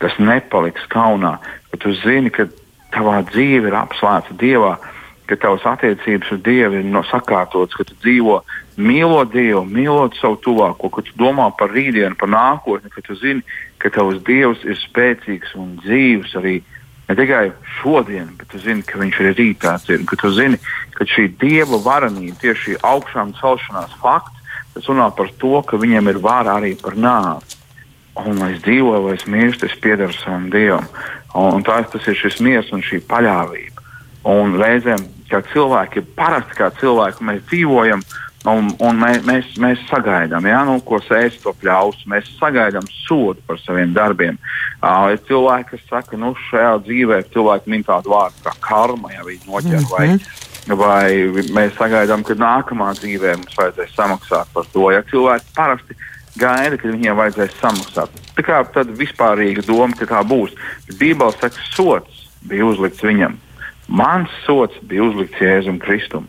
Tas 0.00 0.16
nepaliks 0.16 0.86
kaunā, 0.92 1.36
ka 1.70 1.80
tu 1.82 1.92
zini, 2.00 2.32
ka 2.32 2.48
tavā 2.94 3.20
dzīve 3.28 3.68
ir 3.68 3.76
apslēpta 3.76 4.36
Dievā, 4.40 4.78
ka 5.28 5.36
tavas 5.38 5.66
attiecības 5.68 6.32
ar 6.32 6.40
Dievu 6.46 6.80
ir 6.80 6.88
no 6.88 7.04
sakārtotas, 7.10 7.76
ka 7.76 7.86
tu 7.86 7.98
dzīvo 8.00 8.40
mīlot 8.80 9.32
Dievu, 9.34 9.62
mīlot 9.68 10.18
savu 10.18 10.38
tuvāko, 10.44 10.90
ka 10.92 11.04
tu 11.06 11.14
domā 11.20 11.50
par 11.56 11.72
rītdienu, 11.74 12.16
par 12.18 12.30
nākotni, 12.32 12.90
ka 12.92 13.04
tu 13.06 13.16
zini, 13.18 13.44
ka 13.80 13.92
tavs 13.94 14.20
Dievs 14.26 14.64
ir 14.66 14.78
spēcīgs 14.80 15.54
un 15.60 15.76
dzīves 15.84 16.36
arī 16.40 16.60
ne 17.10 17.16
tikai 17.18 17.50
šodien, 17.80 18.28
bet 18.38 18.52
tu 18.52 18.60
zini, 18.62 18.84
ka 18.86 19.00
viņš 19.00 19.20
ir 19.22 19.32
rītā 19.38 19.76
ir, 19.90 20.04
ka 20.06 20.18
tu 20.20 20.30
zini, 20.34 20.60
ka 20.94 21.06
šī 21.08 21.26
Dieva 21.40 21.80
varenība, 21.82 22.38
tieši 22.42 22.66
šī 22.66 22.76
augšām 22.86 23.32
celšanās 23.40 23.96
fakts, 24.02 24.36
tas 24.74 24.86
runā 24.86 25.08
par 25.16 25.32
to, 25.40 25.56
ka 25.66 25.80
viņam 25.80 26.12
ir 26.12 26.20
vara 26.22 26.58
arī 26.60 26.76
par 26.78 26.94
nāvi. 26.94 27.58
Un 28.20 28.38
lai 28.42 28.52
es 28.54 28.62
dzīvoju, 28.64 29.04
vai 29.06 29.16
es 29.16 29.26
mirstu, 29.30 29.66
es 29.66 29.76
piedaru 29.80 30.14
savam 30.18 30.48
Dievam. 30.52 30.86
Un, 31.34 31.60
un 31.60 31.66
tā, 31.66 31.80
tas 31.90 32.06
ir 32.10 32.18
šis 32.18 32.40
miers 32.44 32.70
un 32.74 32.82
šī 32.84 33.00
paļāvība. 33.10 33.86
Un 34.30 34.58
reizēm, 34.60 35.06
kā 35.30 35.40
cilvēki, 35.52 36.04
parasti 36.18 36.58
kā 36.58 36.68
cilvēki, 36.80 37.26
mēs 37.26 37.44
dzīvojam 37.48 38.02
Un, 38.48 38.70
un 38.80 38.96
mē, 38.96 39.10
mēs, 39.28 39.50
mēs 39.60 39.80
sagaidām, 39.90 40.46
ja, 40.48 40.62
nu, 40.64 40.78
ko 40.80 40.96
sēž 41.04 41.36
to 41.42 41.52
pļaus. 41.60 42.06
Mēs 42.08 42.28
sagaidām 42.38 42.86
sodu 43.02 43.42
par 43.44 43.58
saviem 43.60 43.92
darbiem. 43.92 44.38
Uh, 44.80 45.10
ir 45.12 45.20
cilvēki, 45.28 45.74
kas 45.74 45.82
saka, 45.90 46.14
ka 46.14 46.20
nu, 46.22 46.30
šajā 46.48 46.70
dzīvē 46.86 47.18
cilvēki 47.34 47.72
min 47.74 47.84
tādu 47.84 48.14
vārdu 48.14 48.40
kā 48.46 48.54
karma, 48.64 49.12
ja 49.12 49.26
viņi 49.26 49.44
noķer. 49.44 49.84
Mm 49.84 50.16
-hmm. 50.16 50.78
vai, 50.80 51.28
vai 51.36 51.44
mēs 51.58 51.76
sagaidām, 51.76 52.24
ka 52.24 52.38
nākamā 52.40 52.94
dzīvē 53.02 53.36
mums 53.42 53.60
vajadzēs 53.60 53.92
samaksāt 53.98 54.48
par 54.54 54.64
to. 54.72 54.88
Ja 54.90 55.02
cilvēki 55.02 55.54
parasti 55.56 56.00
gaida, 56.40 56.80
ka 56.80 56.88
viņiem 56.88 57.20
vajadzēs 57.20 57.60
samaksāt. 57.60 58.08
Tā 58.36 58.42
kā 58.42 58.64
tāda 58.72 58.96
vispārīga 58.96 59.66
doma, 59.66 59.92
ka 59.92 60.06
tā 60.06 60.24
būs. 60.24 60.56
Bībeli 60.96 61.36
saka, 61.40 61.56
sots 61.76 62.28
bija 62.40 62.64
uzlikts 62.64 63.04
viņam. 63.04 63.36
Mans 63.88 64.30
sots 64.46 64.80
bija 64.80 65.02
uzlikts 65.02 65.40
Jēzum 65.40 65.78
Kristum 65.78 66.24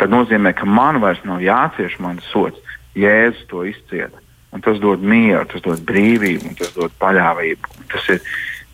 tad 0.00 0.12
nozīmē, 0.12 0.54
ka 0.56 0.66
man 0.66 1.00
vairs 1.02 1.20
nav 1.28 1.42
jācieš 1.44 1.98
mans 2.00 2.26
sots. 2.32 2.58
Jēzus 2.98 3.46
to 3.50 3.64
izcieta. 3.68 4.18
Un 4.50 4.64
tas 4.64 4.80
dod 4.82 5.02
mieru, 5.06 5.44
tas 5.46 5.62
dod 5.62 5.84
brīvību, 5.86 6.56
tas 6.58 6.72
dod 6.74 6.94
paļāvību. 6.98 7.76
Tas 7.92 8.08
ir 8.16 8.24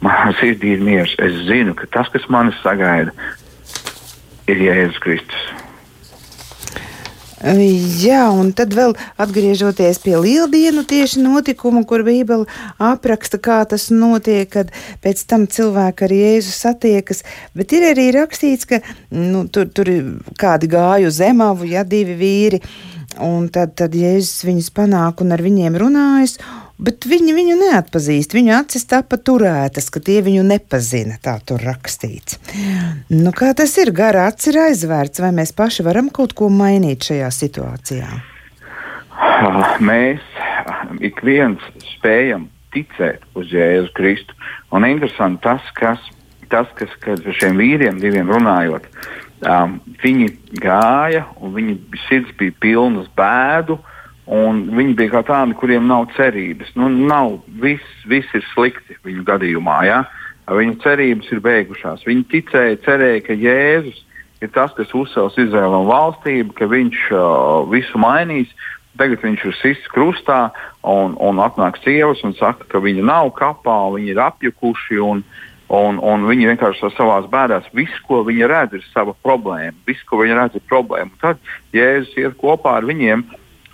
manā 0.05 0.33
sirdī 0.39 0.73
ir 0.77 0.85
miers. 0.87 1.13
Es 1.21 1.37
zinu, 1.49 1.75
ka 1.77 1.89
tas, 1.93 2.09
kas 2.15 2.25
manis 2.33 2.57
sagaida, 2.65 3.13
ir 4.49 4.63
Jēzus 4.63 5.03
Kristus. 5.05 5.66
Jā, 7.37 8.23
un 8.33 8.55
tad 8.57 8.73
vēl 8.73 8.95
atgriežoties 9.21 9.99
pie 10.01 10.15
lieldienu 10.17 10.87
tieši 10.89 11.21
notikumu, 11.21 11.83
kur 11.85 12.01
Bībele 12.07 12.47
apraksta, 12.81 13.37
kā 13.37 13.59
tas 13.69 13.91
notiek, 13.93 14.49
kad 14.49 14.73
pēc 15.05 15.21
tam 15.29 15.45
cilvēki 15.45 16.07
ar 16.07 16.15
Jēzu 16.17 16.55
satiekas, 16.57 17.21
bet 17.53 17.77
ir 17.77 17.91
arī 17.91 18.09
rakstīts, 18.17 18.65
ka 18.65 18.81
nu, 19.13 19.45
tur, 19.53 19.69
tur 19.69 19.93
kādi 20.41 20.71
gāja 20.73 21.11
uz 21.11 21.21
zemavu, 21.21 21.69
ja 21.69 21.85
divi 21.85 22.17
vīri, 22.17 22.63
un 23.21 23.51
tad, 23.53 23.77
tad 23.77 23.93
Jēzus 23.93 24.47
viņus 24.49 24.73
panāk 24.73 25.21
un 25.21 25.37
ar 25.37 25.45
viņiem 25.45 25.77
runājas, 25.77 26.39
Bet 26.77 27.07
viņi 27.09 27.33
viņu 27.33 27.55
neatpazīst. 27.57 28.35
Viņu 28.37 28.53
acis 28.59 28.85
tāpat 28.89 29.23
turētas, 29.25 29.89
ka 29.93 30.01
tie 30.05 30.19
viņu 30.25 30.43
nepazina. 30.45 31.17
Tā 31.25 31.39
tur 31.41 31.63
rakstīts. 31.65 32.37
Nu, 33.09 33.33
kā 33.37 33.55
tas 33.57 33.73
ir? 33.81 33.95
Gara 33.97 34.27
acis 34.29 34.53
ir 34.53 34.61
aizvērts, 34.67 35.23
vai 35.25 35.33
mēs 35.39 35.55
paši 35.57 35.87
varam 35.87 36.11
kaut 36.13 36.37
ko 36.37 36.51
mainīt 36.53 37.09
šajā 37.09 37.31
situācijā? 37.33 38.11
Mēs 39.81 40.21
ik 41.01 41.25
viens 41.25 41.65
spējam 41.97 42.51
ticēt 42.77 43.25
uz 43.39 43.49
Jēzu 43.57 43.95
Kristu. 43.97 44.37
Un 44.77 44.85
interesanti 44.85 45.47
tas, 45.49 45.65
kas, 45.81 46.05
tas, 46.53 46.69
kas 46.77 46.93
ar 47.17 47.41
šiem 47.41 47.57
vīriem, 47.57 48.03
diviem 48.03 48.29
runājot, 48.29 48.85
um, 49.49 49.79
viņi 50.05 50.29
gāja 50.61 51.25
un 51.41 51.57
viņu 51.57 51.79
sirds 52.05 52.37
bija 52.37 52.53
pilnas 52.61 53.09
bēdu. 53.17 53.81
Uh, 53.81 53.93
Un 54.27 54.65
viņi 54.75 54.97
bija 54.99 55.13
kā 55.13 55.23
tādi, 55.29 55.55
kuriem 55.55 55.87
nav 55.87 56.09
cerības. 56.17 56.73
Nu, 56.75 56.89
nav, 56.91 57.39
viss, 57.63 57.87
viss 58.11 58.33
ir 58.35 58.43
slikti 58.51 58.97
viņu 59.07 59.23
gadījumā. 59.27 59.79
Ja? 59.87 60.01
Viņu 60.51 60.81
cerības 60.83 61.31
ir 61.31 61.43
beigušās. 61.45 62.03
Viņi 62.07 62.27
ticēja, 62.33 62.81
cerēja, 62.83 63.23
ka 63.29 63.37
Jēzus 63.39 64.03
ir 64.43 64.51
tas, 64.55 64.75
kas 64.75 64.91
uzcels 64.99 65.39
Izraēlam 65.39 65.87
valstību, 65.87 66.57
ka 66.59 66.67
viņš 66.71 67.07
uh, 67.15 67.23
visu 67.71 68.03
mainīs. 68.03 68.51
Tagad 68.97 69.23
viņš 69.23 69.43
ir 69.45 69.57
sists 69.61 69.91
krustā 69.93 70.49
un, 70.83 71.15
un 71.21 71.39
atnāk 71.45 71.79
sievas 71.85 72.23
un 72.25 72.33
saka, 72.39 72.65
ka 72.71 72.81
viņi 72.83 73.05
nav 73.07 73.31
kapā, 73.37 73.77
viņi 73.95 74.17
ir 74.17 74.25
apjukuši. 74.27 75.03
Un, 75.07 75.27
Un, 75.67 75.97
un 75.99 76.23
viņi 76.29 76.47
vienkārši 76.47 76.93
savā 76.95 77.17
bēdās, 77.27 77.65
visu, 77.75 77.97
ko 78.07 78.21
viņi 78.23 78.47
redz, 78.47 78.77
ir 78.79 78.85
sava 78.93 79.17
problēma. 79.27 79.75
Visu, 79.83 80.05
ko 80.07 80.21
viņi 80.21 80.37
redz, 80.39 80.61
ir 80.61 80.63
problēma. 80.71 81.11
Tad 81.19 81.41
Jēzus 81.75 82.13
iet 82.23 82.37
kopā 82.39 82.77
ar 82.79 82.87
viņiem 82.87 83.25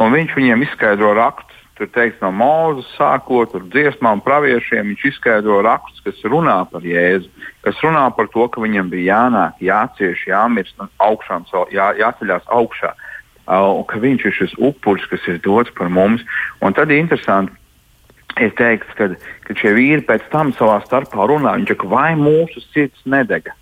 un 0.04 0.14
viņš 0.16 0.36
viņiem 0.38 0.64
izskaidro 0.68 1.14
rakstus. 1.18 1.58
Tur 1.78 1.88
teikts 1.88 2.20
no 2.20 2.28
mūzes 2.36 2.88
sākot 2.98 3.54
ar 3.56 3.62
dziesmām, 3.72 4.20
praviešiem. 4.22 4.90
Viņš 4.92 5.06
izskaidro 5.08 5.62
rakstus, 5.64 6.02
kas 6.04 6.20
runā 6.28 6.58
par 6.70 6.84
Jēzu, 6.84 7.30
kas 7.64 7.80
runā 7.82 8.04
par 8.14 8.28
to, 8.34 8.44
ka 8.52 8.60
viņam 8.60 8.90
bija 8.92 9.16
jānāk, 9.16 9.62
jācieš, 9.64 10.26
jāmirst, 10.28 10.84
augšām, 11.00 11.48
jā, 11.72 11.88
jāceļās 12.02 12.44
augšā. 12.52 12.92
Uh, 12.92 13.80
ka 13.88 13.98
viņš 13.98 14.26
ir 14.28 14.36
šis 14.36 14.52
upuris, 14.60 15.08
kas 15.10 15.24
ir 15.26 15.40
dots 15.42 15.72
par 15.78 15.88
mums. 15.88 16.22
Un 16.60 16.76
tad 16.76 16.92
ir 16.92 17.00
interesanti, 17.02 17.56
es 18.36 18.52
teiktu, 18.60 18.92
ka, 18.98 19.08
ka 19.48 19.56
šie 19.58 19.72
vīri 19.74 20.04
pēc 20.06 20.28
tam 20.30 20.52
savā 20.52 20.78
starpā 20.84 21.26
runā. 21.26 21.56
Viņš 21.56 21.74
saka, 21.74 21.88
vai 21.88 22.12
mūsu 22.20 22.62
sirds 22.68 23.02
nedega? 23.04 23.56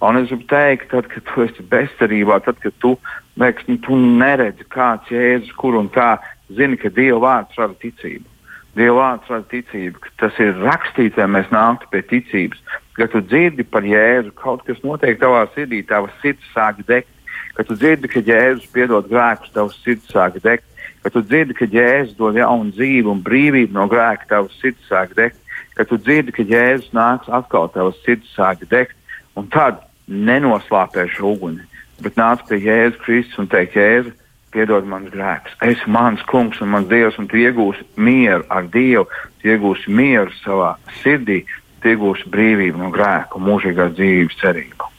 Un 0.00 0.16
es 0.20 0.28
gribu 0.28 0.44
teikt, 0.50 0.90
tad, 0.92 1.06
kad 1.08 1.24
tu 1.24 1.44
esi 1.46 1.64
bezcerībā, 1.72 2.36
tad, 2.44 2.58
kad 2.60 2.74
tu, 2.84 2.96
liekas, 3.40 3.64
nu, 3.70 3.78
tu 3.80 3.96
neredzi, 3.96 4.66
kāds 4.68 5.08
jēzus, 5.08 5.54
kur 5.56 5.78
un 5.80 5.88
kā, 5.92 6.18
zini, 6.52 6.76
ka 6.76 6.92
Dieva 6.92 7.22
vārds 7.22 7.56
rada 7.56 7.76
ticību. 7.80 8.28
Dieva 8.76 8.96
vārds 8.98 9.30
rada 9.32 9.48
ticību, 9.54 10.02
ka 10.04 10.12
tas 10.20 10.40
ir 10.42 10.52
rakstīts, 10.60 11.16
lai 11.16 11.30
mēs 11.32 11.48
nāktu 11.54 11.88
pie 11.94 12.02
ticības. 12.12 12.60
Kad 12.96 13.14
tu 13.14 13.22
dzirdi 13.24 13.64
par 13.64 13.88
Jēzu, 13.88 14.34
kaut 14.36 14.66
kas 14.68 14.82
notiek 14.84 15.16
tavā 15.20 15.46
sirdī, 15.54 15.80
tavs 15.88 16.12
sirds 16.20 16.44
sāk 16.52 16.84
degt. 16.88 17.08
Kad 17.56 17.70
tu 17.70 17.76
dzirdi, 17.80 18.12
ka 18.12 18.20
Jēzus 18.20 18.68
piedod 18.72 19.08
grēkus, 19.08 19.54
tavs 19.56 19.80
sirds 19.80 20.12
sāk 20.12 20.36
degt. 20.44 20.68
Kad 21.04 21.16
tu 21.16 21.24
dzirdi, 21.24 21.56
ka 21.56 21.68
Jēzus 21.72 22.16
dod 22.20 22.36
jaunu 22.36 22.72
dzīvi 22.76 23.08
un 23.08 23.24
brīvību 23.24 23.72
no 23.76 23.88
grēka, 23.88 24.28
tavs 24.28 24.60
sirds 24.60 24.92
sāk 24.92 25.16
degt. 25.16 25.40
Kad 25.76 25.88
tu 25.88 25.96
dzirdi, 26.00 26.36
ka 26.36 26.44
Jēzus 26.44 26.92
nāks 26.96 27.32
atkal, 27.32 27.72
tavs 27.72 28.00
sirds 28.04 28.28
sāk 28.36 28.64
degt. 28.68 28.96
Un 29.36 29.48
tad 29.52 29.85
nenoslāpēšu 30.06 31.26
uguni, 31.26 31.66
bet 32.02 32.18
nāc 32.18 32.44
pie 32.48 32.60
Jēzus 32.62 33.02
Kristus 33.04 33.42
un 33.42 33.50
teikt, 33.52 33.76
Jēzu, 33.78 34.14
piedod 34.54 34.88
manas 34.88 35.12
grēkus. 35.12 35.56
Es 35.60 35.76
esmu 35.76 35.94
mans 35.98 36.24
kungs 36.30 36.62
un 36.64 36.72
mans 36.72 36.88
dievs, 36.90 37.18
un 37.20 37.28
tu 37.28 37.40
iegūsi 37.40 37.84
mieru 38.00 38.46
ar 38.48 38.68
Dievu, 38.72 39.06
tu 39.40 39.52
iegūsi 39.52 39.92
mieru 39.92 40.32
savā 40.42 40.76
sirdī, 41.02 41.42
tu 41.82 41.92
iegūsi 41.92 42.30
brīvību 42.32 42.80
no 42.80 42.92
grēka 42.94 43.36
un 43.36 43.48
mūžīgās 43.50 43.96
dzīvības 43.98 44.38
cerību. 44.42 44.92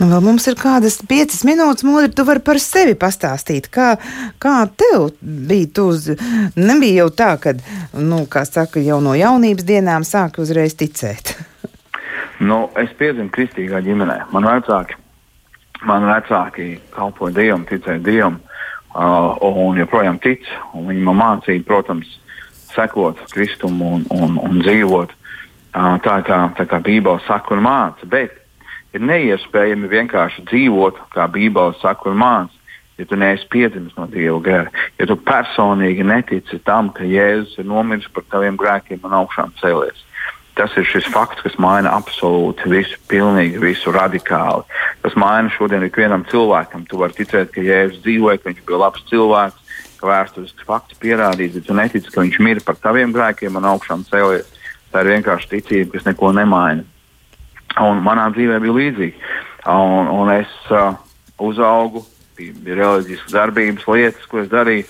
Nu, 0.00 0.08
vēl 0.08 0.22
mums 0.24 0.48
ir 0.50 0.56
kādas 0.58 0.96
piecas 1.06 1.44
minūtes, 1.46 1.84
Modri, 1.86 2.10
tu 2.16 2.24
vari 2.26 2.40
par 2.42 2.58
sevi 2.58 2.96
pastāstīt, 2.98 3.68
kā, 3.70 3.92
kā 4.42 4.56
tev 4.80 5.12
bija. 5.20 5.68
Tu 5.76 6.16
nebija 6.58 7.04
jau 7.04 7.10
tā, 7.20 7.30
ka, 7.38 7.54
nu, 7.94 8.24
kā 8.26 8.42
saka, 8.48 8.82
jau 8.82 8.98
no 9.04 9.14
jaunības 9.14 9.68
dienām 9.68 10.08
sāki 10.08 10.42
uzreiz 10.42 10.74
ticēt. 10.80 11.36
Nu, 12.42 12.64
es 12.80 12.90
piedzimu 12.98 13.30
kristīgā 13.30 13.78
ģimenē. 13.86 14.16
Man 14.34 14.46
vecāki, 14.48 14.96
man 15.86 16.08
vecāki 16.10 16.72
kalpoja 16.94 17.36
Dievam, 17.36 17.66
ticēja 17.68 18.02
Dievam, 18.02 18.40
uh, 18.96 19.38
un 19.46 19.78
joprojām 19.78 20.18
tic. 20.22 20.48
Un 20.74 20.88
viņi 20.90 21.04
man 21.06 21.20
mācīja, 21.20 21.62
protams, 21.68 22.08
sekot 22.72 23.20
Kristum 23.30 23.78
un, 23.86 24.06
un, 24.10 24.40
un 24.42 24.62
dzīvot. 24.64 25.14
Uh, 25.72 25.94
tā 26.04 26.18
ir 26.20 26.26
tā, 26.26 26.40
tā 26.58 26.66
kā 26.68 26.82
Bībele 26.82 27.22
saka 27.28 27.54
un 27.54 27.62
māca. 27.64 28.08
Bet 28.10 28.34
ir 28.96 29.06
neiespējami 29.06 29.92
vienkārši 29.92 30.42
dzīvot, 30.50 30.98
kā 31.14 31.28
Bībele 31.30 31.78
saka 31.78 32.10
un 32.10 32.18
māca. 32.24 32.58
Ja 32.98 33.06
tu 33.08 33.16
neesi 33.16 33.46
piedzimis 33.50 33.94
no 33.96 34.04
Dieva 34.10 34.36
gara, 34.44 34.82
ja 35.00 35.06
tu 35.08 35.16
personīgi 35.16 36.04
netici 36.04 36.58
tam, 36.66 36.90
ka 36.92 37.06
Jēzus 37.08 37.56
ir 37.58 37.66
nomiris 37.66 38.10
par 38.12 38.26
taviem 38.30 38.58
grēkiem 38.60 39.00
un 39.08 39.16
augšām 39.16 39.54
cēlies, 39.62 40.02
Tas 40.58 40.74
ir 40.76 40.84
šis 40.84 41.06
fakts, 41.08 41.40
kas 41.40 41.54
maina 41.60 41.94
absolūti 41.96 42.68
visu, 42.68 42.98
pilnīgi 43.08 43.60
visu 43.62 43.92
radikāli. 43.94 44.66
Tas 45.00 45.14
maina 45.16 45.48
šodien 45.54 45.86
ikvienam 45.86 46.26
cilvēkam. 46.28 46.84
Tu 46.88 47.00
vari 47.00 47.16
ticēt, 47.16 47.54
ka 47.54 47.64
Jēzus 47.64 48.02
dzīvoja, 48.04 48.40
ka 48.40 48.50
viņš 48.50 48.60
bija 48.68 48.80
labs 48.82 49.06
cilvēks, 49.08 49.78
ka 50.00 50.10
vēsturisks 50.10 50.66
fakts 50.68 50.98
pierādīs, 51.00 51.54
bet 51.56 51.68
tu 51.68 51.76
netici, 51.78 52.12
ka 52.12 52.24
viņš 52.24 52.38
mira 52.44 52.64
par 52.66 52.76
taviem 52.84 53.14
grēkiem 53.16 53.56
un 53.56 53.70
augšām 53.72 54.04
cēlies. 54.10 54.50
Tā 54.92 55.00
ir 55.00 55.14
vienkārši 55.14 55.48
ticība, 55.54 55.94
kas 55.94 56.10
neko 56.10 56.34
nemaina. 56.36 56.84
Un 57.80 58.04
manā 58.04 58.28
dzīvē 58.34 58.60
bija 58.60 58.76
līdzīgi. 58.76 59.26
Un, 59.72 60.10
un 60.12 60.34
es 60.34 60.52
uh, 60.68 60.92
uzaugu, 61.40 62.04
bija 62.36 62.76
reliģiskas 62.76 63.32
darbības 63.32 63.88
lietas, 63.88 64.28
ko 64.28 64.42
es 64.42 64.52
darīju. 64.52 64.84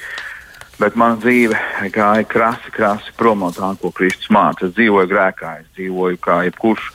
Bet 0.83 0.97
mana 0.99 1.15
dzīve 1.15 1.55
gāja 1.95 2.25
krasi, 2.27 2.73
krasi 2.75 3.13
prom 3.15 3.45
no 3.45 3.53
tā, 3.55 3.69
ko 3.79 3.93
Kristus 3.95 4.33
māca. 4.35 4.67
Es 4.67 4.75
dzīvoju 4.75 5.07
grēkā, 5.13 5.53
es 5.61 5.69
dzīvoju 5.77 6.19
kā 6.19 6.41
jebkurš, 6.49 6.89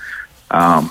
um, 0.51 0.89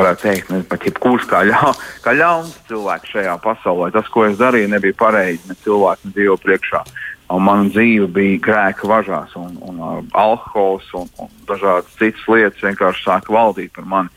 varētu 0.00 0.24
teikt, 0.24 0.50
ne, 0.50 0.58
pat 0.66 0.88
jebkurš 0.88 1.28
kā, 1.30 1.44
ļa, 1.46 1.70
kā 2.04 2.16
ļauns 2.18 2.56
cilvēks 2.66 3.14
šajā 3.14 3.36
pasaulē. 3.44 3.92
Tas, 3.94 4.10
ko 4.10 4.26
es 4.26 4.34
darīju, 4.40 4.72
nebija 4.74 4.98
pareizi 4.98 5.46
ne 5.46 5.58
cilvēku, 5.62 6.10
ne 6.10 6.16
Dievu 6.18 6.36
priekšā. 6.42 6.82
Un 7.32 7.46
mana 7.46 7.70
dzīve 7.70 8.10
bija 8.12 8.42
grēka 8.48 8.90
važās, 8.90 9.38
un, 9.38 9.54
un 9.62 9.78
uh, 9.78 9.96
alkohols 10.18 10.90
un, 10.98 11.06
un 11.22 11.30
dažādas 11.46 11.94
citas 12.00 12.26
lietas 12.26 12.66
vienkārši 12.66 13.06
sāka 13.06 13.32
valdīt 13.32 13.76
par 13.78 13.86
mani. 13.86 14.10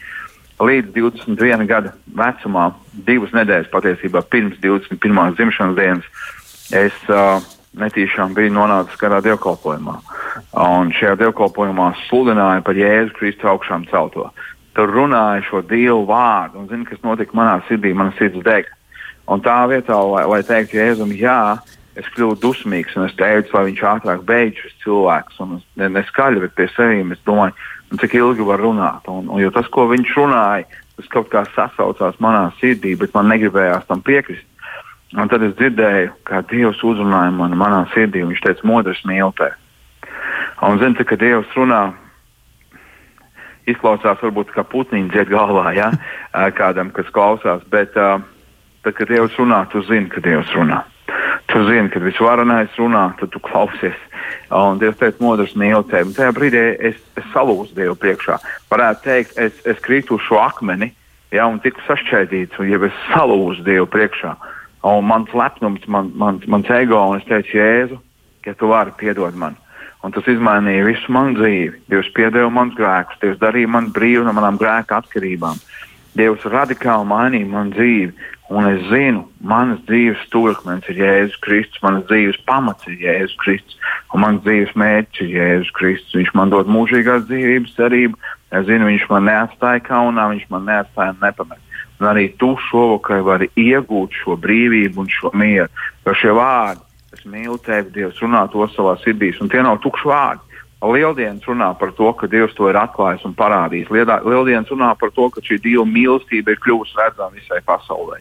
Līdz 0.58 0.90
21 0.96 1.70
gada 1.70 1.94
vecumā, 2.18 2.72
divas 3.06 3.36
nedēļas 3.36 3.70
patiesībā 3.70 4.26
pirms 4.34 4.58
21. 4.64 5.36
dzimšanas 5.38 5.78
dienas, 5.78 6.10
es 6.74 6.98
uh, 7.12 7.44
netīšām 7.80 8.36
bija 8.36 8.53
nonācis 8.53 8.99
kādā 8.99 9.21
dievkalpojumā. 9.26 9.95
Un 10.63 10.91
šajā 10.95 11.15
dievkalpojumā 11.21 11.91
sludināja 12.05 12.63
par 12.65 12.80
Jēzu 12.80 13.15
Kristu 13.17 13.51
augšām 13.51 13.88
celto. 13.91 14.30
Tur 14.76 14.91
runāja 14.91 15.43
šo 15.47 15.61
dievu 15.63 16.03
vārdu, 16.09 16.61
un 16.61 16.69
zini, 16.71 16.88
kas 16.88 17.03
notika 17.03 17.38
manā 17.38 17.59
sirdī, 17.69 17.93
mana 17.95 18.15
sirds 18.19 18.43
deg. 18.43 18.67
Un 19.32 19.41
tā 19.41 19.57
vietā, 19.71 19.97
lai, 20.05 20.26
lai 20.30 20.41
teiktu 20.45 20.78
Jēzum, 20.78 21.13
jā, 21.17 21.57
es 21.97 22.07
kļuvu 22.13 22.38
dusmīgs, 22.43 22.95
un 22.99 23.07
es 23.07 23.15
teicu, 23.17 23.55
lai 23.55 23.69
viņš 23.69 23.84
ātrāk 23.91 24.26
beidz 24.28 24.59
šis 24.61 24.76
cilvēks, 24.84 25.39
un 25.43 25.57
es 25.57 25.63
ne, 25.80 25.89
neskaļi, 25.95 26.43
bet 26.43 26.57
pie 26.57 26.67
sevis 26.76 27.15
es 27.15 27.23
domāju, 27.28 27.55
nu, 27.91 27.99
cik 28.01 28.17
ilgi 28.19 28.47
var 28.47 28.61
runāt. 28.61 29.07
Un, 29.11 29.30
un, 29.30 29.39
jo 29.41 29.51
tas, 29.55 29.69
ko 29.71 29.88
viņš 29.91 30.11
runāja, 30.19 30.67
tas 30.99 31.07
kaut 31.11 31.32
kā 31.32 31.45
sasaucās 31.55 32.19
manā 32.23 32.49
sirdī, 32.59 32.93
bet 32.99 33.15
man 33.15 33.32
negribējās 33.32 33.88
tam 33.89 34.03
piekrist. 34.05 34.45
Un 35.16 35.30
tad 35.32 35.45
es 35.47 35.53
dzirdēju, 35.55 36.11
kā 36.28 36.41
Dievs 36.49 36.82
uzrunāja 36.84 37.32
mani 37.32 37.55
manā 37.55 37.86
sirdī. 37.93 38.26
Viņš 38.28 38.41
teica, 38.43 38.66
modrs 38.68 39.03
mīlē. 39.07 39.53
Un 40.68 40.80
zini, 40.82 41.05
ka 41.07 41.16
Dievs 41.20 41.53
runā, 41.55 41.93
izklausās 43.72 44.20
varbūt 44.24 44.51
kā 44.55 44.66
putniņš 44.68 45.13
dzied 45.13 45.32
galvā, 45.32 45.72
ja? 45.78 45.91
kādam, 46.59 46.91
kas 46.95 47.07
klausās. 47.16 47.63
Bet, 47.72 47.95
tad, 47.95 48.91
kad 48.97 49.07
Dievs 49.07 49.38
runā, 49.39 49.61
tu 49.72 49.84
zini, 49.88 50.11
ka 50.11 50.24
Dievs 50.26 50.51
runā. 50.57 50.82
Tu 51.47 51.61
zini, 51.70 51.88
kad 51.93 52.03
visvarenais 52.03 52.76
runā, 52.82 53.05
tad 53.22 53.32
tu 53.32 53.39
klausies. 53.45 53.95
Un 54.51 54.82
Dievs 54.84 54.99
teica, 54.99 55.24
modrs 55.24 55.55
mīlē. 55.55 55.80
Tajā 56.18 56.34
brīdī 56.36 56.66
es, 56.91 56.99
es 57.16 57.32
salūzu 57.32 57.72
Dievu 57.78 57.95
priekšā. 58.03 58.41
Varētu 58.74 59.07
teikt, 59.07 59.39
es, 59.39 59.63
es 59.63 59.80
krītu 59.86 60.20
uz 60.20 60.28
šo 60.28 60.43
akmeni, 60.43 60.91
ja, 61.32 61.47
un 61.47 61.63
tiku 61.63 61.80
sašķēdīts, 61.88 62.59
un 62.59 62.74
jau 62.74 62.84
es 62.89 63.01
salūzu 63.13 63.63
Dievu 63.63 63.88
priekšā. 63.95 64.36
Uh, 64.36 64.55
Un 64.86 65.06
mans 65.10 65.32
lepnums, 65.34 65.86
man, 65.90 66.12
man, 66.14 66.42
mans 66.46 66.70
ego, 66.70 67.00
un 67.10 67.18
es 67.18 67.26
teicu, 67.26 67.58
Jēzu, 67.58 67.98
ja 68.46 68.54
tu 68.54 68.70
vari 68.70 68.94
piedot 69.00 69.34
man. 69.34 69.58
Un 70.06 70.14
tas 70.14 70.28
izmainīja 70.30 70.86
visu 70.86 71.10
manu 71.10 71.40
dzīvi. 71.40 71.80
Dievs 71.90 72.12
piedeva 72.14 72.52
manus 72.54 72.78
grēkus, 72.78 73.18
Dievs 73.24 73.42
darīja 73.42 73.72
man 73.74 73.90
brīvu 73.96 74.28
no 74.28 74.36
manām 74.38 74.60
grēka 74.62 75.00
atkarībām. 75.02 75.58
Dievs 76.16 76.46
radikāli 76.54 77.10
mainīja 77.10 77.50
manu 77.50 77.74
dzīvi. 77.74 78.14
Un 78.54 78.68
es 78.70 78.84
zinu, 78.92 79.24
manas 79.42 79.82
dzīves 79.90 80.22
stūrakmens 80.28 80.86
ir 80.94 81.02
Jēzus 81.02 81.40
Kristus, 81.42 81.82
manas 81.82 82.06
dzīves 82.06 82.38
pamats 82.46 82.86
ir 82.86 83.00
Jēzus 83.02 83.34
Kristus, 83.42 83.80
un 84.14 84.22
manas 84.22 84.46
dzīves 84.46 84.78
mērķis 84.78 85.24
ir 85.26 85.34
Jēzus 85.40 85.74
Kristus. 85.80 86.18
Viņš 86.20 86.34
man 86.38 86.54
dod 86.54 86.70
mūžīgās 86.70 87.26
dzīvības 87.26 87.74
cerību. 87.80 88.22
Es 88.54 88.70
zinu, 88.70 88.86
viņš 88.92 89.10
man 89.10 89.32
neatstāja 89.32 89.82
kaunā, 89.90 90.30
viņš 90.36 90.46
man 90.54 90.70
neatstāja 90.70 91.18
nepamet. 91.24 91.64
Un 92.00 92.10
arī 92.12 92.26
tu 92.39 92.56
šovakar 92.70 93.24
vari 93.24 93.48
iegūt 93.56 94.18
šo 94.22 94.36
brīvību 94.41 95.00
un 95.04 95.12
šo 95.12 95.32
mieru. 95.34 95.70
Jo 96.06 96.16
šie 96.20 96.34
vārdi, 96.36 96.84
es 97.16 97.24
mīlu 97.24 97.56
tevi, 97.64 97.93
Dievs, 97.96 98.20
runā 98.20 98.43
to 98.52 98.68
savā 98.74 98.98
sirdī, 99.04 99.32
un 99.39 99.52
tie 99.52 99.64
nav 99.64 99.80
tukši 99.84 100.12
vārdi. 100.12 100.43
Lieldienas 100.86 101.46
runā 101.48 101.72
par 101.80 101.93
to, 101.98 102.12
ka 102.14 102.28
Dievs 102.30 102.54
to 102.58 102.68
ir 102.70 102.78
atklājis 102.78 103.24
un 103.26 103.34
parādījis. 103.34 103.89
Lieldienas 103.89 104.70
runā 104.70 104.91
par 105.00 105.10
to, 105.16 105.30
ka 105.34 105.41
šī 105.41 105.58
Dieva 105.64 105.86
mīlestība 105.89 106.54
ir 106.54 106.60
kļuvusi 106.62 107.00
redzama 107.00 107.34
visai 107.34 107.62
pasaulē. 107.66 108.20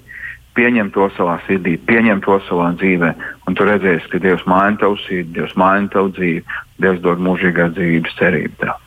Pieņem 0.54 0.92
to 0.94 1.08
savā 1.16 1.40
sirdī, 1.48 1.74
pieņem 1.82 2.22
to 2.22 2.38
savā 2.46 2.70
dzīvē, 2.78 3.10
un 3.48 3.58
tu 3.58 3.66
redzēsi, 3.66 4.06
ka 4.12 4.22
Dievs 4.22 4.46
maina 4.46 4.78
tavu 4.80 4.96
sirdi, 5.02 5.34
Dievs 5.34 5.56
maina 5.58 5.90
tavu 5.90 6.14
dzīvi, 6.14 6.44
Dievs 6.78 7.02
dod 7.02 7.22
mūžīgās 7.26 7.74
dzīvības 7.74 8.18
cerību 8.20 8.60
tev. 8.62 8.78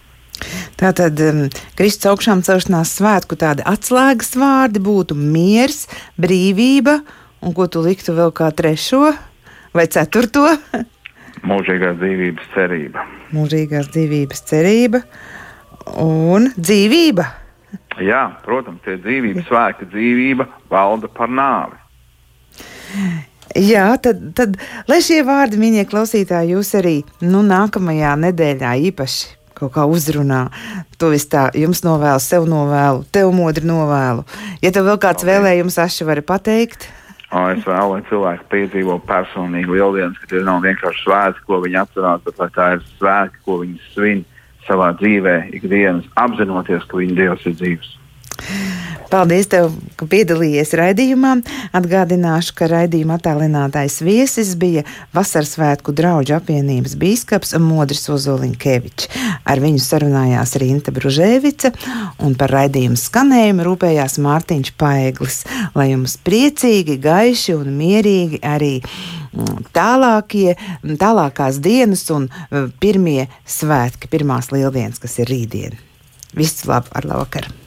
Tātad 0.77 1.17
um, 1.25 1.39
Kristus 1.77 2.05
augšām 2.11 2.43
celšanās 2.45 2.91
svētku 2.99 3.37
tādi 3.39 3.63
atslēgas 3.65 4.35
vārdi 4.37 4.81
būtu 4.83 5.15
miers, 5.17 5.87
brīvība, 6.21 6.99
un 7.41 7.55
ko 7.57 7.65
tu 7.65 7.81
liktu 7.81 8.13
vēl 8.13 8.29
kā 8.37 8.51
trešo 8.53 9.07
vai 9.73 9.87
ceturto? 9.89 10.45
Mūžīgās 11.49 11.97
dzīvības 11.97 12.51
cerība. 12.53 13.05
Mūžīgās 13.33 13.89
dzīvības 13.93 14.43
cerība 14.51 15.01
un 16.03 16.51
dzīvība. 16.53 17.25
Jā, 18.03 18.21
protams, 18.45 18.83
tie 18.85 18.99
dzīvības 19.01 19.47
svēti, 19.49 19.87
dzīvība 19.89 20.45
valda 20.69 21.09
par 21.09 21.31
nāvi. 21.33 21.79
Jā, 23.57 23.87
tad, 24.03 24.21
tad 24.37 24.59
lai 24.89 24.99
šie 25.01 25.23
vārdi, 25.25 25.57
mīļie 25.57 25.87
klausītāji, 25.89 26.53
jūs 26.53 26.75
arī 26.77 26.99
nu, 27.25 27.41
nākamajā 27.47 28.13
nedēļā 28.27 28.75
īpaši 28.91 29.33
kaut 29.57 29.73
kā 29.75 29.87
uzrunā. 29.89 30.47
To 31.01 31.11
es 31.15 31.27
tā 31.31 31.47
jums 31.57 31.83
novēlu, 31.85 32.21
sev 32.23 32.47
novēlu, 32.49 33.03
tev 33.13 33.33
modri 33.35 33.67
novēlu. 33.67 34.23
Ja 34.63 34.71
tev 34.73 34.87
vēl 34.89 35.01
kāds 35.01 35.25
okay. 35.25 35.33
vēlējums, 35.33 35.77
Aši, 35.83 36.07
vari 36.07 36.25
pateikt? 36.25 36.87
O, 37.27 37.41
es 37.51 37.65
vēlu, 37.67 37.97
lai 37.97 38.03
cilvēki 38.07 38.45
piedzīvo 38.53 39.01
personīgi 39.07 39.73
lieldienas, 39.73 40.15
ka 40.21 40.29
tie 40.31 40.39
nav 40.47 40.61
vienkārši 40.63 41.03
svētki, 41.03 41.43
ko 41.49 41.59
viņi 41.65 41.79
atcerās, 41.81 42.21
bet 42.23 42.39
lai 42.39 42.47
tā 42.55 42.67
ir 42.77 42.85
svētki, 42.93 43.41
ko 43.43 43.57
viņi 43.65 43.79
svin 43.91 44.23
savā 44.67 44.93
dzīvē, 44.99 45.35
ikdienas, 45.57 46.07
apzinoties, 46.19 46.87
ka 46.87 47.01
viņa 47.01 47.17
Dievs 47.19 47.47
ir 47.49 47.57
dzīves. 47.59 47.89
Paldies, 49.07 49.47
tev, 49.47 49.69
ka 49.95 50.03
piedalījies 50.09 50.73
raidījumā. 50.75 51.37
Atgādināšu, 51.77 52.51
ka 52.57 52.67
raidījuma 52.67 53.15
attālinātais 53.15 54.01
viesis 54.03 54.51
bija 54.59 54.83
Vasaras 55.15 55.53
svētku 55.55 55.93
draugu 55.95 56.35
apvienības 56.35 56.97
bīskaps 56.99 57.55
Modris 57.63 58.03
Ozoliņkevičs. 58.11 59.07
Ar 59.47 59.61
viņu 59.63 59.79
sarunājās 59.83 60.57
Rīta 60.59 60.91
Bružēvica, 60.95 61.71
un 62.23 62.35
par 62.39 62.51
raidījumu 62.57 62.99
skanējumu 62.99 63.67
rūpējās 63.69 64.17
Mārtiņš 64.25 64.73
Paeglis. 64.81 65.39
Lai 65.77 65.91
jums 65.93 66.17
priecīgi, 66.27 66.97
gaiši 67.03 67.55
un 67.55 67.69
mierīgi 67.79 68.41
arī 68.43 68.73
mm, 68.81 69.69
tālākie, 69.77 70.57
tālākās 70.83 71.61
dienas 71.63 72.03
un 72.11 72.27
mm, 72.27 72.73
pirmie 72.83 73.29
svētki, 73.47 74.11
pirmās 74.11 74.51
lieldienas, 74.51 74.99
kas 74.99 75.15
ir 75.23 75.31
rītdien. 75.31 75.79
Visu 76.35 76.67
labu 76.73 76.91
ar 76.91 77.07
labvakaru! 77.07 77.66